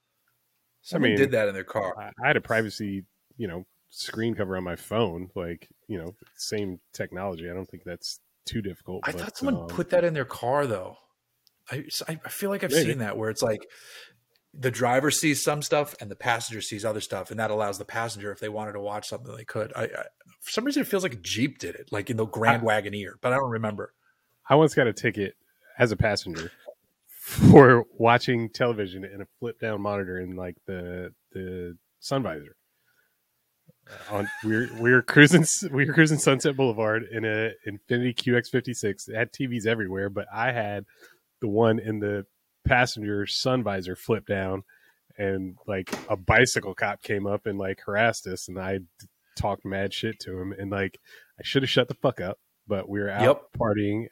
Someone 0.80 1.10
mean- 1.10 1.18
did 1.18 1.32
that 1.32 1.46
in 1.46 1.52
their 1.52 1.62
car. 1.62 1.92
I, 1.98 2.10
I 2.24 2.26
had 2.26 2.38
a 2.38 2.40
privacy, 2.40 3.04
you 3.36 3.46
know, 3.46 3.66
screen 3.90 4.34
cover 4.34 4.56
on 4.56 4.64
my 4.64 4.76
phone. 4.76 5.28
Like, 5.34 5.68
you 5.86 5.98
know, 5.98 6.14
same 6.38 6.80
technology. 6.94 7.50
I 7.50 7.52
don't 7.52 7.66
think 7.66 7.82
that's 7.84 8.18
too 8.46 8.62
difficult. 8.62 9.02
I 9.04 9.12
but, 9.12 9.20
thought 9.20 9.36
someone 9.36 9.56
um, 9.56 9.66
put 9.68 9.90
that 9.90 10.04
in 10.04 10.14
their 10.14 10.24
car 10.24 10.66
though. 10.66 10.96
I 11.70 11.84
I 12.08 12.18
I 12.24 12.28
feel 12.30 12.48
like 12.48 12.64
I've 12.64 12.70
Maybe. 12.70 12.92
seen 12.92 12.98
that 13.00 13.18
where 13.18 13.28
it's 13.28 13.42
like 13.42 13.60
the 14.54 14.70
driver 14.70 15.10
sees 15.10 15.42
some 15.42 15.60
stuff 15.60 15.94
and 16.00 16.10
the 16.10 16.16
passenger 16.16 16.62
sees 16.62 16.86
other 16.86 17.02
stuff, 17.02 17.30
and 17.30 17.38
that 17.38 17.50
allows 17.50 17.76
the 17.76 17.84
passenger, 17.84 18.32
if 18.32 18.40
they 18.40 18.48
wanted 18.48 18.72
to 18.72 18.80
watch 18.80 19.08
something, 19.08 19.36
they 19.36 19.44
could. 19.44 19.70
I, 19.76 19.82
I 19.82 20.04
for 20.40 20.50
some 20.50 20.64
reason 20.64 20.80
it 20.80 20.88
feels 20.88 21.02
like 21.02 21.12
a 21.12 21.16
Jeep 21.16 21.58
did 21.58 21.74
it, 21.74 21.90
like 21.92 22.08
in 22.08 22.16
the 22.16 22.24
Grand 22.24 22.62
Wagoneer, 22.62 23.16
but 23.20 23.34
I 23.34 23.36
don't 23.36 23.50
remember. 23.50 23.92
I 24.48 24.54
once 24.54 24.72
got 24.72 24.86
a 24.86 24.94
ticket 24.94 25.34
as 25.78 25.92
a 25.92 25.96
passenger 25.96 26.50
for 27.20 27.84
watching 27.98 28.50
television 28.50 29.04
in 29.04 29.20
a 29.20 29.26
flip 29.38 29.58
down 29.60 29.80
monitor 29.80 30.20
in 30.20 30.36
like 30.36 30.56
the 30.66 31.10
the 31.32 31.76
sun 32.00 32.22
visor. 32.22 32.56
Uh, 34.10 34.14
on 34.16 34.28
we 34.44 34.54
were 34.56 34.68
we 34.80 34.90
were 34.92 35.02
cruising 35.02 35.44
we 35.72 35.84
were 35.86 35.92
cruising 35.92 36.18
Sunset 36.18 36.56
Boulevard 36.56 37.04
in 37.10 37.24
a 37.24 37.50
Infiniti 37.68 38.14
QX56. 38.14 39.08
It 39.08 39.14
had 39.16 39.32
TVs 39.32 39.66
everywhere, 39.66 40.08
but 40.10 40.26
I 40.34 40.52
had 40.52 40.84
the 41.40 41.48
one 41.48 41.78
in 41.78 42.00
the 42.00 42.24
passenger 42.66 43.26
sun 43.26 43.62
visor 43.62 43.96
flip 43.96 44.26
down, 44.26 44.62
and 45.18 45.56
like 45.66 45.94
a 46.08 46.16
bicycle 46.16 46.74
cop 46.74 47.02
came 47.02 47.26
up 47.26 47.46
and 47.46 47.58
like 47.58 47.80
harassed 47.84 48.26
us, 48.26 48.48
and 48.48 48.58
I 48.58 48.80
talked 49.36 49.64
mad 49.66 49.92
shit 49.92 50.18
to 50.20 50.38
him, 50.40 50.54
and 50.56 50.70
like 50.70 50.98
I 51.38 51.42
should 51.42 51.62
have 51.62 51.70
shut 51.70 51.88
the 51.88 51.94
fuck 51.94 52.20
up, 52.20 52.38
but 52.66 52.88
we 52.88 53.00
were 53.00 53.10
out 53.10 53.22
Yep. 53.22 53.42
partying. 53.58 54.04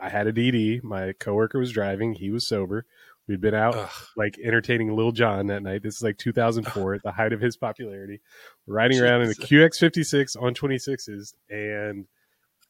I 0.00 0.08
had 0.08 0.26
a 0.26 0.32
DD. 0.32 0.82
My 0.82 1.12
coworker 1.12 1.58
was 1.58 1.72
driving. 1.72 2.14
He 2.14 2.30
was 2.30 2.46
sober. 2.46 2.86
We'd 3.26 3.40
been 3.40 3.54
out 3.54 3.76
Ugh. 3.76 3.90
like 4.16 4.38
entertaining 4.42 4.96
Lil 4.96 5.12
Jon 5.12 5.46
that 5.48 5.62
night. 5.62 5.82
This 5.82 5.96
is 5.96 6.02
like 6.02 6.18
2004 6.18 6.94
at 6.94 7.02
the 7.02 7.12
height 7.12 7.32
of 7.32 7.40
his 7.40 7.56
popularity. 7.56 8.20
We're 8.66 8.74
riding 8.74 9.00
around 9.00 9.22
in 9.22 9.30
a 9.30 9.34
QX56 9.34 10.40
on 10.40 10.54
26s, 10.54 11.34
and 11.48 12.06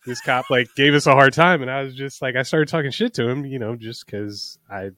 this 0.04 0.20
cop 0.20 0.50
like 0.50 0.68
gave 0.76 0.94
us 0.94 1.06
a 1.06 1.12
hard 1.12 1.32
time, 1.32 1.62
and 1.62 1.70
I 1.70 1.82
was 1.82 1.94
just 1.94 2.20
like, 2.20 2.36
I 2.36 2.42
started 2.42 2.68
talking 2.68 2.90
shit 2.90 3.14
to 3.14 3.28
him, 3.28 3.46
you 3.46 3.58
know, 3.58 3.74
just 3.74 4.04
because 4.04 4.58
I 4.70 4.90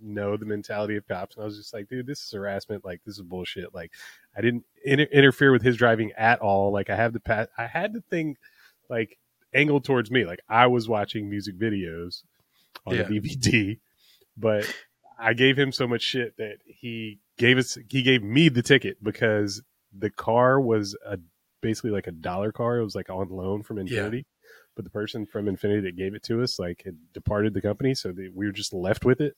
know 0.00 0.36
the 0.36 0.46
mentality 0.46 0.96
of 0.96 1.08
cops, 1.08 1.36
and 1.36 1.42
I 1.42 1.46
was 1.46 1.56
just 1.56 1.74
like, 1.74 1.88
dude, 1.88 2.06
this 2.06 2.22
is 2.22 2.32
harassment. 2.32 2.84
Like, 2.84 3.00
this 3.04 3.16
is 3.16 3.22
bullshit. 3.22 3.74
Like, 3.74 3.92
I 4.36 4.40
didn't 4.40 4.64
inter- 4.84 5.08
interfere 5.12 5.52
with 5.52 5.62
his 5.62 5.76
driving 5.76 6.12
at 6.16 6.40
all. 6.40 6.72
Like, 6.72 6.90
I 6.90 6.96
have 6.96 7.12
the 7.12 7.20
pat, 7.20 7.50
I 7.56 7.66
had 7.66 7.92
the 7.92 8.02
thing 8.02 8.36
like 8.88 9.18
angled 9.54 9.84
towards 9.84 10.10
me, 10.10 10.24
like 10.24 10.40
I 10.48 10.66
was 10.66 10.88
watching 10.88 11.28
music 11.30 11.58
videos 11.58 12.22
on 12.86 12.96
Yeah. 12.96 13.02
the 13.04 13.20
DVD, 13.20 13.78
but 14.36 14.72
I 15.18 15.34
gave 15.34 15.58
him 15.58 15.72
so 15.72 15.86
much 15.86 16.02
shit 16.02 16.36
that 16.38 16.58
he 16.66 17.18
gave 17.38 17.58
us 17.58 17.78
he 17.88 18.02
gave 18.02 18.22
me 18.22 18.48
the 18.48 18.62
ticket 18.62 19.02
because 19.02 19.62
the 19.96 20.10
car 20.10 20.60
was 20.60 20.96
a 21.06 21.18
basically 21.60 21.90
like 21.90 22.06
a 22.06 22.12
dollar 22.12 22.50
car. 22.52 22.78
It 22.78 22.84
was 22.84 22.94
like 22.94 23.10
on 23.10 23.28
loan 23.28 23.62
from 23.62 23.76
Infiniti. 23.76 24.24
But 24.74 24.84
the 24.84 24.90
person 24.90 25.26
from 25.26 25.44
Infiniti 25.46 25.82
that 25.82 25.96
gave 25.96 26.14
it 26.14 26.22
to 26.24 26.42
us 26.42 26.58
like 26.58 26.82
had 26.84 26.96
departed 27.12 27.52
the 27.54 27.60
company, 27.60 27.94
so 27.94 28.10
that 28.10 28.32
we 28.34 28.46
were 28.46 28.52
just 28.52 28.72
left 28.72 29.04
with 29.04 29.20
it. 29.20 29.36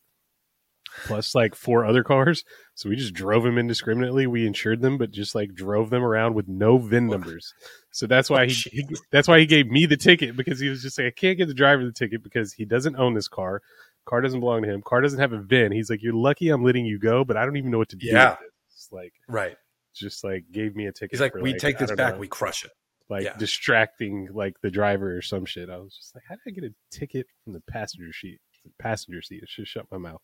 Plus 1.06 1.34
like 1.34 1.54
four 1.54 1.84
other 1.84 2.04
cars. 2.04 2.44
So 2.74 2.88
we 2.88 2.96
just 2.96 3.14
drove 3.14 3.42
them 3.44 3.58
indiscriminately. 3.58 4.26
We 4.26 4.46
insured 4.46 4.80
them, 4.80 4.98
but 4.98 5.10
just 5.10 5.34
like 5.34 5.54
drove 5.54 5.90
them 5.90 6.02
around 6.02 6.34
with 6.34 6.48
no 6.48 6.78
VIN 6.78 7.08
numbers. 7.08 7.52
So 7.90 8.06
that's 8.06 8.30
why 8.30 8.46
he, 8.46 8.54
he 8.54 8.86
that's 9.10 9.28
why 9.28 9.38
he 9.38 9.46
gave 9.46 9.68
me 9.68 9.86
the 9.86 9.96
ticket 9.96 10.36
because 10.36 10.60
he 10.60 10.68
was 10.68 10.82
just 10.82 10.98
like, 10.98 11.06
I 11.06 11.10
can't 11.10 11.38
give 11.38 11.48
the 11.48 11.54
driver 11.54 11.84
the 11.84 11.92
ticket 11.92 12.22
because 12.22 12.52
he 12.52 12.64
doesn't 12.64 12.96
own 12.96 13.14
this 13.14 13.28
car. 13.28 13.60
Car 14.06 14.20
doesn't 14.20 14.40
belong 14.40 14.62
to 14.62 14.68
him. 14.68 14.82
Car 14.82 15.00
doesn't 15.00 15.18
have 15.20 15.32
a 15.32 15.40
VIN. 15.40 15.72
He's 15.72 15.88
like, 15.90 16.02
You're 16.02 16.14
lucky 16.14 16.48
I'm 16.48 16.62
letting 16.64 16.86
you 16.86 16.98
go, 16.98 17.24
but 17.24 17.36
I 17.36 17.44
don't 17.44 17.56
even 17.56 17.70
know 17.70 17.78
what 17.78 17.88
to 17.90 17.96
do. 17.96 18.06
Yeah. 18.08 18.30
with. 18.30 18.50
It's 18.72 18.88
like 18.92 19.12
Right. 19.28 19.56
just 19.94 20.24
like 20.24 20.44
gave 20.52 20.74
me 20.76 20.86
a 20.86 20.92
ticket. 20.92 21.12
He's 21.12 21.20
like, 21.20 21.32
for, 21.32 21.40
we 21.40 21.54
take 21.54 21.78
this 21.78 21.90
back, 21.92 22.14
know, 22.14 22.20
we 22.20 22.28
crush 22.28 22.64
it. 22.64 22.70
like 23.08 23.22
yeah. 23.24 23.36
distracting 23.38 24.28
like 24.32 24.54
the 24.62 24.70
driver 24.70 25.16
or 25.16 25.22
some 25.22 25.44
shit. 25.46 25.70
I 25.70 25.78
was 25.78 25.94
just 25.96 26.14
like, 26.14 26.24
How 26.28 26.34
did 26.34 26.42
I 26.46 26.60
get 26.60 26.64
a 26.64 26.74
ticket 26.90 27.26
from 27.44 27.52
the 27.54 27.62
passenger 27.68 28.12
seat? 28.12 28.40
The 28.64 28.70
passenger 28.78 29.22
seat. 29.22 29.40
I 29.42 29.46
should 29.46 29.66
shut 29.68 29.86
my 29.90 29.98
mouth. 29.98 30.20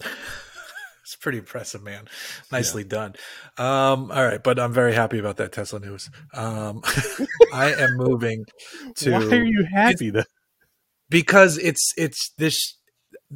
It's 1.02 1.16
pretty 1.16 1.38
impressive, 1.38 1.82
man. 1.82 2.04
Nicely 2.52 2.84
done. 2.84 3.14
Um, 3.58 4.12
all 4.12 4.24
right, 4.24 4.40
but 4.40 4.60
I'm 4.60 4.72
very 4.72 4.94
happy 4.94 5.18
about 5.18 5.38
that 5.38 5.50
Tesla 5.50 5.80
news. 5.80 6.08
Um, 6.32 6.82
I 7.52 7.72
am 7.72 7.96
moving 7.96 8.44
to 8.96 9.10
Why 9.10 9.24
are 9.24 9.44
you 9.44 9.66
happy 9.72 10.10
though? 10.10 10.22
because 11.08 11.58
it's 11.58 11.92
it's 11.96 12.32
this 12.38 12.76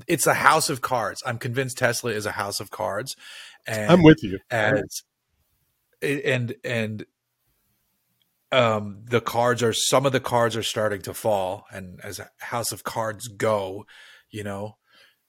it's 0.07 0.29
a 0.29 0.35
house 0.35 0.71
of 0.71 0.83
cards. 0.83 1.21
I'm 1.27 1.37
convinced 1.39 1.79
Tesla 1.79 2.13
is 2.13 2.27
a 2.27 2.31
house 2.33 2.61
of 2.61 2.71
cards, 2.71 3.17
and 3.67 3.91
I'm 3.91 4.05
with 4.05 4.23
you. 4.23 4.39
as 4.53 5.03
and 6.01 6.55
and 6.63 7.05
um 8.53 9.03
the 9.07 9.21
cards 9.21 9.65
are 9.65 9.73
some 9.73 10.07
of 10.07 10.13
the 10.13 10.21
cards 10.21 10.55
are 10.57 10.63
starting 10.63 11.03
to 11.03 11.15
fall 11.15 11.65
and 11.73 11.99
as 12.05 12.21
a 12.21 12.31
house 12.39 12.71
of 12.71 12.85
cards 12.85 13.27
go 13.27 13.85
you 14.31 14.45
know 14.45 14.77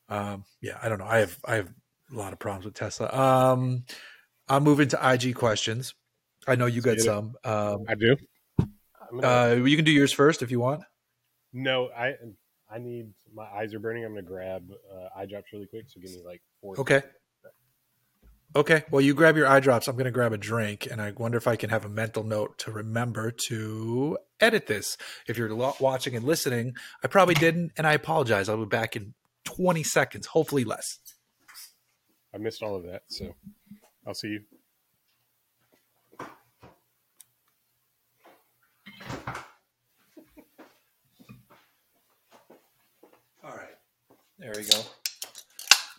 um 0.10 0.44
yeah 0.62 0.78
i 0.82 0.90
don't 0.90 1.00
know 1.00 1.06
i 1.06 1.20
have 1.20 1.38
i 1.46 1.56
have 1.56 1.70
a 2.12 2.16
lot 2.16 2.34
of 2.34 2.40
problems 2.40 2.66
with 2.66 2.74
tesla 2.74 3.10
um 3.14 3.84
i'm 4.48 4.64
moving 4.64 4.88
to 4.88 5.12
ig 5.14 5.34
questions 5.36 5.96
i 6.48 6.56
know 6.56 6.66
you 6.66 6.82
got 6.82 7.00
some 7.00 7.36
um 7.44 7.86
I 7.88 7.96
do. 7.96 8.16
Uh 9.22 9.58
you 9.64 9.76
can 9.76 9.86
do 9.86 9.92
yours 9.92 10.12
first 10.12 10.42
if 10.42 10.52
you 10.52 10.60
want 10.60 10.84
no, 11.56 11.90
I 11.98 12.16
I 12.70 12.80
need 12.80 13.14
my 13.34 13.46
eyes 13.46 13.74
are 13.74 13.80
burning. 13.80 14.04
I'm 14.04 14.12
gonna 14.12 14.24
grab 14.24 14.70
uh, 14.94 15.08
eye 15.18 15.26
drops 15.26 15.48
really 15.54 15.68
quick. 15.68 15.86
So 15.88 16.02
give 16.02 16.12
me 16.12 16.22
like 16.24 16.42
four. 16.62 16.78
Okay. 16.80 17.02
Okay. 18.56 18.84
Well, 18.92 19.02
you 19.02 19.14
grab 19.14 19.38
your 19.38 19.48
eye 19.48 19.62
drops. 19.62 19.88
I'm 19.88 19.96
going 19.96 20.06
to 20.06 20.12
grab 20.12 20.32
a 20.32 20.38
drink, 20.38 20.88
and 20.90 21.02
I 21.02 21.12
wonder 21.12 21.38
if 21.38 21.46
I 21.46 21.58
can 21.58 21.70
have 21.72 21.84
a 21.84 21.90
mental 21.90 22.24
note 22.24 22.58
to 22.60 22.72
remember 22.72 23.32
to 23.48 24.18
edit 24.40 24.68
this. 24.68 24.98
If 25.28 25.38
you're 25.38 25.54
watching 25.80 26.16
and 26.16 26.26
listening, 26.26 26.76
I 27.04 27.08
probably 27.08 27.36
didn't, 27.36 27.74
and 27.78 27.86
I 27.86 27.94
apologize. 27.94 28.48
I'll 28.48 28.58
be 28.58 28.66
back 28.66 28.96
in 28.96 29.14
20 29.46 29.84
seconds, 29.84 30.28
hopefully 30.28 30.64
less. 30.64 31.00
I 32.34 32.38
missed 32.38 32.62
all 32.62 32.76
of 32.76 32.84
that. 32.84 33.04
So 33.08 33.34
I'll 34.06 34.14
see 34.14 34.28
you. 34.28 34.42
All 43.44 43.52
right. 43.52 43.76
There 44.38 44.54
we 44.56 44.64
go. 44.64 44.82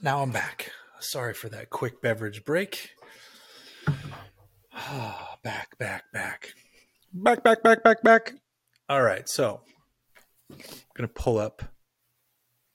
Now 0.03 0.21
I'm 0.23 0.31
back. 0.31 0.71
Sorry 1.01 1.33
for 1.33 1.49
that 1.49 1.71
quick 1.71 2.03
beverage 2.03 2.45
break. 2.45 2.91
Ah, 4.75 5.39
back, 5.43 5.79
back, 5.79 6.05
back. 6.13 6.51
Back, 7.13 7.43
back, 7.43 7.63
back, 7.63 7.83
back, 7.83 8.03
back. 8.03 8.35
All 8.89 9.03
right. 9.03 9.27
So 9.29 9.63
I'm 10.51 10.59
going 10.95 11.09
to 11.09 11.15
pull 11.15 11.39
up 11.39 11.63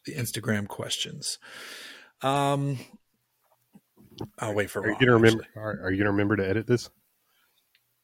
the 0.05 0.13
Instagram 0.13 0.67
questions. 0.67 1.37
Um, 2.21 2.77
I'll 4.39 4.53
wait 4.53 4.69
for 4.69 4.81
Are 4.81 4.89
you 4.89 4.97
gonna 4.99 5.13
remember? 5.13 5.45
Are, 5.55 5.79
are 5.83 5.91
you 5.91 5.97
gonna 5.97 6.11
remember 6.11 6.35
to 6.37 6.47
edit 6.47 6.67
this? 6.67 6.89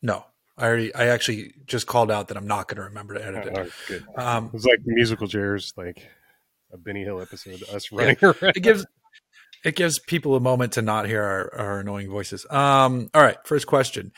No, 0.02 0.26
I 0.58 0.66
already, 0.68 0.94
I 0.96 1.08
actually 1.08 1.54
just 1.66 1.88
called 1.88 2.10
out 2.12 2.28
that 2.30 2.38
I'm 2.38 2.48
not 2.48 2.68
going 2.68 2.78
to 2.78 2.84
remember 2.84 3.16
to 3.16 3.26
edit 3.26 3.52
Oh, 3.56 3.62
it. 3.62 3.72
good. 3.88 4.06
Um, 4.16 4.46
It 4.48 4.54
was 4.54 4.66
like 4.66 4.80
musical 4.86 5.28
chairs, 5.28 5.74
like 5.76 6.08
a 6.72 6.78
Benny 6.78 7.04
Hill 7.04 7.20
episode. 7.22 7.62
Us 7.74 7.92
running 7.92 8.18
around. 8.22 8.56
it 8.56 8.62
gives 8.62 8.86
it 9.66 9.76
gives 9.76 9.98
people 10.00 10.36
a 10.36 10.40
moment 10.40 10.74
to 10.74 10.84
not 10.84 11.08
hear 11.08 11.24
our, 11.24 11.54
our 11.56 11.80
annoying 11.80 12.10
voices. 12.12 12.46
Um, 12.50 13.10
all 13.16 13.22
right, 13.24 13.38
first 13.44 13.66
question. 13.68 14.12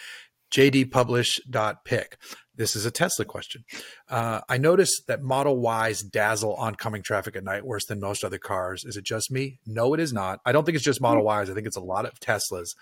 jdpublish.pick. 0.51 2.17
This 2.59 2.75
is 2.75 2.85
a 2.85 2.91
Tesla 2.91 3.23
question. 3.23 3.63
Uh, 4.09 4.41
I 4.49 4.57
noticed 4.57 5.07
that 5.07 5.23
Model 5.23 5.63
Ys 5.63 6.01
dazzle 6.01 6.55
oncoming 6.55 7.01
traffic 7.01 7.37
at 7.37 7.43
night 7.45 7.65
worse 7.65 7.85
than 7.85 8.01
most 8.01 8.21
other 8.21 8.37
cars. 8.37 8.83
Is 8.83 8.97
it 8.97 9.05
just 9.05 9.31
me? 9.31 9.59
No, 9.65 9.93
it 9.93 10.01
is 10.01 10.11
not. 10.11 10.41
I 10.45 10.51
don't 10.51 10.65
think 10.65 10.75
it's 10.75 10.83
just 10.83 10.99
Model 10.99 11.23
Ys. 11.23 11.49
I 11.49 11.53
think 11.53 11.67
it's 11.67 11.77
a 11.77 11.81
lot 11.81 12.05
of 12.05 12.19
Teslas. 12.19 12.75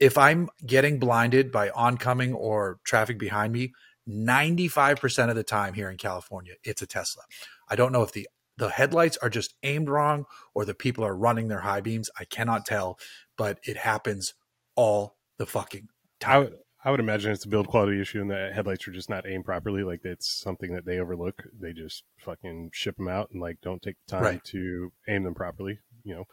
If 0.00 0.16
I'm 0.16 0.48
getting 0.66 0.98
blinded 0.98 1.52
by 1.52 1.68
oncoming 1.68 2.32
or 2.32 2.78
traffic 2.82 3.18
behind 3.18 3.52
me, 3.52 3.74
95% 4.08 5.28
of 5.28 5.36
the 5.36 5.44
time 5.44 5.74
here 5.74 5.90
in 5.90 5.98
California, 5.98 6.54
it's 6.64 6.80
a 6.80 6.86
Tesla. 6.86 7.24
I 7.68 7.76
don't 7.76 7.92
know 7.92 8.02
if 8.02 8.12
the 8.12 8.26
the 8.56 8.70
headlights 8.70 9.18
are 9.18 9.30
just 9.30 9.54
aimed 9.62 9.90
wrong 9.90 10.24
or 10.54 10.64
the 10.64 10.74
people 10.74 11.04
are 11.04 11.14
running 11.14 11.48
their 11.48 11.60
high 11.60 11.80
beams. 11.82 12.08
I 12.18 12.24
cannot 12.24 12.64
tell, 12.64 12.98
but 13.36 13.58
it 13.64 13.76
happens 13.76 14.32
all 14.76 15.16
the 15.36 15.46
fucking 15.46 15.88
time. 16.20 16.40
would, 16.40 16.54
I 16.84 16.90
would 16.90 17.00
imagine 17.00 17.30
it's 17.32 17.44
a 17.44 17.48
build 17.48 17.68
quality 17.68 18.00
issue, 18.00 18.20
and 18.22 18.30
the 18.30 18.50
headlights 18.54 18.88
are 18.88 18.92
just 18.92 19.10
not 19.10 19.26
aimed 19.28 19.44
properly. 19.44 19.82
Like 19.84 20.00
it's 20.04 20.30
something 20.30 20.72
that 20.74 20.86
they 20.86 20.98
overlook. 20.98 21.42
They 21.60 21.72
just 21.72 22.04
fucking 22.18 22.70
ship 22.72 22.96
them 22.96 23.08
out 23.08 23.30
and 23.32 23.40
like 23.40 23.60
don't 23.60 23.82
take 23.82 23.96
the 24.06 24.12
time 24.12 24.22
Right. 24.22 24.44
to 24.44 24.90
aim 25.08 25.24
them 25.24 25.34
properly. 25.34 25.80
You 26.04 26.14
know, 26.14 26.24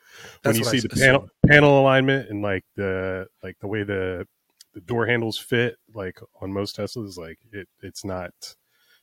That's 0.44 0.58
when 0.58 0.64
you 0.64 0.64
see 0.64 0.78
I 0.78 0.82
the 0.82 0.90
panel 0.90 1.22
assume. 1.24 1.30
panel 1.48 1.82
alignment 1.82 2.30
and 2.30 2.42
like 2.42 2.64
the 2.76 3.28
like 3.44 3.58
the 3.60 3.68
way 3.68 3.84
the 3.84 4.26
the 4.74 4.80
the 4.80 4.82
door 4.82 5.08
handles 5.08 5.38
fit 5.38 5.76
like 5.94 6.20
on 6.42 6.54
most 6.54 6.78
Teslas. 6.78 7.18
Like 7.18 7.40
it, 7.52 7.68
it's 7.82 8.06
not 8.06 8.32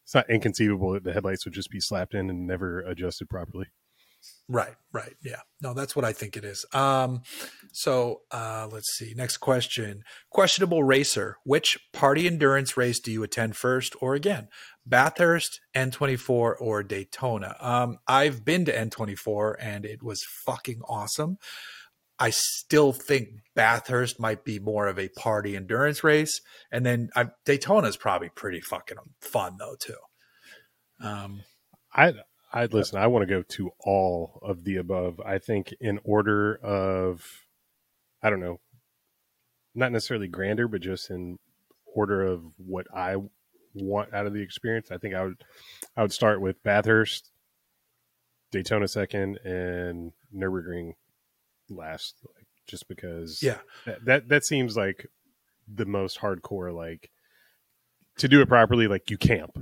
it's 0.02 0.14
not 0.14 0.28
inconceivable 0.30 0.92
that 0.92 1.04
the 1.04 1.12
headlights 1.12 1.44
would 1.44 1.52
just 1.54 1.70
be 1.70 1.80
slapped 1.80 2.14
in 2.14 2.30
and 2.30 2.46
never 2.46 2.80
adjusted 2.80 3.28
properly. 3.28 3.66
Right, 4.48 4.74
right. 4.92 5.14
Yeah. 5.22 5.40
No, 5.62 5.72
that's 5.72 5.96
what 5.96 6.04
I 6.04 6.12
think 6.12 6.36
it 6.36 6.44
is. 6.44 6.66
Um, 6.74 7.22
so 7.72 8.20
uh, 8.30 8.68
let's 8.70 8.94
see. 8.94 9.14
Next 9.16 9.38
question. 9.38 10.02
Questionable 10.30 10.84
racer. 10.84 11.38
Which 11.44 11.78
party 11.94 12.26
endurance 12.26 12.76
race 12.76 13.00
do 13.00 13.10
you 13.10 13.22
attend 13.22 13.56
first 13.56 13.96
or 14.02 14.14
again? 14.14 14.48
Bathurst, 14.84 15.60
N24, 15.74 16.56
or 16.60 16.82
Daytona? 16.82 17.56
Um, 17.58 17.98
I've 18.06 18.44
been 18.44 18.66
to 18.66 18.72
N24 18.72 19.54
and 19.58 19.86
it 19.86 20.02
was 20.02 20.22
fucking 20.44 20.82
awesome. 20.86 21.38
I 22.18 22.30
still 22.30 22.92
think 22.92 23.28
Bathurst 23.56 24.20
might 24.20 24.44
be 24.44 24.58
more 24.58 24.88
of 24.88 24.98
a 24.98 25.08
party 25.08 25.56
endurance 25.56 26.04
race. 26.04 26.40
And 26.70 26.84
then 26.84 27.08
Daytona 27.46 27.88
is 27.88 27.96
probably 27.96 28.28
pretty 28.28 28.60
fucking 28.60 28.98
fun 29.20 29.56
though, 29.58 29.76
too. 29.78 29.96
Um, 31.00 31.42
I 31.92 32.12
I 32.54 32.66
listen. 32.66 32.98
I 33.00 33.08
want 33.08 33.24
to 33.28 33.34
go 33.34 33.42
to 33.42 33.70
all 33.80 34.38
of 34.40 34.62
the 34.62 34.76
above. 34.76 35.20
I 35.20 35.38
think 35.38 35.74
in 35.80 35.98
order 36.04 36.54
of, 36.54 37.26
I 38.22 38.30
don't 38.30 38.38
know, 38.38 38.60
not 39.74 39.90
necessarily 39.90 40.28
grander, 40.28 40.68
but 40.68 40.80
just 40.80 41.10
in 41.10 41.40
order 41.84 42.22
of 42.22 42.44
what 42.56 42.86
I 42.94 43.16
want 43.74 44.14
out 44.14 44.26
of 44.26 44.34
the 44.34 44.42
experience. 44.42 44.92
I 44.92 44.98
think 44.98 45.14
I 45.14 45.24
would, 45.24 45.42
I 45.96 46.02
would 46.02 46.12
start 46.12 46.40
with 46.40 46.62
Bathurst, 46.62 47.32
Daytona 48.52 48.86
second, 48.86 49.38
and 49.38 50.12
Nurburgring 50.32 50.92
last. 51.68 52.14
Like, 52.36 52.46
just 52.68 52.86
because, 52.86 53.42
yeah, 53.42 53.58
that, 53.84 54.04
that 54.04 54.28
that 54.28 54.44
seems 54.44 54.76
like 54.76 55.08
the 55.66 55.86
most 55.86 56.20
hardcore. 56.20 56.72
Like 56.72 57.10
to 58.18 58.28
do 58.28 58.40
it 58.40 58.48
properly, 58.48 58.86
like 58.86 59.10
you 59.10 59.18
camp 59.18 59.58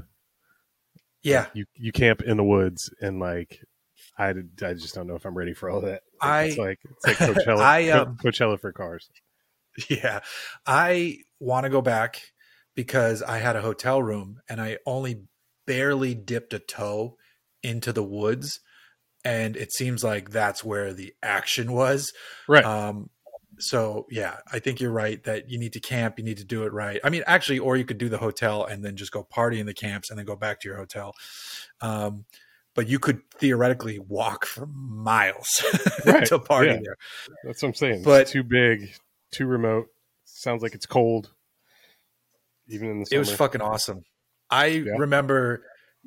yeah, 1.23 1.47
you 1.55 1.65
you 1.75 1.93
camp 1.93 2.23
in 2.23 2.37
the 2.37 2.45
woods 2.45 2.91
and 3.01 3.21
like 3.21 3.61
I, 4.19 4.31
I 4.31 4.75
just 4.75 4.95
don't 4.95 5.07
know 5.07 5.15
if 5.15 5.25
I'm 5.25 5.37
ready 5.37 5.55
for 5.55 5.71
all 5.71 5.81
that. 5.83 6.03
I 6.21 6.45
it's 6.45 6.59
like 6.59 6.79
it's 6.85 7.07
like 7.07 7.17
Coachella, 7.17 7.59
I, 7.61 7.91
um, 7.91 8.17
Coachella 8.23 8.61
for 8.61 8.73
cars. 8.73 9.09
Yeah, 9.89 10.21
I 10.67 11.19
want 11.41 11.65
to 11.65 11.71
go 11.71 11.81
back 11.81 12.21
because 12.75 13.23
I 13.23 13.39
had 13.39 13.57
a 13.57 13.63
hotel 13.63 14.03
room 14.03 14.41
and 14.49 14.61
I 14.61 14.77
only 14.85 15.23
barely 15.67 16.15
dipped 16.15 16.53
a 16.53 16.59
toe 16.59 17.17
into 17.63 17.93
the 17.93 18.03
woods, 18.03 18.61
and 19.25 19.57
it 19.57 19.73
seems 19.73 20.05
like 20.05 20.31
that's 20.31 20.63
where 20.63 20.93
the 20.93 21.15
action 21.23 21.73
was. 21.73 22.13
Right. 22.47 22.65
Um, 22.65 23.09
so 23.63 24.07
yeah, 24.11 24.39
I 24.53 24.59
think 24.59 24.81
you're 24.81 24.91
right 24.91 25.23
that 25.25 25.49
you 25.51 25.59
need 25.59 25.73
to 25.75 25.81
camp, 25.81 26.19
you 26.19 26.25
need 26.25 26.39
to 26.39 26.45
do 26.45 26.65
it 26.65 26.73
right. 26.73 27.01
I 27.05 27.11
mean, 27.11 27.23
actually, 27.27 27.59
or 27.59 27.77
you 27.77 27.85
could 27.85 27.99
do 27.99 28.09
the 28.09 28.19
hotel 28.19 28.65
and 28.65 28.85
then 28.85 28.97
just 28.97 29.13
go 29.13 29.23
party 29.23 29.61
in 29.61 29.67
the 29.67 29.75
camps 29.75 30.11
and 30.11 30.19
then 30.19 30.27
go 30.27 30.37
back 30.37 30.61
to 30.61 30.69
your 30.69 30.77
hotel. 30.77 31.15
Um, 31.81 32.25
but 32.75 32.89
you 32.89 32.99
could 32.99 33.21
theoretically 33.33 33.99
walk 33.99 34.47
for 34.47 34.67
miles 34.67 35.65
right. 36.07 36.27
to 36.27 36.39
party 36.39 36.71
yeah. 36.71 36.81
there. 36.83 36.97
That's 37.45 37.63
what 37.63 37.69
I'm 37.69 37.75
saying. 37.75 38.03
But 38.03 38.23
it's 38.23 38.33
too 38.33 38.43
big, 38.43 38.95
too 39.31 39.47
remote. 39.47 39.89
Sounds 40.25 40.63
like 40.63 40.75
it's 40.75 40.87
cold. 40.87 41.31
Even 42.69 42.91
in 42.91 43.01
the 43.01 43.07
summer. 43.07 43.17
It 43.17 43.19
was 43.21 43.33
fucking 43.33 43.61
awesome. 43.61 44.05
I 44.51 44.67
yeah. 44.67 44.93
remember 44.99 45.63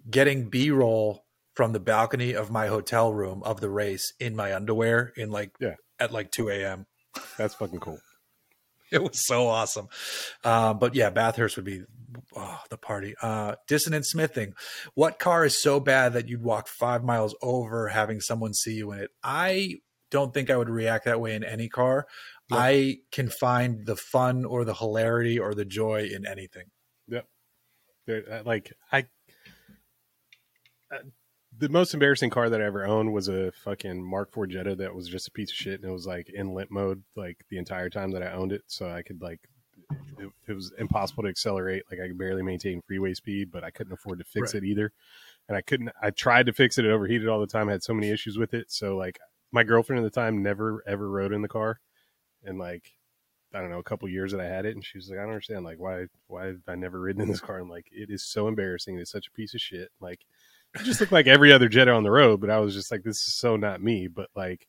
getting 0.09 0.49
B 0.49 0.71
roll 0.71 1.25
from 1.53 1.71
the 1.71 1.79
balcony 1.79 2.33
of 2.33 2.51
my 2.51 2.67
hotel 2.67 3.13
room 3.13 3.41
of 3.43 3.61
the 3.61 3.69
race 3.69 4.13
in 4.19 4.35
my 4.35 4.53
underwear 4.53 5.13
in 5.15 5.31
like 5.31 5.51
yeah. 5.59 5.75
at 5.99 6.11
like 6.11 6.31
2 6.31 6.49
a.m. 6.49 6.85
That's 7.37 7.55
fucking 7.55 7.79
cool. 7.79 7.99
It 8.91 9.01
was 9.01 9.25
so 9.25 9.47
awesome. 9.47 9.87
Uh, 10.43 10.75
but 10.75 10.93
yeah, 10.93 11.09
Bathurst 11.09 11.55
would 11.55 11.65
be 11.65 11.81
oh, 12.35 12.59
the 12.69 12.77
party. 12.77 13.15
Uh, 13.19 13.55
dissonant 13.67 14.05
smithing. 14.05 14.53
What 14.93 15.17
car 15.17 15.43
is 15.43 15.61
so 15.61 15.79
bad 15.79 16.13
that 16.13 16.29
you'd 16.29 16.43
walk 16.43 16.67
five 16.67 17.03
miles 17.03 17.35
over 17.41 17.87
having 17.87 18.21
someone 18.21 18.53
see 18.53 18.75
you 18.75 18.91
in 18.91 18.99
it? 18.99 19.11
I 19.23 19.77
don't 20.11 20.33
think 20.33 20.49
I 20.49 20.57
would 20.57 20.69
react 20.69 21.05
that 21.05 21.19
way 21.19 21.35
in 21.35 21.43
any 21.43 21.67
car. 21.67 22.05
Yep. 22.49 22.59
I 22.61 22.97
can 23.11 23.29
find 23.29 23.85
the 23.85 23.95
fun 23.95 24.45
or 24.45 24.63
the 24.63 24.75
hilarity 24.75 25.39
or 25.39 25.55
the 25.55 25.65
joy 25.65 26.07
in 26.13 26.25
anything. 26.25 26.65
Yep. 27.07 27.25
like 28.45 28.71
I, 28.91 29.07
uh, 30.91 30.99
the 31.57 31.69
most 31.69 31.93
embarrassing 31.93 32.29
car 32.29 32.49
that 32.49 32.61
I 32.61 32.65
ever 32.65 32.85
owned 32.85 33.13
was 33.13 33.27
a 33.27 33.51
fucking 33.63 34.03
Mark 34.03 34.35
IV 34.35 34.49
Jetta 34.49 34.75
that 34.75 34.93
was 34.93 35.07
just 35.07 35.27
a 35.27 35.31
piece 35.31 35.51
of 35.51 35.55
shit, 35.55 35.81
and 35.81 35.89
it 35.89 35.93
was 35.93 36.07
like 36.07 36.29
in 36.29 36.53
limp 36.53 36.71
mode 36.71 37.03
like 37.15 37.37
the 37.49 37.57
entire 37.57 37.89
time 37.89 38.11
that 38.11 38.23
I 38.23 38.31
owned 38.31 38.51
it. 38.51 38.63
So 38.67 38.89
I 38.89 39.01
could 39.01 39.21
like, 39.21 39.39
it, 40.19 40.29
it 40.47 40.53
was 40.53 40.73
impossible 40.77 41.23
to 41.23 41.29
accelerate. 41.29 41.83
Like 41.89 41.99
I 41.99 42.07
could 42.07 42.17
barely 42.17 42.43
maintain 42.43 42.81
freeway 42.87 43.13
speed, 43.13 43.51
but 43.51 43.63
I 43.63 43.69
couldn't 43.69 43.93
afford 43.93 44.19
to 44.19 44.25
fix 44.25 44.53
right. 44.53 44.63
it 44.63 44.67
either. 44.67 44.91
And 45.47 45.57
I 45.57 45.61
couldn't. 45.61 45.91
I 46.01 46.09
tried 46.09 46.47
to 46.47 46.53
fix 46.53 46.77
it; 46.77 46.85
it 46.85 46.91
overheated 46.91 47.27
all 47.27 47.39
the 47.39 47.47
time. 47.47 47.69
I 47.69 47.73
had 47.73 47.83
so 47.83 47.93
many 47.93 48.09
issues 48.09 48.37
with 48.37 48.53
it. 48.53 48.71
So 48.71 48.97
like, 48.97 49.19
my 49.51 49.63
girlfriend 49.63 50.03
at 50.03 50.11
the 50.11 50.19
time 50.19 50.41
never 50.41 50.83
ever 50.87 51.09
rode 51.09 51.33
in 51.33 51.41
the 51.41 51.47
car, 51.47 51.79
and 52.43 52.57
like. 52.57 52.91
I 53.53 53.61
don't 53.61 53.69
know, 53.69 53.79
a 53.79 53.83
couple 53.83 54.09
years 54.09 54.33
that 54.33 54.41
I 54.41 54.47
had 54.47 54.65
it, 54.65 54.75
and 54.75 54.83
she 54.83 54.97
was 54.97 55.07
like, 55.07 55.17
"I 55.17 55.21
don't 55.21 55.29
understand, 55.29 55.63
like, 55.63 55.79
why, 55.79 56.07
why 56.27 56.47
have 56.47 56.57
I 56.67 56.75
never 56.75 56.99
ridden 56.99 57.21
in 57.21 57.29
this 57.29 57.39
car?" 57.39 57.57
I'm 57.59 57.69
like, 57.69 57.87
"It 57.89 58.09
is 58.09 58.21
so 58.21 58.49
embarrassing. 58.49 58.97
It's 58.97 59.11
such 59.11 59.27
a 59.27 59.31
piece 59.31 59.53
of 59.53 59.61
shit. 59.61 59.91
Like, 60.01 60.25
just 60.83 60.99
looked 60.99 61.11
like 61.11 61.27
every 61.27 61.51
other 61.51 61.69
Jetta 61.69 61.91
on 61.91 62.03
the 62.03 62.11
road, 62.11 62.41
but 62.41 62.49
I 62.49 62.59
was 62.59 62.73
just 62.73 62.91
like, 62.91 63.03
this 63.03 63.17
is 63.27 63.35
so 63.35 63.55
not 63.55 63.81
me. 63.81 64.07
But 64.07 64.29
like, 64.35 64.67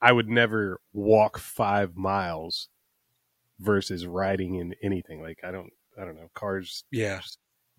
I 0.00 0.12
would 0.12 0.28
never 0.28 0.80
walk 0.92 1.38
five 1.38 1.96
miles 1.96 2.68
versus 3.58 4.06
riding 4.06 4.56
in 4.56 4.74
anything. 4.82 5.22
Like, 5.22 5.40
I 5.42 5.50
don't, 5.50 5.70
I 6.00 6.04
don't 6.04 6.16
know, 6.16 6.30
cars. 6.34 6.84
Yeah. 6.90 7.20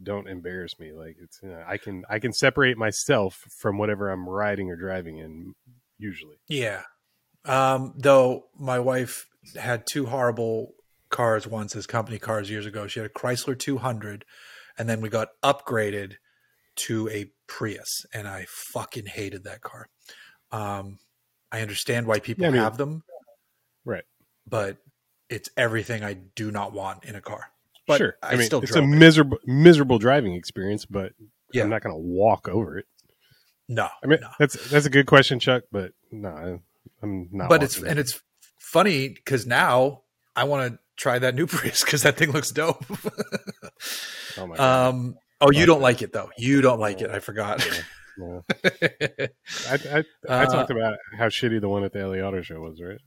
don't 0.01 0.27
embarrass 0.27 0.79
me. 0.79 0.91
Like 0.93 1.17
it's, 1.21 1.39
you 1.43 1.49
know, 1.49 1.63
I 1.67 1.77
can, 1.77 2.03
I 2.09 2.19
can 2.19 2.33
separate 2.33 2.77
myself 2.77 3.43
from 3.49 3.77
whatever 3.77 4.09
I'm 4.09 4.27
riding 4.27 4.69
or 4.69 4.75
driving 4.75 5.17
in 5.19 5.53
usually. 5.97 6.37
Yeah. 6.47 6.81
Um, 7.45 7.93
though 7.97 8.45
my 8.57 8.79
wife 8.79 9.27
had 9.59 9.85
two 9.89 10.07
horrible 10.07 10.73
cars 11.09 11.47
once 11.47 11.75
as 11.75 11.87
company 11.87 12.19
cars 12.19 12.49
years 12.49 12.65
ago. 12.65 12.87
She 12.87 12.99
had 12.99 13.09
a 13.09 13.13
Chrysler 13.13 13.57
200 13.57 14.25
and 14.77 14.89
then 14.89 15.01
we 15.01 15.09
got 15.09 15.29
upgraded 15.43 16.15
to 16.77 17.09
a 17.09 17.31
Prius, 17.47 18.05
and 18.13 18.27
I 18.27 18.45
fucking 18.47 19.05
hated 19.05 19.43
that 19.45 19.61
car. 19.61 19.87
Um, 20.51 20.99
I 21.51 21.61
understand 21.61 22.07
why 22.07 22.19
people 22.19 22.43
yeah, 22.43 22.49
I 22.49 22.51
mean, 22.51 22.61
have 22.61 22.77
them, 22.77 23.03
right? 23.85 24.03
But 24.47 24.77
it's 25.29 25.49
everything 25.57 26.03
I 26.03 26.13
do 26.13 26.51
not 26.51 26.73
want 26.73 27.05
in 27.05 27.15
a 27.15 27.21
car. 27.21 27.51
But 27.87 27.97
sure, 27.97 28.17
I, 28.21 28.33
I 28.33 28.35
mean, 28.35 28.45
still 28.45 28.61
it's 28.61 28.75
a 28.75 28.81
miserable, 28.81 29.37
it. 29.37 29.47
miserable 29.47 29.97
driving 29.97 30.33
experience, 30.33 30.85
but 30.85 31.13
yeah. 31.53 31.63
I'm 31.63 31.69
not 31.69 31.81
going 31.81 31.95
to 31.95 32.01
walk 32.01 32.49
over 32.49 32.77
it. 32.77 32.85
No, 33.69 33.89
I 34.03 34.07
mean 34.07 34.19
no. 34.21 34.29
that's 34.39 34.69
that's 34.69 34.85
a 34.85 34.89
good 34.89 35.07
question, 35.07 35.39
Chuck, 35.39 35.63
but 35.71 35.91
no, 36.11 36.61
I'm 37.01 37.29
not. 37.31 37.49
But 37.49 37.63
it's 37.63 37.81
and 37.81 37.99
it's 37.99 38.21
funny 38.59 39.09
because 39.09 39.45
now 39.45 40.03
I 40.35 40.45
want 40.45 40.73
to 40.73 40.79
try 40.95 41.19
that 41.19 41.35
new 41.35 41.47
Prius 41.47 41.83
because 41.83 42.03
that 42.03 42.17
thing 42.17 42.31
looks 42.31 42.51
dope. 42.51 42.85
oh 44.37 44.47
my 44.47 44.55
god! 44.57 44.89
Um, 44.89 45.15
Oh, 45.39 45.51
you 45.51 45.65
don't 45.65 45.81
like 45.81 46.01
it 46.01 46.13
though. 46.13 46.29
You 46.37 46.61
don't 46.61 46.79
like 46.79 47.01
it. 47.01 47.11
I 47.11 47.19
forgot. 47.19 47.65
Yeah. 47.65 47.81
I, 48.65 49.27
I, 49.69 50.03
I 50.27 50.43
uh, 50.43 50.45
talked 50.47 50.71
about 50.71 50.97
how 51.17 51.27
shitty 51.27 51.61
the 51.61 51.69
one 51.69 51.83
at 51.83 51.93
the 51.93 52.07
LA 52.07 52.25
Auto 52.25 52.41
Show 52.41 52.59
was, 52.59 52.81
right? 52.81 52.97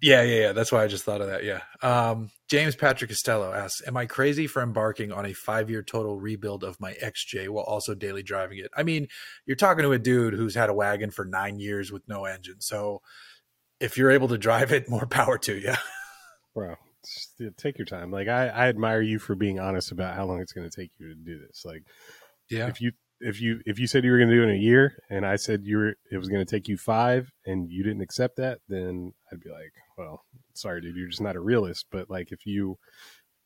Yeah, 0.00 0.22
yeah, 0.22 0.40
yeah. 0.40 0.52
That's 0.52 0.72
why 0.72 0.82
I 0.82 0.88
just 0.88 1.04
thought 1.04 1.20
of 1.20 1.28
that. 1.28 1.44
Yeah. 1.44 1.60
Um, 1.80 2.30
James 2.48 2.74
Patrick 2.74 3.10
Costello 3.10 3.52
asks, 3.52 3.86
"Am 3.86 3.96
I 3.96 4.06
crazy 4.06 4.48
for 4.48 4.60
embarking 4.60 5.12
on 5.12 5.24
a 5.26 5.32
five-year 5.32 5.82
total 5.84 6.18
rebuild 6.18 6.64
of 6.64 6.80
my 6.80 6.94
XJ 6.94 7.48
while 7.48 7.64
also 7.64 7.94
daily 7.94 8.24
driving 8.24 8.58
it?" 8.58 8.70
I 8.76 8.82
mean, 8.82 9.06
you're 9.46 9.56
talking 9.56 9.84
to 9.84 9.92
a 9.92 10.00
dude 10.00 10.34
who's 10.34 10.56
had 10.56 10.70
a 10.70 10.74
wagon 10.74 11.12
for 11.12 11.24
nine 11.24 11.60
years 11.60 11.92
with 11.92 12.02
no 12.08 12.24
engine, 12.24 12.60
so 12.60 13.00
if 13.78 13.96
you're 13.96 14.10
able 14.10 14.28
to 14.28 14.38
drive 14.38 14.72
it, 14.72 14.88
more 14.88 15.06
power 15.06 15.38
to 15.38 15.56
you. 15.56 15.74
Bro, 16.54 16.76
take 17.56 17.78
your 17.78 17.86
time. 17.86 18.10
Like 18.10 18.28
I, 18.28 18.48
I 18.48 18.68
admire 18.68 19.02
you 19.02 19.18
for 19.18 19.34
being 19.34 19.60
honest 19.60 19.92
about 19.92 20.14
how 20.14 20.24
long 20.24 20.40
it's 20.40 20.52
going 20.52 20.68
to 20.68 20.74
take 20.74 20.90
you 20.98 21.08
to 21.08 21.14
do 21.14 21.38
this. 21.38 21.64
Like, 21.64 21.84
yeah, 22.50 22.68
if 22.68 22.80
you 22.80 22.92
if 23.20 23.40
you 23.40 23.60
if 23.66 23.78
you 23.78 23.86
said 23.86 24.04
you 24.04 24.10
were 24.10 24.18
going 24.18 24.30
to 24.30 24.34
do 24.34 24.42
it 24.42 24.48
in 24.48 24.56
a 24.56 24.58
year, 24.58 24.96
and 25.10 25.24
I 25.24 25.36
said 25.36 25.62
you 25.64 25.78
were 25.78 25.94
it 26.10 26.18
was 26.18 26.28
going 26.28 26.44
to 26.44 26.50
take 26.50 26.68
you 26.68 26.76
five, 26.76 27.30
and 27.46 27.70
you 27.70 27.82
didn't 27.82 28.02
accept 28.02 28.36
that, 28.36 28.58
then 28.68 29.12
I'd 29.30 29.40
be 29.40 29.50
like, 29.50 29.72
well, 29.96 30.24
sorry, 30.54 30.80
dude, 30.80 30.96
you're 30.96 31.08
just 31.08 31.20
not 31.20 31.36
a 31.36 31.40
realist. 31.40 31.86
But 31.90 32.10
like, 32.10 32.32
if 32.32 32.46
you 32.46 32.78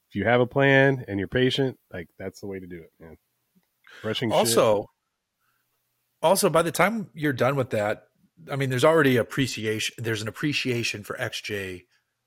if 0.08 0.14
you 0.14 0.24
have 0.24 0.40
a 0.40 0.46
plan 0.46 1.04
and 1.08 1.18
you're 1.18 1.28
patient, 1.28 1.78
like 1.92 2.08
that's 2.18 2.40
the 2.40 2.46
way 2.46 2.58
to 2.58 2.66
do 2.66 2.82
it, 2.82 2.90
man. 2.98 3.16
Rushing 4.02 4.32
also. 4.32 4.82
Shit. 4.82 4.86
Also, 6.22 6.48
by 6.48 6.62
the 6.62 6.72
time 6.72 7.10
you're 7.12 7.34
done 7.34 7.56
with 7.56 7.70
that, 7.70 8.04
I 8.50 8.56
mean, 8.56 8.70
there's 8.70 8.84
already 8.84 9.16
appreciation. 9.16 9.94
There's 9.98 10.22
an 10.22 10.28
appreciation 10.28 11.04
for 11.04 11.16
XJ 11.16 11.82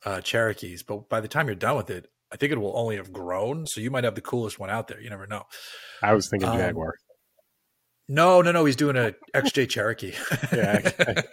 uh, 0.06 0.22
Cherokees, 0.22 0.84
but 0.84 1.10
by 1.10 1.20
the 1.22 1.28
time 1.28 1.47
you're 1.47 1.56
done 1.56 1.78
with 1.78 1.89
it, 1.89 2.08
I 2.32 2.38
think 2.38 2.52
it 2.52 2.58
will 2.60 2.78
only 2.78 2.97
have 2.97 3.12
grown. 3.12 3.66
So 3.66 3.82
you 3.82 3.89
might 3.91 4.04
have 4.04 4.16
the 4.16 4.22
coolest 4.22 4.60
one 4.60 4.70
out 4.70 4.88
there. 4.88 5.02
You 5.02 5.10
never 5.10 5.26
know. 5.28 5.43
I 6.04 6.14
was 6.14 6.30
thinking 6.30 6.50
um, 6.50 6.58
Jaguar. 6.58 6.93
No, 8.08 8.41
no, 8.41 8.52
no. 8.52 8.66
He's 8.66 8.76
doing 8.76 8.95
a 8.95 9.14
XJ 9.36 9.70
Cherokee. 9.70 10.14
yeah, 10.52 10.91
I, 11.00 11.24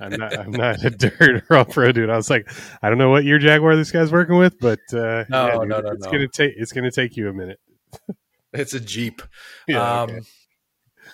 I'm 0.00 0.12
not. 0.12 0.38
I'm 0.38 0.50
not 0.50 0.84
a 0.84 0.90
dirt 0.90 1.44
or 1.50 1.56
off 1.56 1.76
road 1.76 1.94
dude. 1.96 2.10
I 2.10 2.16
was 2.16 2.30
like, 2.30 2.48
I 2.82 2.88
don't 2.88 2.98
know 2.98 3.10
what 3.10 3.24
year 3.24 3.38
Jaguar 3.38 3.76
this 3.76 3.90
guy's 3.90 4.12
working 4.12 4.36
with, 4.36 4.58
but 4.60 4.78
uh, 4.92 5.24
No, 5.28 5.46
yeah, 5.46 5.58
dude, 5.58 5.68
no, 5.68 5.80
no, 5.80 5.90
it's 5.90 6.04
no. 6.06 6.12
gonna 6.12 6.28
take. 6.28 6.54
It's 6.56 6.72
gonna 6.72 6.90
take 6.90 7.16
you 7.16 7.28
a 7.28 7.32
minute. 7.32 7.58
It's 8.52 8.74
a 8.74 8.80
Jeep. 8.80 9.22
Yeah, 9.68 10.02
um, 10.02 10.10
okay. 10.10 10.20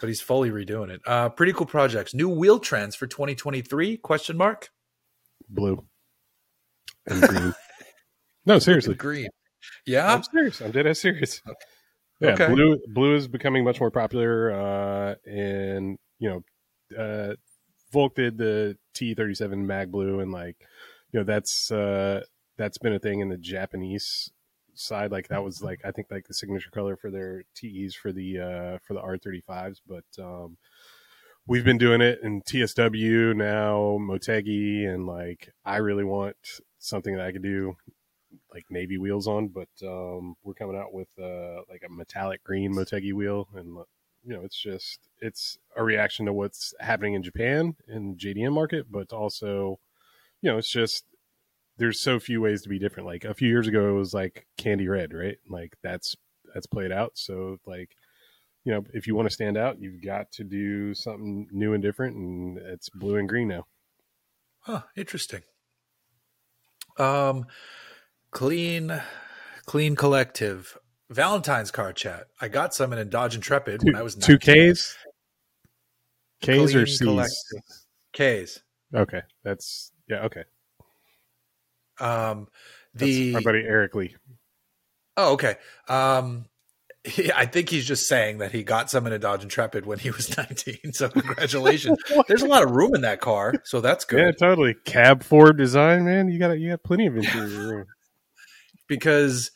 but 0.00 0.08
he's 0.08 0.20
fully 0.22 0.50
redoing 0.50 0.88
it. 0.90 1.00
Uh, 1.06 1.28
pretty 1.28 1.52
cool 1.52 1.66
projects. 1.66 2.14
New 2.14 2.28
wheel 2.30 2.58
trends 2.58 2.96
for 2.96 3.06
2023? 3.06 3.98
Question 3.98 4.36
mark. 4.38 4.70
blue 5.48 5.84
and 7.06 7.22
green. 7.22 7.54
no, 8.46 8.58
seriously. 8.58 8.94
green. 8.94 9.28
Yeah. 9.86 10.12
I'm 10.14 10.22
serious. 10.22 10.60
I'm 10.60 10.70
dead 10.70 10.86
ass 10.86 11.00
serious. 11.00 11.42
Yeah, 12.20 12.30
Okay. 12.30 12.48
blue 12.48 12.78
blue 12.88 13.14
is 13.14 13.28
becoming 13.28 13.62
much 13.64 13.78
more 13.78 13.90
popular, 13.90 14.50
uh, 14.52 15.14
and 15.30 15.98
you 16.18 16.28
know, 16.30 16.98
uh, 16.98 17.34
Volk 17.92 18.14
did 18.14 18.38
the 18.38 18.76
TE37 18.94 19.58
Mag 19.58 19.92
Blue, 19.92 20.20
and 20.20 20.32
like, 20.32 20.56
you 21.12 21.20
know, 21.20 21.24
that's 21.24 21.70
uh, 21.70 22.22
that's 22.56 22.78
been 22.78 22.94
a 22.94 22.98
thing 22.98 23.20
in 23.20 23.28
the 23.28 23.36
Japanese 23.36 24.30
side. 24.74 25.10
Like 25.12 25.28
that 25.28 25.44
was 25.44 25.62
like 25.62 25.80
I 25.84 25.90
think 25.90 26.08
like 26.10 26.26
the 26.26 26.32
signature 26.34 26.70
color 26.70 26.96
for 26.96 27.10
their 27.10 27.44
TEs 27.54 27.94
for 27.94 28.12
the 28.12 28.38
uh, 28.38 28.78
for 28.82 28.94
the 28.94 29.00
R35s, 29.02 29.80
but 29.86 30.04
um, 30.18 30.56
we've 31.46 31.64
been 31.64 31.78
doing 31.78 32.00
it 32.00 32.20
in 32.22 32.40
TSW 32.42 33.36
now, 33.36 33.98
Motegi, 34.00 34.88
and 34.88 35.06
like 35.06 35.52
I 35.66 35.76
really 35.78 36.04
want 36.04 36.36
something 36.88 37.16
that 37.16 37.26
I 37.26 37.32
could 37.32 37.42
do 37.42 37.76
like 38.52 38.64
navy 38.70 38.98
wheels 38.98 39.26
on, 39.26 39.48
but 39.48 39.68
um, 39.82 40.36
we're 40.42 40.54
coming 40.54 40.76
out 40.76 40.92
with 40.92 41.08
uh, 41.20 41.62
like 41.70 41.82
a 41.86 41.92
metallic 41.92 42.42
green 42.44 42.74
Motegi 42.74 43.12
wheel, 43.12 43.48
and 43.54 43.78
you 44.24 44.34
know, 44.34 44.42
it's 44.42 44.60
just 44.60 45.00
it's 45.20 45.58
a 45.76 45.84
reaction 45.84 46.26
to 46.26 46.32
what's 46.32 46.74
happening 46.80 47.14
in 47.14 47.22
Japan 47.22 47.76
in 47.88 48.16
JDM 48.16 48.52
market, 48.52 48.86
but 48.90 49.12
also, 49.12 49.78
you 50.42 50.50
know, 50.50 50.58
it's 50.58 50.70
just 50.70 51.04
there's 51.78 52.00
so 52.00 52.18
few 52.18 52.40
ways 52.40 52.62
to 52.62 52.68
be 52.68 52.78
different. 52.78 53.06
Like 53.06 53.24
a 53.24 53.34
few 53.34 53.48
years 53.48 53.68
ago, 53.68 53.90
it 53.90 53.98
was 53.98 54.14
like 54.14 54.46
candy 54.56 54.88
red, 54.88 55.12
right? 55.12 55.38
Like 55.48 55.74
that's 55.82 56.16
that's 56.54 56.66
played 56.66 56.92
out. 56.92 57.12
So 57.14 57.58
like, 57.66 57.90
you 58.64 58.72
know, 58.72 58.84
if 58.92 59.06
you 59.06 59.14
want 59.14 59.28
to 59.28 59.34
stand 59.34 59.56
out, 59.56 59.80
you've 59.80 60.02
got 60.02 60.32
to 60.32 60.44
do 60.44 60.94
something 60.94 61.48
new 61.52 61.72
and 61.72 61.82
different, 61.82 62.16
and 62.16 62.58
it's 62.58 62.88
blue 62.88 63.16
and 63.16 63.28
green 63.28 63.48
now. 63.48 63.66
Huh, 64.60 64.82
interesting. 64.96 65.42
Um, 66.98 67.46
clean, 68.30 69.00
clean 69.66 69.96
collective. 69.96 70.78
Valentine's 71.10 71.70
card 71.70 71.96
chat. 71.96 72.26
I 72.40 72.48
got 72.48 72.74
some 72.74 72.92
in 72.92 72.98
a 72.98 73.04
Dodge 73.04 73.34
Intrepid 73.36 73.82
when 73.84 73.94
I 73.96 74.02
was 74.02 74.14
two 74.16 74.32
19. 74.44 74.74
Ks, 74.74 74.96
Ks 76.42 76.74
or 76.74 76.86
Cs? 76.86 76.98
collective. 76.98 77.62
Ks. 78.12 78.60
Okay, 78.94 79.22
that's 79.44 79.92
yeah. 80.08 80.22
Okay, 80.24 80.44
Um, 82.00 82.48
that's 82.94 83.10
the 83.10 83.32
my 83.32 83.40
buddy 83.40 83.60
Eric 83.60 83.94
Lee. 83.94 84.14
oh, 85.16 85.34
okay. 85.34 85.56
Um, 85.88 86.46
he, 87.06 87.32
I 87.32 87.46
think 87.46 87.68
he's 87.68 87.86
just 87.86 88.08
saying 88.08 88.38
that 88.38 88.52
he 88.52 88.64
got 88.64 88.90
some 88.90 89.06
in 89.06 89.12
a 89.12 89.18
Dodge 89.18 89.42
Intrepid 89.42 89.86
when 89.86 89.98
he 89.98 90.10
was 90.10 90.36
19. 90.36 90.92
So 90.92 91.08
congratulations. 91.10 91.98
There's 92.28 92.42
a 92.42 92.48
lot 92.48 92.62
of 92.62 92.70
room 92.70 92.94
in 92.94 93.02
that 93.02 93.20
car, 93.20 93.54
so 93.64 93.80
that's 93.80 94.04
good. 94.04 94.20
Yeah, 94.20 94.32
totally. 94.32 94.74
Cab 94.84 95.22
forward 95.22 95.56
design, 95.56 96.04
man. 96.04 96.28
You 96.28 96.38
got 96.38 96.58
you 96.58 96.70
got 96.70 96.82
plenty 96.82 97.06
of 97.06 97.16
interior 97.16 97.68
room. 97.68 97.86
because 98.88 99.50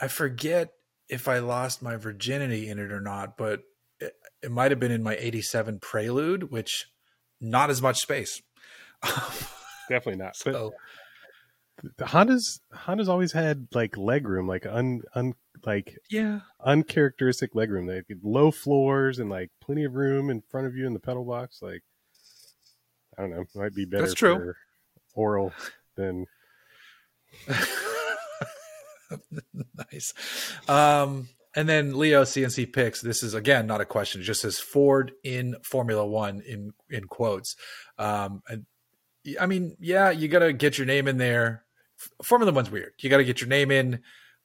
I 0.00 0.08
forget 0.08 0.70
if 1.08 1.28
I 1.28 1.38
lost 1.38 1.82
my 1.82 1.96
virginity 1.96 2.68
in 2.68 2.78
it 2.78 2.90
or 2.90 3.00
not, 3.00 3.36
but 3.36 3.60
it, 4.00 4.14
it 4.42 4.50
might 4.50 4.72
have 4.72 4.80
been 4.80 4.92
in 4.92 5.02
my 5.02 5.16
87 5.16 5.78
Prelude, 5.80 6.50
which 6.50 6.86
not 7.40 7.70
as 7.70 7.80
much 7.80 7.98
space. 7.98 8.42
Definitely 9.88 10.16
not. 10.16 10.36
So, 10.36 10.72
Honda's 12.00 12.60
Honda's 12.72 13.08
always 13.08 13.32
had 13.32 13.68
like 13.72 13.96
leg 13.96 14.26
room, 14.26 14.46
like 14.46 14.66
un 14.66 15.02
un 15.14 15.34
like 15.64 15.98
yeah. 16.10 16.40
uncharacteristic 16.64 17.54
leg 17.54 17.70
room. 17.70 17.86
They 17.86 17.96
had 17.96 18.04
low 18.22 18.50
floors 18.50 19.18
and 19.18 19.28
like 19.30 19.50
plenty 19.60 19.84
of 19.84 19.94
room 19.94 20.30
in 20.30 20.42
front 20.50 20.66
of 20.66 20.74
you 20.74 20.86
in 20.86 20.94
the 20.94 21.00
pedal 21.00 21.24
box. 21.24 21.60
Like 21.62 21.82
I 23.16 23.22
don't 23.22 23.30
know, 23.30 23.44
might 23.54 23.74
be 23.74 23.84
better 23.84 24.02
That's 24.04 24.14
true. 24.14 24.36
for 24.36 24.56
oral 25.14 25.52
than 25.96 26.26
nice. 29.92 30.14
Um, 30.68 31.28
and 31.54 31.68
then 31.68 31.96
Leo 31.96 32.22
CNC 32.22 32.72
picks. 32.72 33.00
This 33.00 33.22
is 33.22 33.34
again 33.34 33.66
not 33.66 33.80
a 33.80 33.86
question. 33.86 34.20
It 34.20 34.24
just 34.24 34.42
says 34.42 34.58
Ford 34.58 35.12
in 35.24 35.56
Formula 35.62 36.06
One 36.06 36.40
in 36.40 36.72
in 36.90 37.04
quotes. 37.04 37.56
Um, 37.98 38.42
and 38.48 38.66
I 39.40 39.46
mean, 39.46 39.76
yeah, 39.80 40.10
you 40.10 40.28
got 40.28 40.40
to 40.40 40.52
get 40.52 40.78
your 40.78 40.86
name 40.86 41.08
in 41.08 41.18
there. 41.18 41.64
Formula 42.24 42.52
One's 42.52 42.70
weird. 42.70 42.92
You 43.00 43.10
got 43.10 43.18
to 43.18 43.24
get 43.24 43.40
your 43.40 43.48
name 43.48 43.70
in 43.70 44.00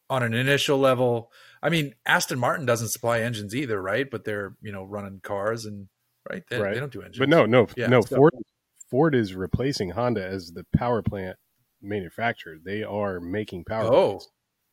on 0.10 0.24
an 0.24 0.34
initial 0.34 0.78
level. 0.78 1.32
I 1.64 1.70
mean, 1.70 1.94
Aston 2.06 2.40
Martin 2.40 2.66
doesn't 2.66 2.90
supply 2.90 3.22
engines 3.22 3.56
either, 3.56 3.82
right? 3.82 4.10
But 4.10 4.26
they're 4.26 4.56
you 4.62 4.72
know 4.72 4.84
running 4.84 5.20
cars 5.22 5.66
and 5.66 5.88
right. 6.30 6.44
They, 6.50 6.60
Right. 6.60 6.74
they 6.74 6.80
don't 6.80 6.92
do 6.92 7.02
engines. 7.02 7.20
But 7.20 7.30
no, 7.30 7.46
no, 7.46 7.68
Yeah, 7.76 7.88
no. 7.88 8.02
so- 8.02 8.16
Ford 8.16 8.34
Ford 8.90 9.16
is 9.16 9.34
replacing 9.36 9.92
Honda 9.92 10.26
as 10.26 10.52
the 10.54 10.66
power 10.76 11.02
plant 11.02 11.38
manufacturer. 11.82 12.58
They 12.64 12.84
are 12.84 13.20
making 13.20 13.64
power. 13.66 13.86
Oh. 13.86 14.08
plants. 14.10 14.30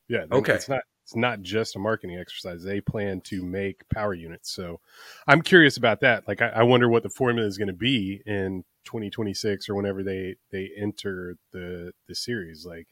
yeah. 0.08 0.24
they- 0.30 0.36
Okay. 0.36 0.54
It's 0.54 0.68
not. 0.68 0.80
It's 1.04 1.16
not 1.16 1.40
just 1.40 1.74
a 1.74 1.78
marketing 1.78 2.18
exercise. 2.18 2.62
They 2.62 2.82
plan 2.82 3.22
to 3.28 3.42
make 3.42 3.88
power 3.88 4.12
units. 4.12 4.52
So, 4.54 4.78
I'm 5.26 5.40
curious 5.40 5.78
about 5.78 6.00
that. 6.00 6.28
Like, 6.28 6.42
I, 6.42 6.48
I 6.48 6.62
wonder 6.64 6.86
what 6.86 7.02
the 7.02 7.08
formula 7.08 7.48
is 7.48 7.56
going 7.56 7.68
to 7.68 7.72
be 7.72 8.20
in 8.26 8.62
2026 8.88 9.68
or 9.68 9.74
whenever 9.74 10.02
they 10.02 10.36
they 10.50 10.70
enter 10.76 11.36
the 11.52 11.92
the 12.06 12.14
series. 12.14 12.64
Like, 12.66 12.88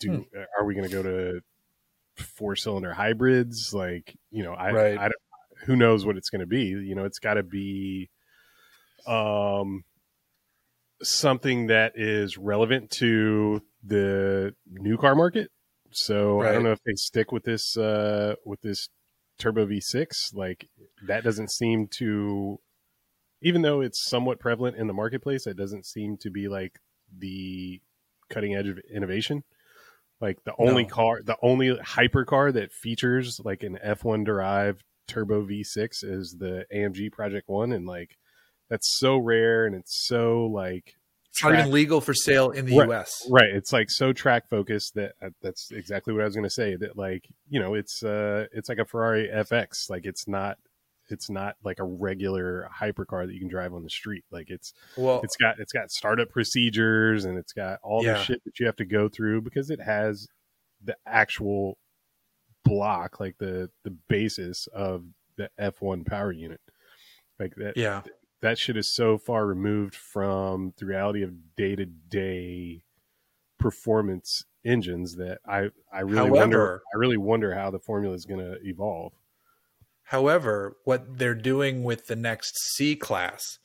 do 0.00 0.26
Hmm. 0.32 0.38
are 0.58 0.64
we 0.64 0.74
going 0.74 0.88
to 0.88 0.92
go 0.92 1.02
to 1.02 1.40
four 2.16 2.56
cylinder 2.56 2.92
hybrids? 2.92 3.72
Like, 3.72 4.16
you 4.30 4.42
know, 4.42 4.52
I, 4.52 4.72
Right. 4.72 4.98
I 4.98 5.02
don't- 5.04 5.14
who 5.64 5.76
knows 5.76 6.04
what 6.04 6.16
it's 6.16 6.28
going 6.28 6.40
to 6.40 6.46
be. 6.46 6.64
You 6.64 6.94
know, 6.94 7.04
it's 7.04 7.18
got 7.18 7.34
to 7.34 7.42
be 7.42 8.10
um, 9.06 9.84
something 11.02 11.68
that 11.68 11.92
is 11.96 12.36
relevant 12.36 12.90
to 12.90 13.62
the 13.84 14.54
new 14.66 14.96
car 14.98 15.14
market. 15.14 15.50
So 15.92 16.42
I 16.42 16.52
don't 16.52 16.62
know 16.64 16.72
if 16.72 16.82
they 16.84 16.92
stick 16.96 17.32
with 17.32 17.44
this 17.44 17.76
uh, 17.76 18.34
with 18.44 18.60
this 18.60 18.88
turbo 19.38 19.66
V6. 19.66 20.34
Like 20.34 20.68
that 21.06 21.24
doesn't 21.24 21.50
seem 21.50 21.86
to, 21.98 22.58
even 23.42 23.62
though 23.62 23.80
it's 23.80 24.08
somewhat 24.08 24.40
prevalent 24.40 24.76
in 24.76 24.86
the 24.86 24.92
marketplace, 24.94 25.46
it 25.46 25.56
doesn't 25.56 25.86
seem 25.86 26.16
to 26.18 26.30
be 26.30 26.48
like 26.48 26.78
the 27.16 27.80
cutting 28.30 28.54
edge 28.54 28.68
of 28.68 28.78
innovation. 28.92 29.44
Like 30.20 30.42
the 30.44 30.54
only 30.58 30.84
No. 30.84 30.88
car, 30.88 31.22
the 31.22 31.36
only 31.42 31.76
hypercar 31.76 32.52
that 32.54 32.72
features 32.72 33.38
like 33.44 33.62
an 33.62 33.78
F1 33.84 34.24
derived 34.24 34.82
turbo 35.06 35.44
V6 35.44 36.02
is 36.02 36.36
the 36.38 36.64
AMG 36.74 37.12
Project 37.12 37.48
One, 37.48 37.72
and 37.72 37.86
like 37.86 38.16
that's 38.68 38.98
so 38.98 39.16
rare 39.18 39.66
and 39.66 39.74
it's 39.76 40.06
so 40.06 40.46
like 40.46 40.96
it's 41.28 41.42
not 41.42 41.52
even 41.52 41.70
legal 41.70 42.00
for 42.00 42.14
sale 42.14 42.50
in 42.50 42.64
the 42.64 42.76
Right. 42.76 42.88
U.S. 42.88 43.28
right. 43.30 43.50
It's 43.50 43.72
like 43.72 43.90
so 43.90 44.14
track 44.14 44.48
focused 44.48 44.94
that 44.94 45.12
uh, 45.22 45.28
that's 45.42 45.70
exactly 45.70 46.14
what 46.14 46.22
I 46.22 46.24
was 46.24 46.34
going 46.34 46.44
to 46.44 46.50
say. 46.50 46.76
That 46.76 46.96
like 46.96 47.28
you 47.50 47.60
know 47.60 47.74
it's 47.74 48.02
uh 48.02 48.46
it's 48.52 48.70
like 48.70 48.78
a 48.78 48.86
Ferrari 48.86 49.28
FXX. 49.28 49.90
Like 49.90 50.06
it's 50.06 50.26
not 50.26 50.56
it's 51.08 51.30
not 51.30 51.56
like 51.64 51.78
a 51.78 51.84
regular 51.84 52.68
hypercar 52.80 53.26
that 53.26 53.32
you 53.32 53.40
can 53.40 53.48
drive 53.48 53.74
on 53.74 53.82
the 53.82 53.90
street. 53.90 54.24
Like 54.30 54.50
it's 54.50 54.72
Well, 54.96 55.20
it's 55.22 55.36
got 55.36 55.58
it's 55.58 55.72
got 55.72 55.90
startup 55.90 56.30
procedures 56.30 57.24
and 57.24 57.38
it's 57.38 57.52
got 57.52 57.78
all 57.82 58.02
the 58.02 58.22
shit 58.22 58.42
that 58.44 58.58
you 58.58 58.66
have 58.66 58.76
to 58.76 58.84
go 58.84 59.08
through 59.08 59.42
because 59.42 59.70
it 59.70 59.80
has 59.80 60.28
the 60.82 60.96
actual 61.06 61.78
block 62.64 63.20
like 63.20 63.38
the 63.38 63.70
the 63.84 63.96
basis 64.08 64.66
of 64.74 65.04
the 65.36 65.48
F1 65.60 66.04
power 66.04 66.32
unit 66.32 66.60
like 67.38 67.54
that 67.56 67.76
yeah. 67.76 68.02
that 68.40 68.58
shit 68.58 68.76
is 68.76 68.92
so 68.92 69.16
far 69.16 69.46
removed 69.46 69.94
from 69.94 70.72
the 70.78 70.86
reality 70.86 71.22
of 71.22 71.54
day-to-day 71.56 72.82
performance 73.58 74.44
engines 74.64 75.16
that 75.16 75.38
I 75.46 75.70
I 75.92 76.00
really 76.00 76.30
wonder 76.30 76.82
I 76.92 76.98
really 76.98 77.16
wonder 77.16 77.54
how 77.54 77.70
the 77.70 77.78
formula 77.78 78.14
is 78.14 78.26
going 78.26 78.40
to 78.40 78.58
evolve. 78.62 79.12
However, 80.06 80.76
what 80.84 81.18
they're 81.18 81.34
doing 81.34 81.82
with 81.84 82.06
the 82.06 82.16
next 82.16 82.56
C 82.74 82.94
class 82.96 83.58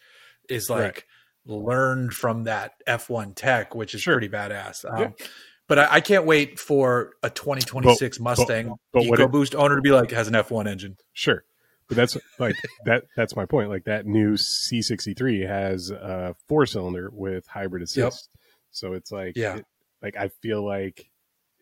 is 0.50 0.70
like 0.70 0.82
Right. 0.82 1.04
learned 1.46 2.14
from 2.14 2.44
that 2.46 2.74
F1 2.88 3.34
tech, 3.36 3.74
which 3.76 3.94
is 3.96 4.02
Sure. 4.02 4.16
pretty 4.16 4.30
badass. 4.30 4.84
Um, 4.86 5.00
Yeah. 5.00 5.26
But 5.68 5.80
I, 5.80 5.88
I 5.94 6.02
can't 6.02 6.26
wait 6.26 6.60
for 6.60 7.14
a 7.24 7.30
2026 7.30 8.20
Mustang 8.20 8.76
but 8.92 9.04
it- 9.04 9.12
EcoBoost 9.12 9.56
owner 9.56 9.76
to 9.78 9.82
be 9.82 9.92
like, 9.92 10.12
has 10.12 10.28
an 10.28 10.34
F1 10.34 10.68
engine. 10.68 10.98
Sure. 11.14 11.44
But 11.88 11.98
that's 11.98 12.18
like 12.39 12.56
that 12.86 13.04
that's 13.16 13.36
my 13.36 13.46
point. 13.46 13.70
Like 13.70 13.84
that 13.86 14.06
new 14.06 14.34
C63 14.36 15.48
has 15.48 15.89
a 15.92 16.36
four 16.48 16.66
cylinder 16.66 17.10
with 17.14 17.46
hybrid 17.48 17.84
assist. 17.84 18.30
So 18.72 18.94
it's 18.94 19.12
like 19.12 19.36
Yeah. 19.38 19.58
it- 19.58 19.66
like 20.02 20.16
I 20.18 20.30
feel 20.42 20.66
like 20.66 21.12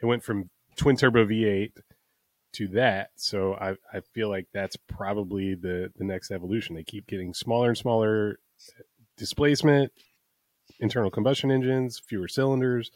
it 0.02 0.06
went 0.06 0.24
from 0.24 0.50
twin 0.78 0.96
turbo 0.96 1.26
V8 1.26 1.72
to 2.54 2.68
that. 2.70 3.12
So 3.16 3.56
I 3.56 3.76
I 3.94 4.02
feel 4.14 4.30
like 4.30 4.48
that's 4.54 4.76
probably 4.76 5.56
the 5.56 5.92
the 5.98 6.04
next 6.04 6.32
evolution. 6.32 6.76
They 6.76 6.84
keep 6.84 7.08
getting 7.08 7.34
smaller 7.34 7.70
and 7.70 7.78
smaller 7.78 8.40
displacement, 9.18 9.92
internal 10.80 11.12
combustion 11.12 11.52
engines, 11.52 12.00
fewer 12.00 12.28
cylinders, 12.28 12.92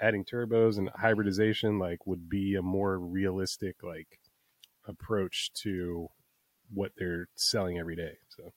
adding 0.00 0.24
turbos 0.24 0.78
and 0.78 0.90
hybridization 0.94 1.78
like 1.78 2.06
would 2.06 2.28
be 2.28 2.54
a 2.54 2.62
more 2.62 2.98
realistic 2.98 3.82
like 3.82 4.18
approach 4.86 5.52
to 5.52 6.08
what 6.72 6.92
they're 6.96 7.28
selling 7.34 7.78
every 7.78 7.96
day. 7.96 8.18
So, 8.28 8.52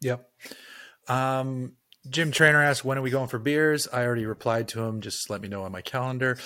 yep. 0.00 0.28
Um, 1.08 1.76
Jim 2.10 2.30
Trainer 2.30 2.62
asked, 2.62 2.84
"When 2.84 2.98
are 2.98 3.02
we 3.02 3.10
going 3.10 3.28
for 3.28 3.38
beers?" 3.38 3.88
I 3.92 4.04
already 4.04 4.26
replied 4.26 4.68
to 4.68 4.82
him. 4.82 5.00
Just 5.00 5.30
let 5.30 5.40
me 5.40 5.48
know 5.48 5.62
on 5.64 5.72
my 5.72 5.82
calendar. 5.82 6.38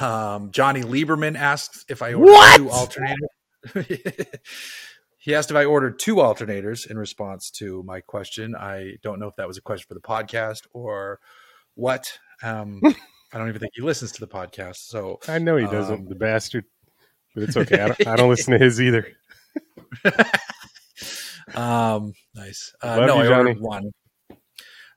Um, 0.00 0.50
Johnny 0.50 0.82
Lieberman 0.82 1.36
asks 1.36 1.84
if 1.88 2.02
I 2.02 2.14
ordered 2.14 2.30
What? 2.32 2.56
two 2.58 2.64
alternators. 2.68 4.38
he 5.18 5.34
asked 5.34 5.50
if 5.50 5.56
I 5.56 5.64
ordered 5.64 5.98
two 5.98 6.16
alternators 6.16 6.90
in 6.90 6.98
response 6.98 7.50
to 7.52 7.82
my 7.84 8.00
question. 8.00 8.54
I 8.54 8.94
don't 9.02 9.18
know 9.18 9.28
if 9.28 9.36
that 9.36 9.48
was 9.48 9.56
a 9.58 9.62
question 9.62 9.86
for 9.88 9.94
the 9.94 10.00
podcast 10.00 10.66
or 10.72 11.20
what. 11.74 12.18
Um, 12.42 12.80
I 13.32 13.36
don't 13.38 13.48
even 13.48 13.60
think 13.60 13.72
he 13.74 13.82
listens 13.82 14.12
to 14.12 14.20
the 14.20 14.28
podcast. 14.28 14.76
So 14.88 15.18
I 15.28 15.38
know 15.38 15.56
he 15.56 15.66
doesn't, 15.66 16.00
Um, 16.00 16.06
the 16.08 16.14
bastard, 16.14 16.64
but 17.34 17.44
it's 17.44 17.56
okay. 17.58 17.80
I 17.80 17.88
don't, 17.88 18.06
I 18.06 18.16
don't 18.16 18.30
listen 18.30 18.52
to 18.52 18.58
his 18.58 18.80
either. 18.80 19.06
Um, 21.54 22.12
nice. 22.34 22.74
Uh, 22.82 22.96
no, 22.96 23.16
you, 23.16 23.22
I 23.22 23.24
Johnny. 23.24 23.36
ordered 23.36 23.60
one. 23.60 23.90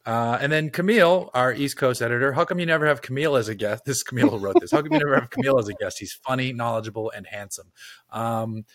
Uh, 0.06 0.38
and 0.42 0.52
then 0.52 0.70
Kamil, 0.70 1.30
our 1.34 1.54
East 1.54 1.78
Coast 1.78 2.02
editor, 2.02 2.34
how 2.34 2.44
come 2.44 2.60
you 2.60 2.66
never 2.66 2.88
have 2.88 3.02
Kamil 3.02 3.36
as 3.36 3.48
a 3.48 3.56
guest? 3.56 3.84
This 3.86 3.98
is 3.98 4.04
Kamil 4.04 4.30
who 4.30 4.38
wrote 4.38 4.56
this. 4.60 4.72
How 4.72 4.82
come 4.82 4.94
you 4.94 5.00
never 5.00 5.16
have 5.16 5.30
Kamil 5.30 5.60
as 5.60 5.68
a 5.68 5.74
guest? 5.74 6.00
He's 6.00 6.14
funny, 6.14 6.54
knowledgeable, 6.54 7.12
and 7.16 7.28
handsome. 7.28 7.72
Um, 8.12 8.66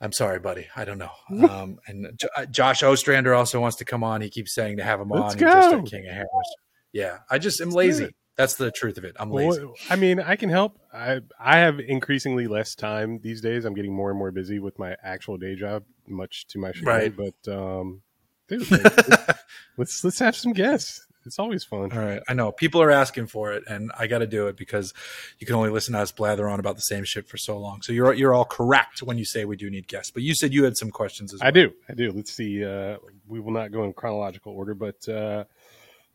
I'm 0.00 0.12
sorry, 0.12 0.40
buddy. 0.40 0.66
I 0.76 0.84
don't 0.84 0.98
know. 0.98 1.12
Um, 1.48 1.78
and 1.86 2.18
J- 2.18 2.28
uh, 2.36 2.46
Josh 2.46 2.82
Ostrander 2.82 3.34
also 3.34 3.60
wants 3.60 3.76
to 3.78 3.84
come 3.84 4.04
on. 4.04 4.20
He 4.20 4.28
keeps 4.28 4.54
saying 4.54 4.76
to 4.76 4.84
have 4.84 5.00
him 5.00 5.08
Let's 5.08 5.34
on. 5.34 5.38
He's 5.38 5.40
just 5.40 5.72
a 5.72 5.76
go. 5.76 5.82
king 5.82 6.06
of 6.06 6.12
hammers. 6.12 6.54
Yeah, 6.92 7.18
I 7.30 7.38
just 7.38 7.60
am 7.60 7.70
lazy. 7.70 8.10
That's 8.36 8.54
the 8.54 8.70
truth 8.70 8.98
of 8.98 9.04
it. 9.04 9.14
I'm 9.18 9.30
lazy. 9.30 9.60
Well, 9.60 9.74
I 9.90 9.96
mean, 9.96 10.20
I 10.20 10.36
can 10.36 10.48
help. 10.48 10.78
I 10.92 11.20
I 11.38 11.58
have 11.58 11.80
increasingly 11.80 12.46
less 12.48 12.74
time 12.74 13.20
these 13.22 13.40
days. 13.40 13.64
I'm 13.64 13.74
getting 13.74 13.94
more 13.94 14.10
and 14.10 14.18
more 14.18 14.30
busy 14.30 14.58
with 14.58 14.78
my 14.78 14.96
actual 15.02 15.36
day 15.36 15.54
job, 15.54 15.84
much 16.06 16.46
to 16.48 16.58
my 16.58 16.72
chagrin. 16.72 16.86
Right. 16.86 17.14
But 17.16 17.52
um, 17.52 18.02
dude, 18.48 18.66
let's 19.76 20.02
let's 20.04 20.18
have 20.18 20.36
some 20.36 20.52
guests. 20.52 21.06
It's 21.24 21.38
always 21.38 21.62
fun. 21.62 21.92
All 21.92 21.98
right, 22.00 22.20
I 22.28 22.34
know 22.34 22.50
people 22.50 22.82
are 22.82 22.90
asking 22.90 23.28
for 23.28 23.52
it, 23.52 23.62
and 23.68 23.92
I 23.96 24.08
got 24.08 24.18
to 24.18 24.26
do 24.26 24.48
it 24.48 24.56
because 24.56 24.92
you 25.38 25.46
can 25.46 25.54
only 25.54 25.70
listen 25.70 25.94
to 25.94 26.00
us 26.00 26.10
blather 26.10 26.48
on 26.48 26.58
about 26.58 26.74
the 26.74 26.82
same 26.82 27.04
shit 27.04 27.28
for 27.28 27.36
so 27.36 27.56
long. 27.58 27.80
So 27.82 27.92
you're 27.92 28.12
you're 28.12 28.34
all 28.34 28.44
correct 28.44 29.02
when 29.04 29.18
you 29.18 29.24
say 29.24 29.44
we 29.44 29.56
do 29.56 29.70
need 29.70 29.86
guests. 29.86 30.10
But 30.10 30.24
you 30.24 30.34
said 30.34 30.52
you 30.52 30.64
had 30.64 30.76
some 30.76 30.90
questions 30.90 31.32
as 31.32 31.38
well. 31.40 31.46
I 31.48 31.50
do. 31.52 31.72
I 31.88 31.94
do. 31.94 32.10
Let's 32.10 32.32
see. 32.32 32.64
Uh, 32.64 32.96
we 33.28 33.38
will 33.38 33.52
not 33.52 33.70
go 33.70 33.84
in 33.84 33.92
chronological 33.92 34.52
order, 34.52 34.74
but 34.74 35.08
uh, 35.08 35.44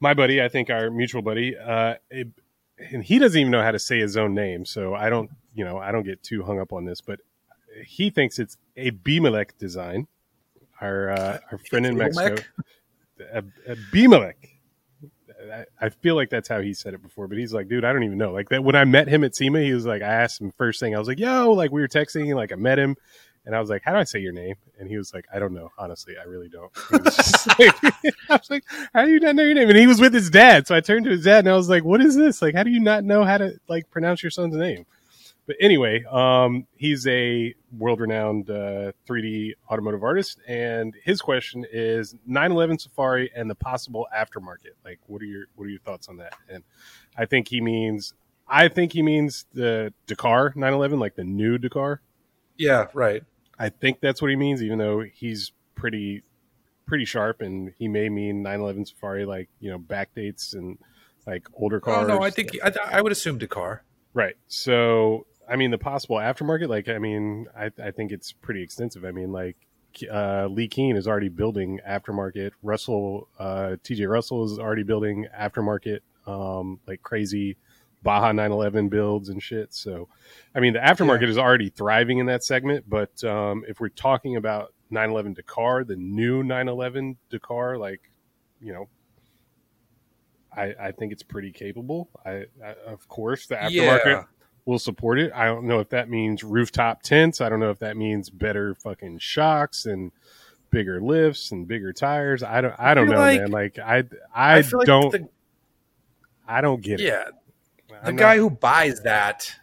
my 0.01 0.13
buddy, 0.13 0.41
I 0.41 0.49
think 0.49 0.69
our 0.69 0.89
mutual 0.91 1.21
buddy, 1.21 1.57
uh, 1.57 1.95
it- 2.11 2.27
and 2.91 3.03
he 3.03 3.17
doesn't 3.17 3.39
even 3.39 3.49
know 3.51 3.63
how 3.63 3.71
to 3.71 3.79
say 3.79 3.97
his 3.99 4.17
own 4.17 4.35
name, 4.35 4.63
so 4.63 4.93
I 4.93 5.09
don't, 5.09 5.31
you 5.55 5.65
know, 5.65 5.79
I 5.79 5.91
don't 5.91 6.03
get 6.03 6.21
too 6.21 6.43
hung 6.43 6.59
up 6.59 6.71
on 6.73 6.85
this, 6.85 7.01
but 7.01 7.21
he 7.83 8.11
thinks 8.11 8.37
it's 8.37 8.55
a 8.75 8.91
Bimelech 8.91 9.57
design. 9.57 10.05
Our 10.81 11.09
uh, 11.11 11.39
our 11.51 11.57
friend 11.57 11.85
in 11.85 11.97
Mexico, 11.97 12.35
a, 13.33 13.43
a 13.67 13.75
I, 15.53 15.65
I 15.79 15.89
feel 15.89 16.15
like 16.15 16.29
that's 16.29 16.47
how 16.47 16.61
he 16.61 16.73
said 16.73 16.93
it 16.93 17.01
before, 17.01 17.27
but 17.27 17.37
he's 17.37 17.53
like, 17.53 17.67
dude, 17.67 17.85
I 17.85 17.93
don't 17.93 18.03
even 18.03 18.17
know. 18.17 18.31
Like 18.31 18.49
that 18.49 18.63
when 18.63 18.75
I 18.75 18.85
met 18.85 19.07
him 19.07 19.23
at 19.23 19.35
SEMA, 19.35 19.61
he 19.61 19.73
was 19.73 19.85
like, 19.85 20.01
I 20.01 20.07
asked 20.07 20.41
him 20.41 20.51
first 20.51 20.79
thing, 20.79 20.95
I 20.95 20.99
was 20.99 21.07
like, 21.07 21.19
yo, 21.19 21.51
like 21.51 21.71
we 21.71 21.81
were 21.81 21.87
texting, 21.87 22.33
like 22.35 22.51
I 22.51 22.55
met 22.55 22.79
him, 22.79 22.95
and 23.45 23.55
I 23.55 23.59
was 23.59 23.69
like, 23.69 23.83
how 23.83 23.91
do 23.91 23.97
I 23.97 24.03
say 24.03 24.19
your 24.19 24.33
name? 24.33 24.55
And 24.79 24.89
he 24.89 24.97
was 24.97 25.13
like, 25.13 25.25
I 25.33 25.39
don't 25.39 25.53
know, 25.53 25.69
honestly, 25.77 26.15
I 26.19 26.23
really 26.25 26.49
don't. 26.49 26.71
Was 26.91 27.47
like- 27.59 27.83
I 28.29 28.35
was 28.35 28.49
like, 28.49 28.63
how 28.93 29.05
do 29.05 29.11
you 29.11 29.19
not 29.19 29.35
know 29.35 29.43
your 29.43 29.53
name? 29.55 29.69
And 29.69 29.77
he 29.77 29.87
was 29.87 30.01
with 30.01 30.13
his 30.13 30.29
dad, 30.29 30.67
so 30.67 30.75
I 30.75 30.81
turned 30.81 31.05
to 31.05 31.11
his 31.11 31.23
dad 31.23 31.39
and 31.39 31.49
I 31.49 31.55
was 31.55 31.69
like, 31.69 31.83
what 31.83 32.01
is 32.01 32.15
this? 32.15 32.41
Like, 32.41 32.55
how 32.55 32.63
do 32.63 32.71
you 32.71 32.79
not 32.79 33.03
know 33.03 33.23
how 33.23 33.37
to 33.37 33.53
like 33.67 33.89
pronounce 33.89 34.23
your 34.23 34.31
son's 34.31 34.55
name? 34.55 34.85
But 35.47 35.55
anyway, 35.61 36.03
um, 36.03 36.67
he's 36.75 37.07
a 37.07 37.55
world-renowned 37.77 38.49
uh, 38.49 38.91
3D 39.07 39.53
automotive 39.71 40.03
artist, 40.03 40.39
and 40.45 40.93
his 41.03 41.21
question 41.21 41.65
is 41.71 42.13
911 42.25 42.79
Safari 42.79 43.31
and 43.33 43.49
the 43.49 43.55
possible 43.55 44.07
aftermarket. 44.15 44.75
Like, 44.83 44.99
what 45.07 45.21
are 45.21 45.25
your 45.25 45.45
what 45.55 45.65
are 45.65 45.69
your 45.69 45.79
thoughts 45.79 46.09
on 46.09 46.17
that? 46.17 46.33
And 46.49 46.63
I 47.17 47.25
think 47.25 47.47
he 47.47 47.61
means, 47.61 48.13
I 48.47 48.67
think 48.67 48.91
he 48.91 49.01
means 49.01 49.45
the 49.53 49.93
Dakar 50.05 50.51
911, 50.55 50.99
like 50.99 51.15
the 51.15 51.23
new 51.23 51.57
Dakar. 51.57 52.01
Yeah, 52.57 52.87
right. 52.93 53.23
I 53.57 53.69
think 53.69 54.01
that's 54.01 54.21
what 54.21 54.29
he 54.29 54.35
means, 54.35 54.61
even 54.61 54.77
though 54.77 54.99
he's 55.01 55.53
pretty 55.75 56.23
pretty 56.85 57.05
sharp, 57.05 57.41
and 57.41 57.73
he 57.77 57.87
may 57.87 58.09
mean 58.09 58.43
911 58.43 58.85
Safari, 58.87 59.25
like 59.25 59.47
you 59.61 59.69
know, 59.71 59.79
backdates 59.79 60.53
and 60.53 60.77
like 61.25 61.47
older 61.53 61.77
Oh 61.77 61.79
cars. 61.79 62.07
no, 62.09 62.21
I 62.21 62.31
think 62.31 62.51
I, 62.61 62.73
I 62.91 63.01
would 63.01 63.11
assume 63.13 63.37
Dakar. 63.37 63.83
Right. 64.13 64.35
So, 64.47 65.25
I 65.49 65.55
mean, 65.55 65.71
the 65.71 65.77
possible 65.77 66.17
aftermarket, 66.17 66.67
like, 66.67 66.89
I 66.89 66.97
mean, 66.97 67.47
I, 67.57 67.71
I 67.81 67.91
think 67.91 68.11
it's 68.11 68.31
pretty 68.31 68.61
extensive. 68.61 69.05
I 69.05 69.11
mean, 69.11 69.31
like, 69.31 69.55
uh, 70.11 70.47
Leh 70.47 70.67
Keen 70.67 70.95
is 70.95 71.07
already 71.07 71.29
building 71.29 71.79
aftermarket. 71.87 72.51
Russell, 72.61 73.29
uh, 73.39 73.77
TJ 73.83 74.09
Russell 74.09 74.45
is 74.45 74.59
already 74.59 74.83
building 74.83 75.27
aftermarket, 75.37 75.99
um, 76.25 76.79
like 76.85 77.01
crazy 77.01 77.57
Baja 78.03 78.31
911 78.31 78.89
builds 78.89 79.29
and 79.29 79.41
shit. 79.41 79.73
So, 79.73 80.07
I 80.53 80.59
mean, 80.59 80.73
the 80.73 80.79
aftermarket 80.79 81.27
is 81.27 81.37
already 81.37 81.69
thriving 81.69 82.19
in 82.19 82.25
that 82.27 82.43
segment. 82.43 82.85
But 82.87 83.23
um, 83.23 83.63
if 83.67 83.79
we're 83.79 83.89
talking 83.89 84.35
about 84.35 84.73
911 84.91 85.33
Dakar, 85.33 85.83
the 85.83 85.95
new 85.95 86.43
911 86.43 87.17
Dakar, 87.29 87.77
like, 87.77 88.11
you 88.61 88.73
know, 88.73 88.87
I, 90.55 90.73
I 90.79 90.91
think 90.91 91.11
it's 91.11 91.23
pretty 91.23 91.51
capable. 91.51 92.09
I, 92.25 92.45
I 92.63 92.75
of 92.85 93.07
course 93.07 93.45
the 93.47 93.55
aftermarket 93.55 94.05
Yeah. 94.05 94.23
Will 94.67 94.77
support 94.77 95.17
it. 95.17 95.31
I 95.33 95.45
don't 95.45 95.65
know 95.65 95.79
if 95.79 95.89
that 95.89 96.09
means 96.09 96.43
rooftop 96.43 97.01
tents. 97.01 97.41
I 97.41 97.49
don't 97.49 97.59
know 97.59 97.71
if 97.71 97.79
that 97.79 97.97
means 97.97 98.29
better 98.29 98.75
fucking 98.75 99.17
shocks 99.19 99.85
and 99.85 100.11
bigger 100.69 101.01
lifts 101.01 101.51
and 101.51 101.67
bigger 101.67 101.93
tires. 101.93 102.43
I 102.43 102.61
don't 102.61 102.75
I 102.77 102.93
don't 102.93 103.07
feel 103.07 103.15
know, 103.15 103.19
like- 103.21 103.39
man. 103.41 103.51
Like 103.51 103.79
I 103.79 104.03
I, 104.35 104.55
like 104.59 104.85
don't 104.85 105.11
the- 105.11 105.29
I 106.47 106.61
don't 106.61 106.81
get 106.81 106.99
it. 106.99 107.05
yeah, 107.05 107.25
the 108.05 108.13
guy 108.13 108.35
not- 108.35 108.41
who 108.41 108.49
buys 108.49 109.01
that 109.03 109.53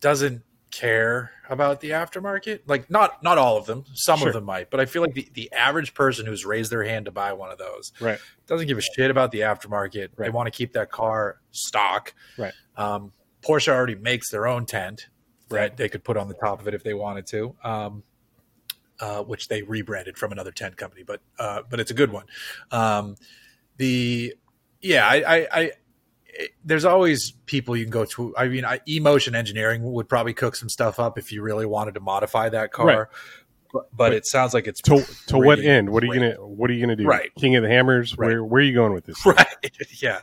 doesn't 0.00 0.42
care 0.70 1.30
about 1.50 1.80
the 1.80 1.90
aftermarket. 1.90 2.60
Like 2.66 2.90
not 2.90 3.22
not 3.22 3.36
all 3.38 3.56
of 3.58 3.66
them. 3.66 3.84
Some 3.94 4.18
Sure. 4.20 4.28
of 4.28 4.34
them 4.34 4.44
might, 4.44 4.70
but 4.70 4.80
I 4.80 4.86
feel 4.86 5.02
like 5.02 5.12
the, 5.14 5.28
the 5.34 5.52
average 5.52 5.92
person 5.94 6.24
who's 6.26 6.44
raised 6.46 6.70
their 6.72 6.82
hand 6.84 7.04
to 7.06 7.10
buy 7.10 7.32
one 7.34 7.50
of 7.50 7.58
those 7.58 7.92
right. 8.00 8.18
doesn't 8.46 8.66
give 8.66 8.78
a 8.78 8.82
shit 8.82 9.10
about 9.10 9.30
the 9.32 9.40
aftermarket. 9.40 10.08
They 10.16 10.30
want 10.30 10.46
to 10.46 10.50
keep 10.50 10.72
that 10.74 10.90
car 10.90 11.40
stock. 11.50 12.14
Right. 12.38 12.52
Um, 12.76 13.12
Porsche 13.42 13.68
already 13.68 13.94
makes 13.94 14.30
their 14.30 14.46
own 14.46 14.66
tent 14.66 15.08
Right. 15.50 15.76
they 15.76 15.88
could 15.88 16.02
put 16.02 16.16
on 16.16 16.28
the 16.28 16.34
top 16.34 16.60
of 16.60 16.68
it 16.68 16.72
if 16.74 16.82
they 16.82 16.94
wanted 16.94 17.26
to. 17.28 17.54
Um, 17.62 18.02
uh, 19.00 19.22
which 19.22 19.48
they 19.48 19.62
rebranded 19.62 20.16
from 20.16 20.30
another 20.30 20.52
tent 20.52 20.76
company, 20.76 21.02
but 21.02 21.20
uh, 21.38 21.62
but 21.68 21.80
it's 21.80 21.90
a 21.90 21.94
good 21.94 22.12
one. 22.12 22.24
Um, 22.70 23.16
the 23.76 24.34
yeah, 24.80 25.06
I, 25.06 25.16
I, 25.16 25.48
I 25.52 25.70
it, 26.26 26.50
there's 26.64 26.84
always 26.84 27.32
people 27.46 27.76
you 27.76 27.84
can 27.84 27.90
go 27.90 28.04
to. 28.04 28.34
I 28.36 28.46
mean, 28.48 28.64
I, 28.64 28.80
emotion 28.86 29.34
engineering 29.34 29.82
would 29.82 30.08
probably 30.08 30.34
cook 30.34 30.54
some 30.54 30.68
stuff 30.68 31.00
up 31.00 31.18
if 31.18 31.32
you 31.32 31.42
really 31.42 31.66
wanted 31.66 31.94
to 31.94 32.00
modify 32.00 32.48
that 32.50 32.72
car. 32.72 32.86
Right. 32.86 33.06
But, 33.72 33.90
but 33.90 33.96
But 33.96 34.12
it 34.12 34.26
sounds 34.26 34.54
like 34.54 34.66
it's 34.68 34.80
To 34.82 35.04
to 35.28 35.38
what 35.38 35.58
end? 35.58 35.90
What 35.90 36.04
are 36.04 36.06
you 36.06 36.14
gonna 36.14 36.46
What 36.46 36.70
are 36.70 36.74
you 36.74 36.80
gonna 36.80 36.96
do? 36.96 37.04
Right. 37.04 37.34
King 37.34 37.56
of 37.56 37.62
the 37.62 37.68
Hammers. 37.68 38.16
Right. 38.16 38.28
Where 38.28 38.44
Where 38.44 38.60
are 38.60 38.64
you 38.64 38.74
going 38.74 38.92
with 38.92 39.06
this? 39.06 39.24
right 39.26 39.46
yeah 40.00 40.20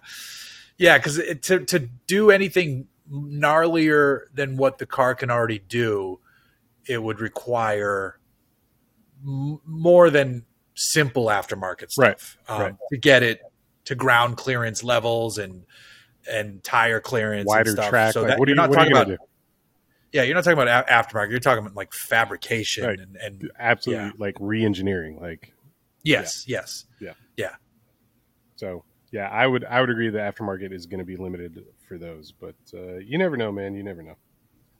yeah 0.77 0.97
because 0.97 1.19
to, 1.41 1.65
to 1.65 1.79
do 2.07 2.31
anything 2.31 2.87
gnarlier 3.11 4.21
than 4.33 4.57
what 4.57 4.77
the 4.77 4.85
car 4.85 5.15
can 5.15 5.31
already 5.31 5.59
do 5.59 6.19
it 6.87 7.01
would 7.01 7.19
require 7.19 8.19
m- 9.25 9.59
more 9.65 10.09
than 10.09 10.45
simple 10.75 11.25
aftermarket 11.25 11.89
Right, 11.97 12.19
stuff 12.19 12.37
um, 12.47 12.61
right. 12.61 12.75
to 12.91 12.97
get 12.97 13.23
it 13.23 13.41
to 13.85 13.95
ground 13.95 14.37
clearance 14.37 14.83
levels 14.83 15.37
and 15.37 15.65
and 16.31 16.63
tire 16.63 16.99
clearance 16.99 17.47
Wider 17.47 17.69
and 17.71 17.77
stuff. 17.77 17.89
track. 17.89 18.13
so 18.13 18.21
like, 18.21 18.29
that, 18.29 18.39
what 18.39 18.47
are 18.47 18.51
you're 18.51 18.55
not 18.55 18.71
talking 18.71 18.91
you 18.91 18.95
about 18.95 19.07
do? 19.07 19.17
yeah 20.13 20.23
you're 20.23 20.35
not 20.35 20.43
talking 20.43 20.59
about 20.59 20.87
a- 20.87 20.91
aftermarket 20.91 21.31
you're 21.31 21.39
talking 21.39 21.63
about 21.65 21.75
like 21.75 21.91
fabrication 21.93 22.85
Right. 22.85 22.99
and, 22.99 23.15
and 23.17 23.51
Absolutely, 23.57 24.05
Yeah. 24.05 24.11
like 24.17 24.35
re-engineering. 24.39 25.19
Like 25.19 25.53
yes 26.03 26.45
yes 26.47 26.85
yeah, 27.01 27.13
yeah. 27.37 27.55
so. 28.55 28.83
Yeah, 29.11 29.27
I 29.27 29.47
would 29.47 29.65
I 29.65 29.81
would 29.81 29.89
agree 29.89 30.09
the 30.11 30.19
aftermarket 30.19 30.71
is 30.71 30.85
going 30.85 30.99
to 30.99 31.03
be 31.05 31.17
limited 31.17 31.65
for 31.89 31.97
those, 31.97 32.31
but 32.31 32.55
uh, 32.73 32.97
you 32.99 33.17
never 33.17 33.35
know, 33.35 33.51
man. 33.51 33.73
You 33.73 33.83
never 33.83 34.03
know. 34.03 34.15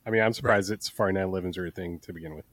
I 0.05 0.11
mean, 0.11 0.21
I'm 0.21 0.31
surprised 0.31 0.69
that 0.69 0.83
Safari 0.83 1.11
911s 1.13 1.57
are 1.57 1.65
a 1.65 1.71
thing 1.71 1.99
to 1.99 2.13
begin 2.13 2.35
with. 2.35 2.45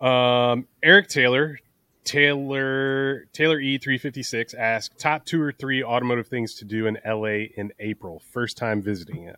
um, 0.00 0.66
Eric 0.82 1.08
Taylor, 1.08 1.58
Taylor 2.04 3.26
Taylor 3.32 3.60
E 3.60 3.78
three 3.78 3.98
fifty 3.98 4.22
six 4.22 4.54
asked 4.54 4.98
top 4.98 5.26
two 5.26 5.42
or 5.42 5.52
three 5.52 5.82
automotive 5.82 6.28
things 6.28 6.54
to 6.54 6.64
do 6.64 6.86
in 6.86 6.98
LA 7.04 7.48
in 7.56 7.72
April. 7.80 8.22
First 8.30 8.56
time 8.56 8.80
visiting 8.80 9.24
it, 9.24 9.36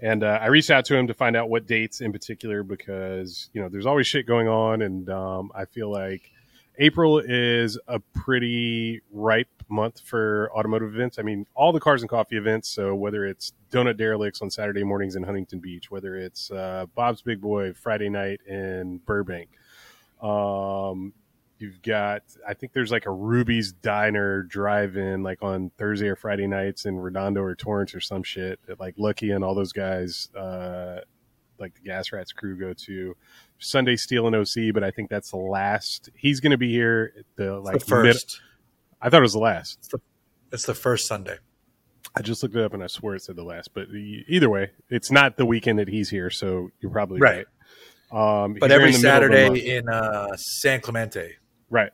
and 0.00 0.24
uh, 0.24 0.38
I 0.40 0.46
reached 0.46 0.70
out 0.70 0.84
to 0.86 0.96
him 0.96 1.06
to 1.08 1.14
find 1.14 1.36
out 1.36 1.48
what 1.48 1.66
dates 1.66 2.00
in 2.00 2.10
particular 2.10 2.62
because 2.62 3.50
you 3.52 3.62
know 3.62 3.68
there's 3.68 3.86
always 3.86 4.06
shit 4.06 4.26
going 4.26 4.48
on, 4.48 4.82
and 4.82 5.08
um, 5.10 5.52
I 5.54 5.66
feel 5.66 5.92
like 5.92 6.32
April 6.78 7.18
is 7.18 7.78
a 7.86 8.00
pretty 8.00 9.02
ripe 9.12 9.57
month 9.68 10.00
for 10.00 10.50
automotive 10.54 10.94
events. 10.94 11.18
I 11.18 11.22
mean, 11.22 11.46
all 11.54 11.72
the 11.72 11.80
cars 11.80 12.02
and 12.02 12.08
coffee 12.08 12.36
events. 12.36 12.68
So 12.68 12.94
whether 12.94 13.24
it's 13.24 13.52
Donut 13.70 13.96
Derelicts 13.96 14.42
on 14.42 14.50
Saturday 14.50 14.84
mornings 14.84 15.16
in 15.16 15.22
Huntington 15.22 15.60
Beach, 15.60 15.90
whether 15.90 16.16
it's 16.16 16.50
uh, 16.50 16.86
Bob's 16.94 17.22
Big 17.22 17.40
Boy 17.40 17.72
Friday 17.72 18.08
night 18.08 18.40
in 18.46 18.98
Burbank, 18.98 19.50
um, 20.22 21.12
you've 21.58 21.82
got 21.82 22.22
I 22.46 22.54
think 22.54 22.72
there's 22.72 22.90
like 22.90 23.06
a 23.06 23.10
Ruby's 23.10 23.72
Diner 23.72 24.42
drive-in 24.42 25.22
like 25.22 25.42
on 25.42 25.70
Thursday 25.76 26.08
or 26.08 26.16
Friday 26.16 26.46
nights 26.46 26.86
in 26.86 26.98
Redondo 26.98 27.42
or 27.42 27.54
Torrance 27.54 27.94
or 27.94 28.00
some 28.00 28.22
shit 28.22 28.60
that 28.66 28.80
like 28.80 28.94
Lucky 28.96 29.30
and 29.30 29.44
all 29.44 29.54
those 29.54 29.72
guys, 29.72 30.28
uh, 30.36 31.00
like 31.58 31.74
the 31.74 31.80
Gas 31.80 32.12
Rats 32.12 32.32
crew 32.32 32.58
go 32.58 32.72
to. 32.72 33.16
Sunday 33.60 33.96
Steel 33.96 34.26
and 34.28 34.36
OC, 34.36 34.72
but 34.72 34.84
I 34.84 34.92
think 34.92 35.10
that's 35.10 35.32
the 35.32 35.36
last. 35.36 36.10
He's 36.14 36.38
going 36.38 36.52
to 36.52 36.58
be 36.58 36.70
here. 36.70 37.12
The 37.36 37.58
like 37.58 37.80
the 37.80 37.84
first. 37.84 38.40
I 39.00 39.10
thought 39.10 39.18
it 39.18 39.22
was 39.22 39.32
the 39.32 39.38
last. 39.38 39.78
It's 39.78 39.88
the, 39.88 40.00
it's 40.52 40.66
the 40.66 40.74
first 40.74 41.06
Sunday. 41.06 41.38
I 42.16 42.22
just 42.22 42.42
looked 42.42 42.56
it 42.56 42.62
up 42.64 42.74
and 42.74 42.82
I 42.82 42.86
swear 42.88 43.14
it 43.14 43.22
said 43.22 43.36
the 43.36 43.44
last. 43.44 43.74
But 43.74 43.88
either 43.92 44.48
way, 44.48 44.70
it's 44.88 45.10
not 45.10 45.36
the 45.36 45.46
weekend 45.46 45.78
that 45.78 45.88
he's 45.88 46.10
here, 46.10 46.30
so 46.30 46.70
you're 46.80 46.90
probably 46.90 47.20
Right. 47.20 47.46
right. 48.10 48.44
Um, 48.44 48.56
But 48.58 48.72
every 48.72 48.94
in 48.94 49.00
the 49.00 49.06
middle 49.06 49.24
of 49.24 49.30
the 49.30 49.36
month. 49.48 49.58
Saturday 49.58 49.76
in 49.76 49.88
uh, 49.88 50.36
San 50.36 50.80
Clemente. 50.80 51.34
right? 51.70 51.92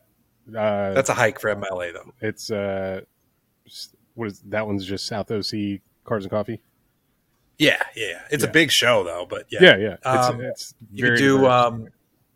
Uh, 0.49 0.93
That's 0.95 1.09
a 1.09 1.15
hike 1.15 1.41
for 1.41 1.55
MLA 1.55 1.93
though. 1.93 2.13
it's 2.21 2.51
uh, 2.51 3.01
what 4.15 4.29
is 4.29 4.41
that 4.47 4.67
one's 4.67 4.85
just 4.87 5.07
South 5.07 5.31
OC 5.31 5.81
Cars 6.05 6.25
and 6.25 6.31
Coffee. 6.31 6.61
Yeah, 7.59 7.83
yeah. 7.97 8.21
It's 8.31 8.45
Yeah. 8.45 8.51
a 8.51 8.53
big 8.53 8.71
show 8.71 9.03
though, 9.05 9.27
but 9.29 9.47
yeah. 9.51 9.61
Yeah, 9.63 9.77
yeah. 9.77 9.93
It's, 9.95 10.29
Um, 10.29 10.41
it's 10.43 10.75
You 10.93 11.05
could 11.07 11.17
do 11.17 11.47
um, 11.47 11.89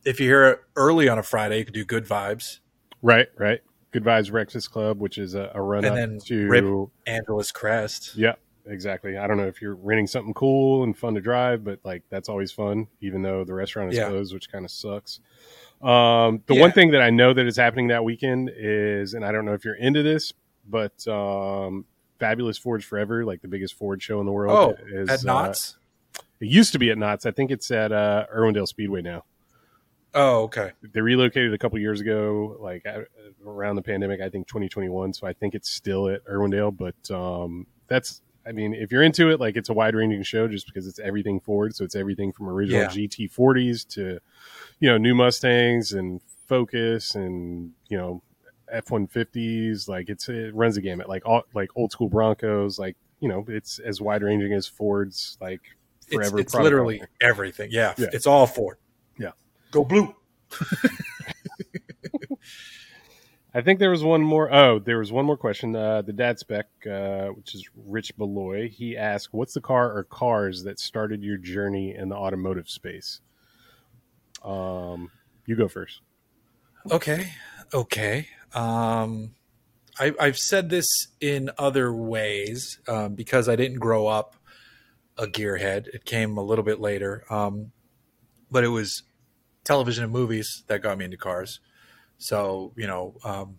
if 0.05 0.21
you're 0.21 0.47
here 0.47 0.61
early 0.75 1.09
on 1.09 1.19
a 1.19 1.23
Friday, 1.23 1.59
you 1.59 1.65
could 1.67 1.75
do 1.75 1.85
Good 1.85 2.07
Vibes, 2.07 2.61
right, 3.03 3.29
right. 3.37 3.61
Good 3.91 4.05
Vibes 4.05 4.31
Breakfast 4.31 4.71
Club, 4.71 5.01
which 5.01 5.19
is 5.19 5.35
a, 5.35 5.51
a 5.55 5.63
run 5.63 5.85
And 5.85 6.19
up 6.19 6.25
to 6.27 6.49
Rip- 6.49 6.89
Angeles 7.07 7.51
Crest. 7.53 8.15
Yeah, 8.17 8.35
exactly. 8.67 9.17
I 9.17 9.27
don't 9.27 9.37
know 9.39 9.47
if 9.47 9.63
you're 9.63 9.75
renting 9.77 10.07
something 10.07 10.35
cool 10.35 10.83
and 10.85 10.97
fun 10.97 11.15
to 11.15 11.21
drive, 11.21 11.65
but 11.65 11.81
like 11.85 12.03
that's 12.11 12.29
always 12.29 12.53
fun, 12.53 12.89
even 13.01 13.23
though 13.23 13.45
the 13.45 13.55
restaurant 13.55 13.91
is 13.93 13.97
Yeah. 13.97 14.09
closed, 14.09 14.35
which 14.35 14.51
kind 14.53 14.65
of 14.65 14.71
sucks. 14.71 15.21
Um, 15.81 16.43
the 16.47 16.55
Yeah. 16.55 16.61
one 16.61 16.73
thing 16.73 16.91
that 16.91 17.01
I 17.01 17.11
know 17.11 17.33
that 17.33 17.47
is 17.47 17.57
happening 17.57 17.89
that 17.89 18.05
weekend 18.05 18.51
is, 18.55 19.15
and 19.15 19.25
I 19.25 19.33
don't 19.33 19.45
know 19.45 19.55
if 19.55 19.65
you're 19.65 19.77
into 19.77 20.03
this, 20.03 20.33
but 20.69 21.07
um, 21.09 21.87
Fabulous 22.19 22.59
Fords 22.59 22.85
Forever, 22.85 23.25
like 23.25 23.41
the 23.43 23.49
biggest 23.49 23.75
Ford 23.75 24.03
show 24.03 24.21
in 24.21 24.27
the 24.27 24.33
world, 24.33 24.77
Oh, 24.81 24.85
is 24.93 25.09
at 25.09 25.27
uh, 25.29 25.53
it 26.41 26.47
used 26.47 26.73
to 26.73 26.79
be 26.79 26.91
at 26.91 26.99
Knott's. 26.99 27.25
I 27.27 27.31
think 27.31 27.51
it's 27.51 27.71
at 27.71 27.91
uh, 27.93 28.27
Irwindale 28.37 28.69
Speedway 28.69 29.03
now. 29.03 29.25
Oh, 30.15 30.43
okay. 30.45 30.73
They 30.93 31.01
relocated 31.01 31.53
a 31.55 31.59
couple 31.59 31.79
years 31.79 32.01
ago, 32.01 32.57
like 32.61 32.85
around 33.45 33.77
the 33.77 33.83
pandemic. 33.83 34.21
I 34.21 34.29
think 34.29 34.47
2021. 34.49 35.13
So 35.15 35.27
I 35.27 35.33
think 35.33 35.55
it's 35.55 35.71
still 35.71 36.09
at 36.09 36.25
Irwindale. 36.27 36.77
But 36.77 37.15
um, 37.15 37.67
that's, 37.87 38.23
I 38.47 38.53
mean, 38.53 38.75
if 38.75 38.91
you're 38.93 39.03
into 39.03 39.31
it, 39.31 39.41
like 39.41 39.57
it's 39.57 39.69
a 39.69 39.73
wide 39.73 39.95
ranging 39.95 40.23
show 40.23 40.49
just 40.49 40.67
because 40.67 40.87
it's 40.87 40.99
everything 40.99 41.41
Ford. 41.41 41.75
So 41.77 41.85
it's 41.85 41.95
everything 41.97 42.33
from 42.33 42.49
original 42.49 42.83
Yeah. 42.83 42.89
GT40s 42.89 43.87
to, 43.95 44.19
you 44.81 44.89
know, 44.89 44.97
new 44.99 45.15
Mustangs 45.15 45.93
and 45.93 46.21
Focus 46.47 47.15
and 47.15 47.73
you 47.91 47.99
know 47.99 48.23
F150s. 48.75 49.89
Like 49.89 50.09
it's 50.09 50.29
it 50.29 50.55
runs 50.55 50.77
the 50.77 50.81
gamut. 50.81 51.09
Like 51.09 51.27
all 51.27 51.43
like 51.55 51.71
old 51.77 51.93
school 51.93 52.09
Broncos. 52.09 52.79
Like 52.79 52.97
you 53.21 53.29
know, 53.29 53.45
it's 53.49 53.79
as 53.81 54.01
wide 54.01 54.23
ranging 54.23 54.53
as 54.53 54.67
Ford's. 54.67 55.37
Like 55.41 55.61
forever. 56.11 56.39
it's 56.41 56.53
product 56.53 56.65
literally 56.65 57.03
everything. 57.21 57.69
Yeah, 57.71 57.95
Yeah. 57.99 58.07
it's 58.13 58.27
all 58.27 58.47
Ford. 58.47 58.79
Yeah. 59.69 59.73
Go 59.73 59.85
blue. 59.85 60.15
I 63.55 63.63
think 63.63 63.79
there 63.79 63.91
was 63.91 64.05
one 64.05 64.23
more. 64.23 64.53
Oh, 64.55 64.79
there 64.79 64.99
was 64.99 65.11
one 65.11 65.25
more 65.25 65.37
question. 65.37 65.75
Uh, 65.75 66.03
the 66.03 66.13
dad 66.13 66.39
spec, 66.39 66.67
uh, 66.89 67.29
which 67.29 67.55
is 67.55 67.69
Rich 67.87 68.17
Beloy, 68.17 68.69
he 68.69 68.97
asked, 68.97 69.33
"What's 69.33 69.55
the 69.55 69.61
car 69.61 69.97
or 69.97 70.05
cars 70.05 70.65
that 70.65 70.79
started 70.79 71.23
your 71.23 71.39
journey 71.39 71.95
in 71.95 72.09
the 72.09 72.17
automotive 72.17 72.69
space?" 72.69 73.21
Um, 74.45 75.11
you 75.47 75.57
go 75.57 75.67
first. 75.69 76.01
Okay. 76.91 77.33
Okay. 77.75 78.29
Um, 78.55 79.35
I, 79.99 80.15
I've 80.21 80.39
said 80.39 80.71
this 80.71 80.87
in 81.21 81.51
other 81.59 81.93
ways 81.93 82.79
um, 82.87 83.15
because 83.15 83.49
I 83.49 83.57
didn't 83.57 83.79
grow 83.79 84.07
up 84.07 84.37
a 85.17 85.27
gearhead. 85.27 85.89
It 85.89 86.05
came 86.05 86.37
a 86.39 86.43
little 86.43 86.65
bit 86.65 86.81
later. 86.81 87.25
Um, 87.29 87.73
but 88.51 88.65
it 88.65 88.69
was 88.69 89.03
television 89.69 90.03
and 90.03 90.13
movies 90.13 90.65
that 90.67 90.83
got 90.83 90.97
me 90.97 91.05
into 91.05 91.19
cars. 91.19 91.61
So, 92.17 92.73
you 92.75 92.87
know, 92.87 93.15
um, 93.23 93.59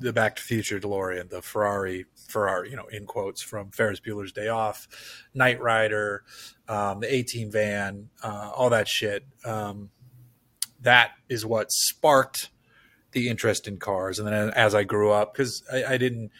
the 0.00 0.12
Back 0.12 0.34
to 0.36 0.42
the 0.42 0.46
Future 0.46 0.80
DeLorean, 0.80 1.30
the 1.30 1.40
Ferrari, 1.40 2.06
Ferrari, 2.28 2.70
you 2.70 2.76
know, 2.76 2.86
in 2.86 3.06
quotes 3.06 3.40
from 3.40 3.70
Ferris 3.70 4.00
Bueller's 4.00 4.32
Day 4.32 4.48
Off, 4.48 4.88
Knight 5.34 5.60
Rider, 5.60 6.24
um, 6.68 7.00
the 7.00 7.14
A-Team 7.14 7.52
van, 7.52 8.10
uh, 8.22 8.50
all 8.54 8.70
that 8.70 8.88
shit. 8.88 9.24
Um, 9.44 9.90
that 10.80 11.12
is 11.28 11.46
what 11.46 11.70
sparked 11.70 12.50
the 13.12 13.28
interest 13.28 13.68
in 13.68 13.78
cars. 13.78 14.18
And 14.18 14.26
then 14.28 14.50
as 14.50 14.74
I 14.74 14.82
grew 14.82 15.12
up, 15.12 15.32
because 15.32 15.62
I, 15.72 15.94
I 15.94 15.96
didn't, 15.98 16.30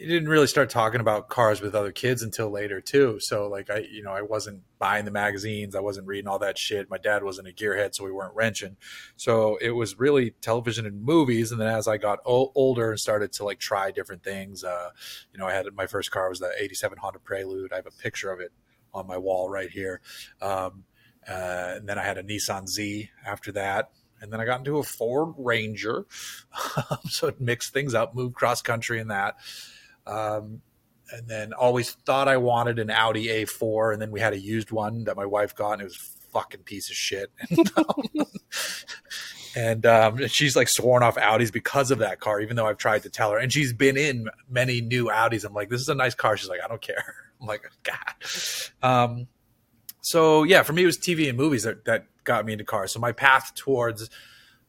I 0.00 0.06
didn't 0.06 0.28
really 0.28 0.46
start 0.46 0.70
talking 0.70 1.00
about 1.00 1.28
cars 1.28 1.60
with 1.60 1.74
other 1.74 1.90
kids 1.90 2.22
until 2.22 2.50
later 2.50 2.80
too. 2.80 3.18
So 3.18 3.48
like 3.48 3.68
I, 3.68 3.78
you 3.78 4.02
know, 4.04 4.12
I 4.12 4.22
wasn't 4.22 4.62
buying 4.78 5.04
the 5.04 5.10
magazines, 5.10 5.74
I 5.74 5.80
wasn't 5.80 6.06
reading 6.06 6.28
all 6.28 6.38
that 6.38 6.56
shit. 6.56 6.88
My 6.88 6.98
dad 6.98 7.24
wasn't 7.24 7.48
a 7.48 7.52
gearhead, 7.52 7.96
so 7.96 8.04
we 8.04 8.12
weren't 8.12 8.34
wrenching. 8.36 8.76
So 9.16 9.56
it 9.60 9.70
was 9.70 9.98
really 9.98 10.30
television 10.40 10.86
and 10.86 11.02
movies. 11.02 11.50
And 11.50 11.60
then 11.60 11.66
as 11.66 11.88
I 11.88 11.96
got 11.96 12.20
o- 12.24 12.52
older 12.54 12.90
and 12.90 13.00
started 13.00 13.32
to 13.34 13.44
like 13.44 13.58
try 13.58 13.90
different 13.90 14.22
things, 14.22 14.62
uh, 14.62 14.90
you 15.32 15.38
know, 15.40 15.46
I 15.46 15.52
had 15.52 15.66
my 15.74 15.88
first 15.88 16.12
car 16.12 16.28
was 16.28 16.38
the 16.38 16.52
'87 16.60 16.98
Honda 16.98 17.18
Prelude. 17.18 17.72
I 17.72 17.76
have 17.76 17.86
a 17.86 18.02
picture 18.02 18.30
of 18.30 18.38
it 18.38 18.52
on 18.94 19.08
my 19.08 19.18
wall 19.18 19.50
right 19.50 19.70
here. 19.70 20.00
Um, 20.40 20.84
uh, 21.28 21.74
and 21.76 21.88
then 21.88 21.98
I 21.98 22.04
had 22.04 22.18
a 22.18 22.22
Nissan 22.22 22.68
Z 22.68 23.10
after 23.26 23.50
that. 23.52 23.90
And 24.20 24.32
then 24.32 24.40
I 24.40 24.44
got 24.44 24.60
into 24.60 24.78
a 24.78 24.82
Ford 24.82 25.34
Ranger. 25.36 26.06
so 27.08 27.26
it 27.28 27.40
mixed 27.40 27.72
things 27.72 27.94
up, 27.94 28.14
moved 28.14 28.34
cross 28.34 28.62
country 28.62 29.00
in 29.00 29.08
that. 29.08 29.36
Um, 30.08 30.62
and 31.10 31.28
then 31.28 31.52
always 31.52 31.92
thought 31.92 32.28
I 32.28 32.36
wanted 32.36 32.78
an 32.78 32.90
Audi 32.90 33.28
A4. 33.28 33.92
And 33.92 34.02
then 34.02 34.10
we 34.10 34.20
had 34.20 34.32
a 34.32 34.38
used 34.38 34.70
one 34.70 35.04
that 35.04 35.16
my 35.16 35.26
wife 35.26 35.54
got, 35.54 35.72
and 35.72 35.82
it 35.82 35.84
was 35.84 35.96
a 35.96 36.32
fucking 36.32 36.62
piece 36.62 36.90
of 36.90 36.96
shit. 36.96 37.30
and 39.56 39.86
um, 39.86 40.26
she's 40.28 40.56
like 40.56 40.68
sworn 40.68 41.02
off 41.02 41.16
Audis 41.16 41.52
because 41.52 41.90
of 41.90 41.98
that 41.98 42.20
car, 42.20 42.40
even 42.40 42.56
though 42.56 42.66
I've 42.66 42.78
tried 42.78 43.04
to 43.04 43.10
tell 43.10 43.30
her. 43.30 43.38
And 43.38 43.52
she's 43.52 43.72
been 43.72 43.96
in 43.96 44.28
many 44.48 44.80
new 44.80 45.06
Audis. 45.06 45.44
I'm 45.44 45.54
like, 45.54 45.70
this 45.70 45.80
is 45.80 45.88
a 45.88 45.94
nice 45.94 46.14
car. 46.14 46.36
She's 46.36 46.48
like, 46.48 46.60
I 46.62 46.68
don't 46.68 46.82
care. 46.82 47.14
I'm 47.40 47.46
like, 47.46 47.62
God. 47.84 48.14
Um, 48.82 49.28
so 50.00 50.42
yeah, 50.42 50.62
for 50.62 50.72
me, 50.72 50.82
it 50.82 50.86
was 50.86 50.98
TV 50.98 51.28
and 51.28 51.38
movies 51.38 51.62
that, 51.62 51.84
that 51.84 52.06
got 52.24 52.44
me 52.44 52.52
into 52.52 52.64
cars. 52.64 52.92
So 52.92 53.00
my 53.00 53.12
path 53.12 53.54
towards 53.54 54.10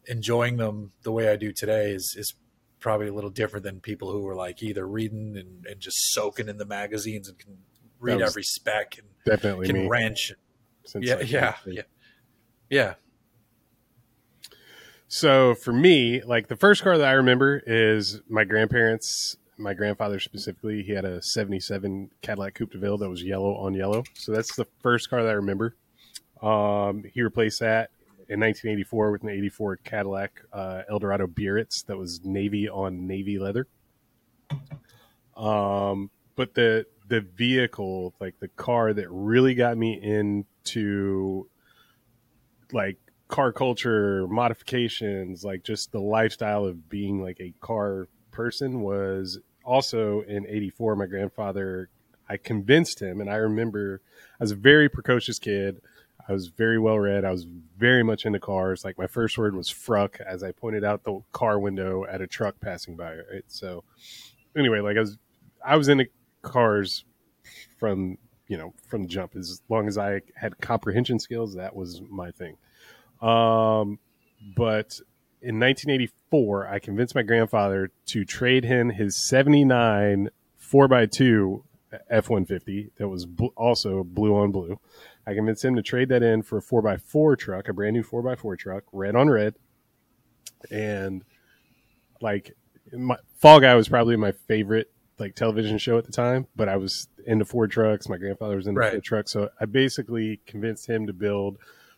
enjoying 0.05 0.57
them 0.57 0.91
the 1.03 1.11
way 1.11 1.29
I 1.29 1.35
do 1.35 1.51
today 1.51 1.91
is 1.91 2.15
is 2.17 2.33
probably 2.79 3.07
a 3.07 3.13
little 3.13 3.29
different 3.29 3.63
than 3.63 3.79
people 3.79 4.11
who 4.11 4.21
were 4.21 4.35
like 4.35 4.63
either 4.63 4.87
reading 4.87 5.35
and, 5.37 5.65
and 5.65 5.79
just 5.79 6.11
soaking 6.13 6.47
in 6.47 6.57
the 6.57 6.65
magazines 6.65 7.27
and 7.27 7.37
can 7.37 7.57
read 7.99 8.21
every 8.21 8.43
spec 8.43 8.97
and 8.97 9.07
Definitely 9.25 9.67
can 9.67 9.75
me. 9.75 9.87
wrench. 9.87 10.33
since, 10.85 11.05
Yeah, 11.05 11.15
like, 11.15 11.31
yeah, 11.31 11.55
yeah, 11.65 11.81
yeah. 12.69 12.93
So 15.07 15.55
for 15.55 15.73
me, 15.73 16.21
like 16.21 16.47
the 16.47 16.55
first 16.55 16.83
car 16.83 16.97
that 16.97 17.07
I 17.07 17.13
remember 17.13 17.61
is 17.65 18.21
my 18.29 18.43
grandparents, 18.43 19.37
my 19.57 19.73
grandfather 19.73 20.19
specifically. 20.19 20.83
He 20.83 20.93
had 20.93 21.03
a 21.03 21.21
'77 21.21 22.11
Cadillac 22.21 22.53
Coupe 22.53 22.71
de 22.71 22.77
Ville 22.77 22.97
that 22.99 23.09
was 23.09 23.23
yellow 23.23 23.55
on 23.55 23.73
yellow. 23.73 24.03
So 24.13 24.31
that's 24.31 24.55
the 24.55 24.65
first 24.81 25.09
car 25.09 25.23
that 25.23 25.29
I 25.29 25.33
remember. 25.33 25.75
Um, 26.41 27.03
he 27.11 27.21
replaced 27.21 27.59
that 27.59 27.89
in 28.29 28.39
1984 28.39 29.11
with 29.11 29.23
an 29.23 29.29
'84 29.29 29.77
Cadillac 29.77 30.41
uh, 30.53 30.83
Eldorado 30.89 31.27
Biarritz 31.27 31.83
that 31.87 31.97
was 31.97 32.21
navy 32.23 32.69
on 32.69 33.07
navy 33.07 33.39
leather. 33.39 33.67
Um, 35.35 36.11
but 36.35 36.53
the 36.53 36.85
the 37.07 37.21
vehicle, 37.21 38.13
like 38.19 38.39
the 38.39 38.47
car 38.49 38.93
that 38.93 39.09
really 39.09 39.55
got 39.55 39.77
me 39.77 39.99
into 40.01 41.49
like 42.71 42.97
car 43.29 43.51
culture 43.51 44.27
modifications 44.27 45.43
like 45.43 45.63
just 45.63 45.91
the 45.91 45.99
lifestyle 45.99 46.65
of 46.65 46.89
being 46.89 47.21
like 47.21 47.39
a 47.39 47.53
car 47.61 48.07
person 48.31 48.81
was 48.81 49.39
also 49.63 50.21
in 50.21 50.47
84 50.47 50.95
my 50.95 51.05
grandfather 51.05 51.89
i 52.27 52.37
convinced 52.37 52.99
him 52.99 53.21
and 53.21 53.29
i 53.29 53.35
remember 53.35 54.01
i 54.39 54.43
was 54.43 54.51
a 54.51 54.55
very 54.55 54.89
precocious 54.89 55.37
kid 55.37 55.79
i 56.29 56.33
was 56.33 56.47
very 56.47 56.79
well 56.79 56.99
read. 56.99 57.25
I 57.25 57.31
was 57.31 57.45
very 57.77 58.03
much 58.03 58.25
into 58.25 58.39
cars. 58.39 58.85
Like 58.85 58.97
my 58.97 59.07
first 59.07 59.37
word 59.37 59.55
was 59.55 59.69
fruck 59.69 60.19
as 60.25 60.43
i 60.43 60.51
pointed 60.51 60.83
out 60.83 61.03
the 61.03 61.21
car 61.33 61.59
window 61.59 62.05
at 62.05 62.21
a 62.21 62.27
truck 62.27 62.59
passing 62.61 62.95
by 62.95 63.15
right? 63.15 63.43
So 63.47 63.83
anyway 64.55 64.79
like 64.79 64.97
i 64.97 65.01
was 65.01 65.17
i 65.65 65.75
was 65.75 65.89
into 65.89 66.07
cars 66.41 67.03
from 67.77 68.17
you 68.47 68.57
know 68.57 68.73
from 68.87 69.03
the 69.03 69.07
jump. 69.07 69.35
As 69.35 69.61
long 69.69 69.87
as 69.87 69.97
i 69.97 70.21
had 70.35 70.59
comprehension 70.61 71.19
skills 71.19 71.55
that 71.55 71.75
was 71.75 72.01
my 72.09 72.31
thing. 72.31 72.57
Um, 73.21 73.99
but 74.55 75.01
in 75.41 75.59
1984, 75.59 76.67
I 76.67 76.79
convinced 76.79 77.15
my 77.15 77.21
grandfather 77.21 77.91
to 78.07 78.25
trade 78.25 78.63
him 78.65 78.89
his 78.89 79.15
79 79.15 80.29
4x2 80.61 81.63
F 82.09 82.29
150 82.29 82.91
that 82.97 83.07
was 83.07 83.25
bl- 83.25 83.47
also 83.55 84.03
blue 84.03 84.35
on 84.35 84.51
blue. 84.51 84.79
I 85.27 85.33
convinced 85.33 85.63
him 85.63 85.75
to 85.75 85.81
trade 85.81 86.09
that 86.09 86.23
in 86.23 86.41
for 86.41 86.57
a 86.57 86.61
4x4 86.61 87.37
truck, 87.37 87.67
a 87.69 87.73
brand 87.73 87.95
new 87.95 88.03
4x4 88.03 88.57
truck, 88.57 88.83
red 88.91 89.15
on 89.15 89.29
red. 89.29 89.55
And 90.71 91.23
like, 92.21 92.55
my, 92.91 93.17
Fall 93.37 93.59
Guy 93.59 93.75
was 93.75 93.87
probably 93.87 94.15
my 94.15 94.31
favorite 94.31 94.91
like 95.19 95.35
television 95.35 95.77
show 95.77 95.97
at 95.97 96.05
the 96.05 96.11
time, 96.11 96.47
but 96.55 96.69
I 96.69 96.77
was 96.77 97.07
into 97.27 97.45
Ford 97.45 97.71
trucks. 97.71 98.07
My 98.09 98.17
grandfather 98.17 98.55
was 98.55 98.67
into 98.67 98.79
Right. 98.79 98.91
Ford 98.91 99.03
trucks. 99.03 99.31
So 99.31 99.49
I 99.59 99.65
basically 99.65 100.39
convinced 100.45 100.87
him 100.89 101.05
to 101.07 101.13
build 101.13 101.57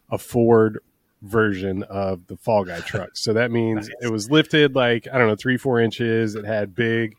a 0.10 0.18
Ford 0.18 0.80
version 1.22 1.84
of 1.84 2.26
the 2.28 2.36
Fall 2.36 2.66
Guy 2.66 2.80
truck. 2.86 3.12
So 3.14 3.34
that 3.34 3.52
means 3.52 3.88
Nice. 3.90 3.98
it 4.02 4.12
was 4.12 4.30
lifted 4.32 4.76
like, 4.76 5.08
I 5.12 5.18
don't 5.18 5.28
know, 5.28 5.36
three, 5.36 5.58
four 5.58 5.80
inches. 5.80 6.36
It 6.36 6.46
had 6.46 6.76
big 6.76 7.16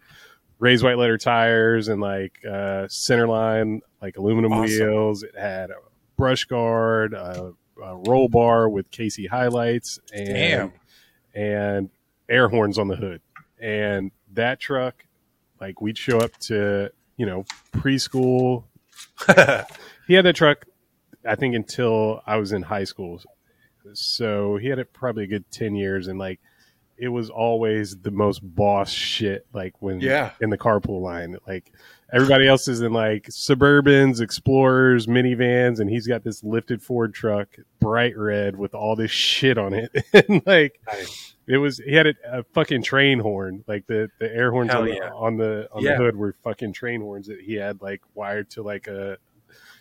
raised 0.58 0.84
white 0.84 0.98
letter 0.98 1.16
tires 1.18 1.88
and 1.88 2.00
like 2.00 2.38
uh, 2.48 2.86
center 2.88 3.26
line, 3.28 3.80
like 4.02 4.16
aluminum 4.16 4.52
Awesome. 4.52 4.64
wheels. 4.88 5.22
It 5.22 5.36
had 5.38 5.70
a 5.70 5.74
brush 6.22 6.44
guard, 6.44 7.14
a, 7.14 7.52
a 7.82 7.96
roll 7.96 8.28
bar 8.28 8.68
with 8.68 8.88
KC 8.92 9.28
highlights, 9.28 9.98
and 10.14 10.26
Damn. 10.28 10.72
and 11.34 11.90
air 12.28 12.48
horns 12.48 12.78
on 12.78 12.86
the 12.86 12.94
hood. 12.94 13.20
And 13.60 14.12
that 14.34 14.60
truck, 14.60 15.04
like 15.60 15.80
we'd 15.80 15.98
show 15.98 16.18
up 16.18 16.36
to, 16.42 16.92
you 17.16 17.26
know, 17.26 17.44
preschool. 17.72 18.64
He 20.08 20.14
had 20.14 20.24
that 20.26 20.34
truck, 20.36 20.64
I 21.26 21.34
think, 21.36 21.54
until 21.56 22.22
I 22.26 22.36
was 22.36 22.52
in 22.52 22.62
high 22.62 22.84
school. 22.84 23.20
So 23.94 24.56
he 24.58 24.68
had 24.68 24.78
it 24.78 24.92
probably 24.92 25.24
a 25.24 25.26
good 25.28 25.44
10 25.50 25.74
years. 25.76 26.06
And 26.08 26.18
like, 26.18 26.38
it 26.98 27.08
was 27.08 27.30
always 27.30 27.96
the 27.98 28.10
most 28.10 28.40
boss 28.42 28.90
shit, 28.90 29.46
like 29.52 29.74
when 29.80 30.00
Yeah. 30.00 30.32
in 30.40 30.50
the 30.50 30.58
carpool 30.58 31.00
line. 31.00 31.36
Like, 31.46 31.72
everybody 32.12 32.46
else 32.46 32.68
is 32.68 32.80
in 32.80 32.92
like 32.92 33.24
Suburbans, 33.28 34.20
Explorers, 34.20 35.06
minivans, 35.06 35.80
and 35.80 35.88
he's 35.88 36.06
got 36.06 36.22
this 36.24 36.42
lifted 36.44 36.82
Ford 36.82 37.14
truck, 37.14 37.48
bright 37.80 38.16
red 38.16 38.56
with 38.56 38.74
all 38.74 38.96
this 38.96 39.10
shit 39.10 39.58
on 39.58 39.72
it. 39.72 39.90
and 40.28 40.42
like, 40.46 40.80
Nice. 40.86 41.34
it 41.46 41.56
was 41.58 41.78
he 41.78 41.94
had 41.94 42.06
a, 42.08 42.14
a 42.30 42.42
fucking 42.54 42.82
train 42.82 43.18
horn, 43.18 43.64
like 43.66 43.86
the 43.86 44.08
the 44.20 44.32
air 44.34 44.50
horns 44.50 44.70
on, 44.74 44.86
yeah. 44.88 44.94
the, 44.94 45.10
on 45.12 45.36
the 45.36 45.68
on 45.72 45.82
Yeah. 45.82 45.92
the 45.92 45.96
hood 46.04 46.16
were 46.16 46.34
fucking 46.44 46.72
train 46.72 47.00
horns 47.00 47.26
that 47.28 47.40
he 47.40 47.54
had 47.54 47.80
like 47.82 48.02
wired 48.14 48.50
to 48.50 48.62
like 48.62 48.86
a 48.88 49.16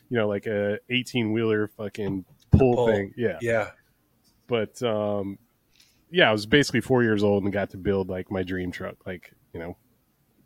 you 0.10 0.18
know 0.18 0.28
like 0.28 0.46
a 0.48 0.80
eighteen 0.90 1.32
wheeler 1.32 1.68
fucking 1.68 2.26
pull, 2.52 2.76
Pull. 2.76 2.88
thing. 2.88 3.14
Yeah, 3.18 3.38
yeah. 3.42 3.70
but 4.48 4.82
um, 4.84 5.38
yeah, 6.10 6.30
I 6.30 6.32
was 6.34 6.46
basically 6.46 6.82
four 6.82 7.04
years 7.04 7.24
old 7.24 7.44
and 7.44 7.54
got 7.54 7.70
to 7.72 7.78
build 7.78 8.10
like 8.10 8.30
my 8.32 8.44
dream 8.44 8.72
truck. 8.72 9.06
Like 9.06 9.32
you 9.54 9.60
know, 9.60 9.78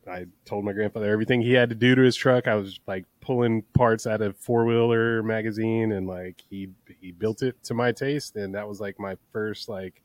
I 0.08 0.26
told 0.46 0.66
my 0.66 0.74
grandfather 0.74 1.10
everything 1.12 1.42
he 1.42 1.54
had 1.54 1.70
to 1.70 1.76
do 1.76 1.96
to 1.96 2.02
his 2.02 2.16
truck. 2.16 2.48
I 2.48 2.56
was 2.56 2.80
like 2.88 3.06
pulling 3.22 3.64
parts 3.74 4.06
out 4.06 4.22
of 4.22 4.38
four 4.38 4.66
wheeler 4.66 5.24
magazine, 5.24 5.92
and 5.92 6.08
like 6.08 6.42
he 6.50 6.70
he 7.02 7.12
built 7.12 7.42
it 7.42 7.64
to 7.66 7.74
my 7.74 7.92
taste, 7.92 8.36
and 8.36 8.54
that 8.56 8.68
was 8.68 8.80
like 8.80 9.00
my 9.00 9.18
first 9.32 9.68
like 9.70 10.02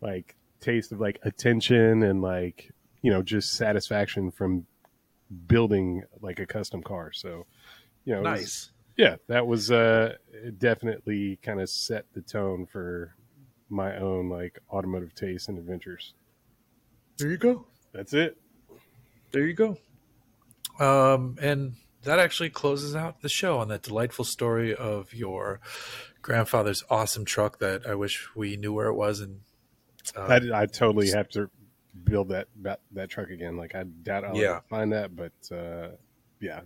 like 0.00 0.36
taste 0.60 0.92
of 0.92 1.00
like 1.00 1.18
attention 1.22 2.02
and 2.02 2.22
like 2.22 2.70
you 3.02 3.10
know 3.10 3.22
just 3.22 3.52
satisfaction 3.54 4.30
from 4.30 4.66
building 5.46 6.02
like 6.20 6.38
a 6.40 6.46
custom 6.46 6.82
car. 6.82 7.12
So 7.12 7.46
you 8.04 8.14
know, 8.14 8.20
it 8.20 8.30
was- 8.30 8.40
Nice. 8.40 8.70
yeah, 8.96 9.16
that 9.28 9.46
was 9.46 9.70
uh, 9.70 10.14
definitely 10.58 11.38
kind 11.42 11.60
of 11.60 11.68
set 11.68 12.06
the 12.14 12.22
tone 12.22 12.66
for 12.66 13.14
my 13.68 13.96
own 13.98 14.28
like 14.28 14.58
automotive 14.72 15.14
taste 15.14 15.48
and 15.48 15.58
adventures. 15.58 16.14
There 17.18 17.28
you 17.30 17.36
go. 17.36 17.66
That's 17.92 18.14
it. 18.14 18.39
There 19.32 19.46
you 19.46 19.54
go. 19.54 19.76
Um, 20.78 21.36
and 21.40 21.74
that 22.02 22.18
actually 22.18 22.50
closes 22.50 22.96
out 22.96 23.20
the 23.20 23.28
show 23.28 23.58
on 23.58 23.68
that 23.68 23.82
delightful 23.82 24.24
story 24.24 24.74
of 24.74 25.12
your 25.12 25.60
grandfather's 26.22 26.82
awesome 26.90 27.24
truck 27.24 27.58
that 27.58 27.86
I 27.86 27.94
wish 27.94 28.28
we 28.34 28.56
knew 28.56 28.72
where 28.72 28.86
it 28.88 28.94
was. 28.94 29.20
And 29.20 29.40
uh, 30.16 30.40
I, 30.52 30.62
I 30.62 30.66
totally 30.66 31.10
have 31.10 31.28
to 31.30 31.50
build 32.04 32.30
that 32.30 32.48
that, 32.62 32.80
that 32.92 33.10
truck 33.10 33.28
again. 33.30 33.56
Like 33.56 33.74
I 33.74 33.82
doubt 33.82 34.24
I'll 34.24 34.36
Yeah. 34.36 34.60
find 34.70 34.92
that, 34.92 35.14
but 35.14 35.32
uh, 35.54 35.90
yeah, 36.40 36.60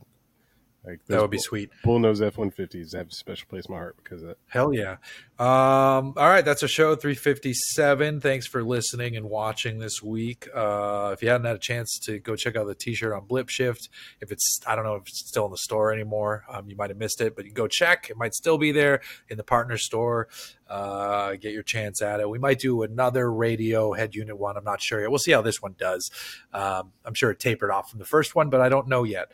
like 0.86 1.00
that 1.06 1.20
would 1.20 1.30
be 1.30 1.38
bull, 1.38 1.42
sweet. 1.42 1.70
bullnose 1.84 2.24
F 2.24 2.38
one 2.38 2.50
fifties 2.52 2.92
have 2.92 3.08
a 3.08 3.12
special 3.12 3.48
place 3.48 3.66
in 3.66 3.72
my 3.74 3.78
heart 3.78 3.96
because 4.02 4.22
of 4.22 4.28
that. 4.28 4.38
Hell 4.46 4.72
yeah. 4.72 4.96
Um, 5.36 6.14
all 6.16 6.28
right, 6.28 6.44
that's 6.44 6.62
our 6.62 6.68
show 6.68 6.94
357. 6.94 8.20
Thanks 8.20 8.46
for 8.46 8.62
listening 8.62 9.16
and 9.16 9.28
watching 9.28 9.80
this 9.80 10.00
week. 10.00 10.48
Uh, 10.54 11.10
if 11.12 11.22
you 11.22 11.28
hadn't 11.28 11.46
had 11.46 11.56
a 11.56 11.58
chance 11.58 11.98
to 12.04 12.20
go 12.20 12.36
check 12.36 12.54
out 12.54 12.68
the 12.68 12.74
t-shirt 12.76 13.12
on 13.12 13.22
Blipshift, 13.22 13.88
if 14.20 14.30
it's 14.30 14.60
I 14.64 14.76
don't 14.76 14.84
know 14.84 14.94
if 14.94 15.08
it's 15.08 15.28
still 15.28 15.46
in 15.46 15.50
the 15.50 15.58
store 15.58 15.92
anymore, 15.92 16.44
um, 16.48 16.68
you 16.68 16.76
might 16.76 16.90
have 16.90 16.98
missed 16.98 17.20
it, 17.20 17.34
but 17.34 17.44
you 17.44 17.50
can 17.50 17.56
go 17.56 17.66
check. 17.66 18.10
It 18.10 18.16
might 18.16 18.32
still 18.32 18.58
be 18.58 18.70
there 18.70 19.00
in 19.28 19.36
the 19.36 19.42
partner 19.42 19.76
store. 19.76 20.28
Uh, 20.68 21.32
get 21.32 21.52
your 21.52 21.64
chance 21.64 22.00
at 22.00 22.20
it. 22.20 22.30
We 22.30 22.38
might 22.38 22.60
do 22.60 22.82
another 22.82 23.32
radio 23.32 23.92
head 23.92 24.14
unit 24.14 24.38
one. 24.38 24.56
I'm 24.56 24.62
not 24.62 24.80
sure 24.80 25.00
yet. 25.00 25.10
We'll 25.10 25.18
see 25.18 25.32
how 25.32 25.42
this 25.42 25.60
one 25.60 25.74
does. 25.76 26.12
Um, 26.52 26.92
I'm 27.04 27.14
sure 27.14 27.32
it 27.32 27.40
tapered 27.40 27.72
off 27.72 27.90
from 27.90 27.98
the 27.98 28.06
first 28.06 28.36
one, 28.36 28.50
but 28.50 28.60
I 28.60 28.68
don't 28.68 28.86
know 28.86 29.02
yet. 29.02 29.32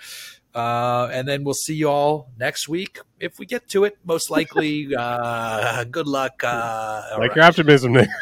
Uh, 0.54 1.10
and 1.12 1.28
then 1.28 1.44
we'll 1.44 1.52
see 1.52 1.74
you 1.74 1.90
all 1.90 2.30
next 2.38 2.68
week 2.68 3.00
if 3.20 3.38
we 3.38 3.46
get 3.46 3.68
to 3.68 3.84
it. 3.84 3.98
Most 4.04 4.30
likely. 4.30 4.94
Uh, 4.96 5.84
good 5.84 6.08
luck. 6.08 6.42
Uh, 6.42 7.02
like 7.12 7.30
right. 7.30 7.36
your 7.36 7.44
optimism 7.44 7.92
there. 7.92 8.08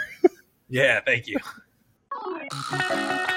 Yeah, 0.70 1.00
thank 1.00 1.26
you. 1.26 1.38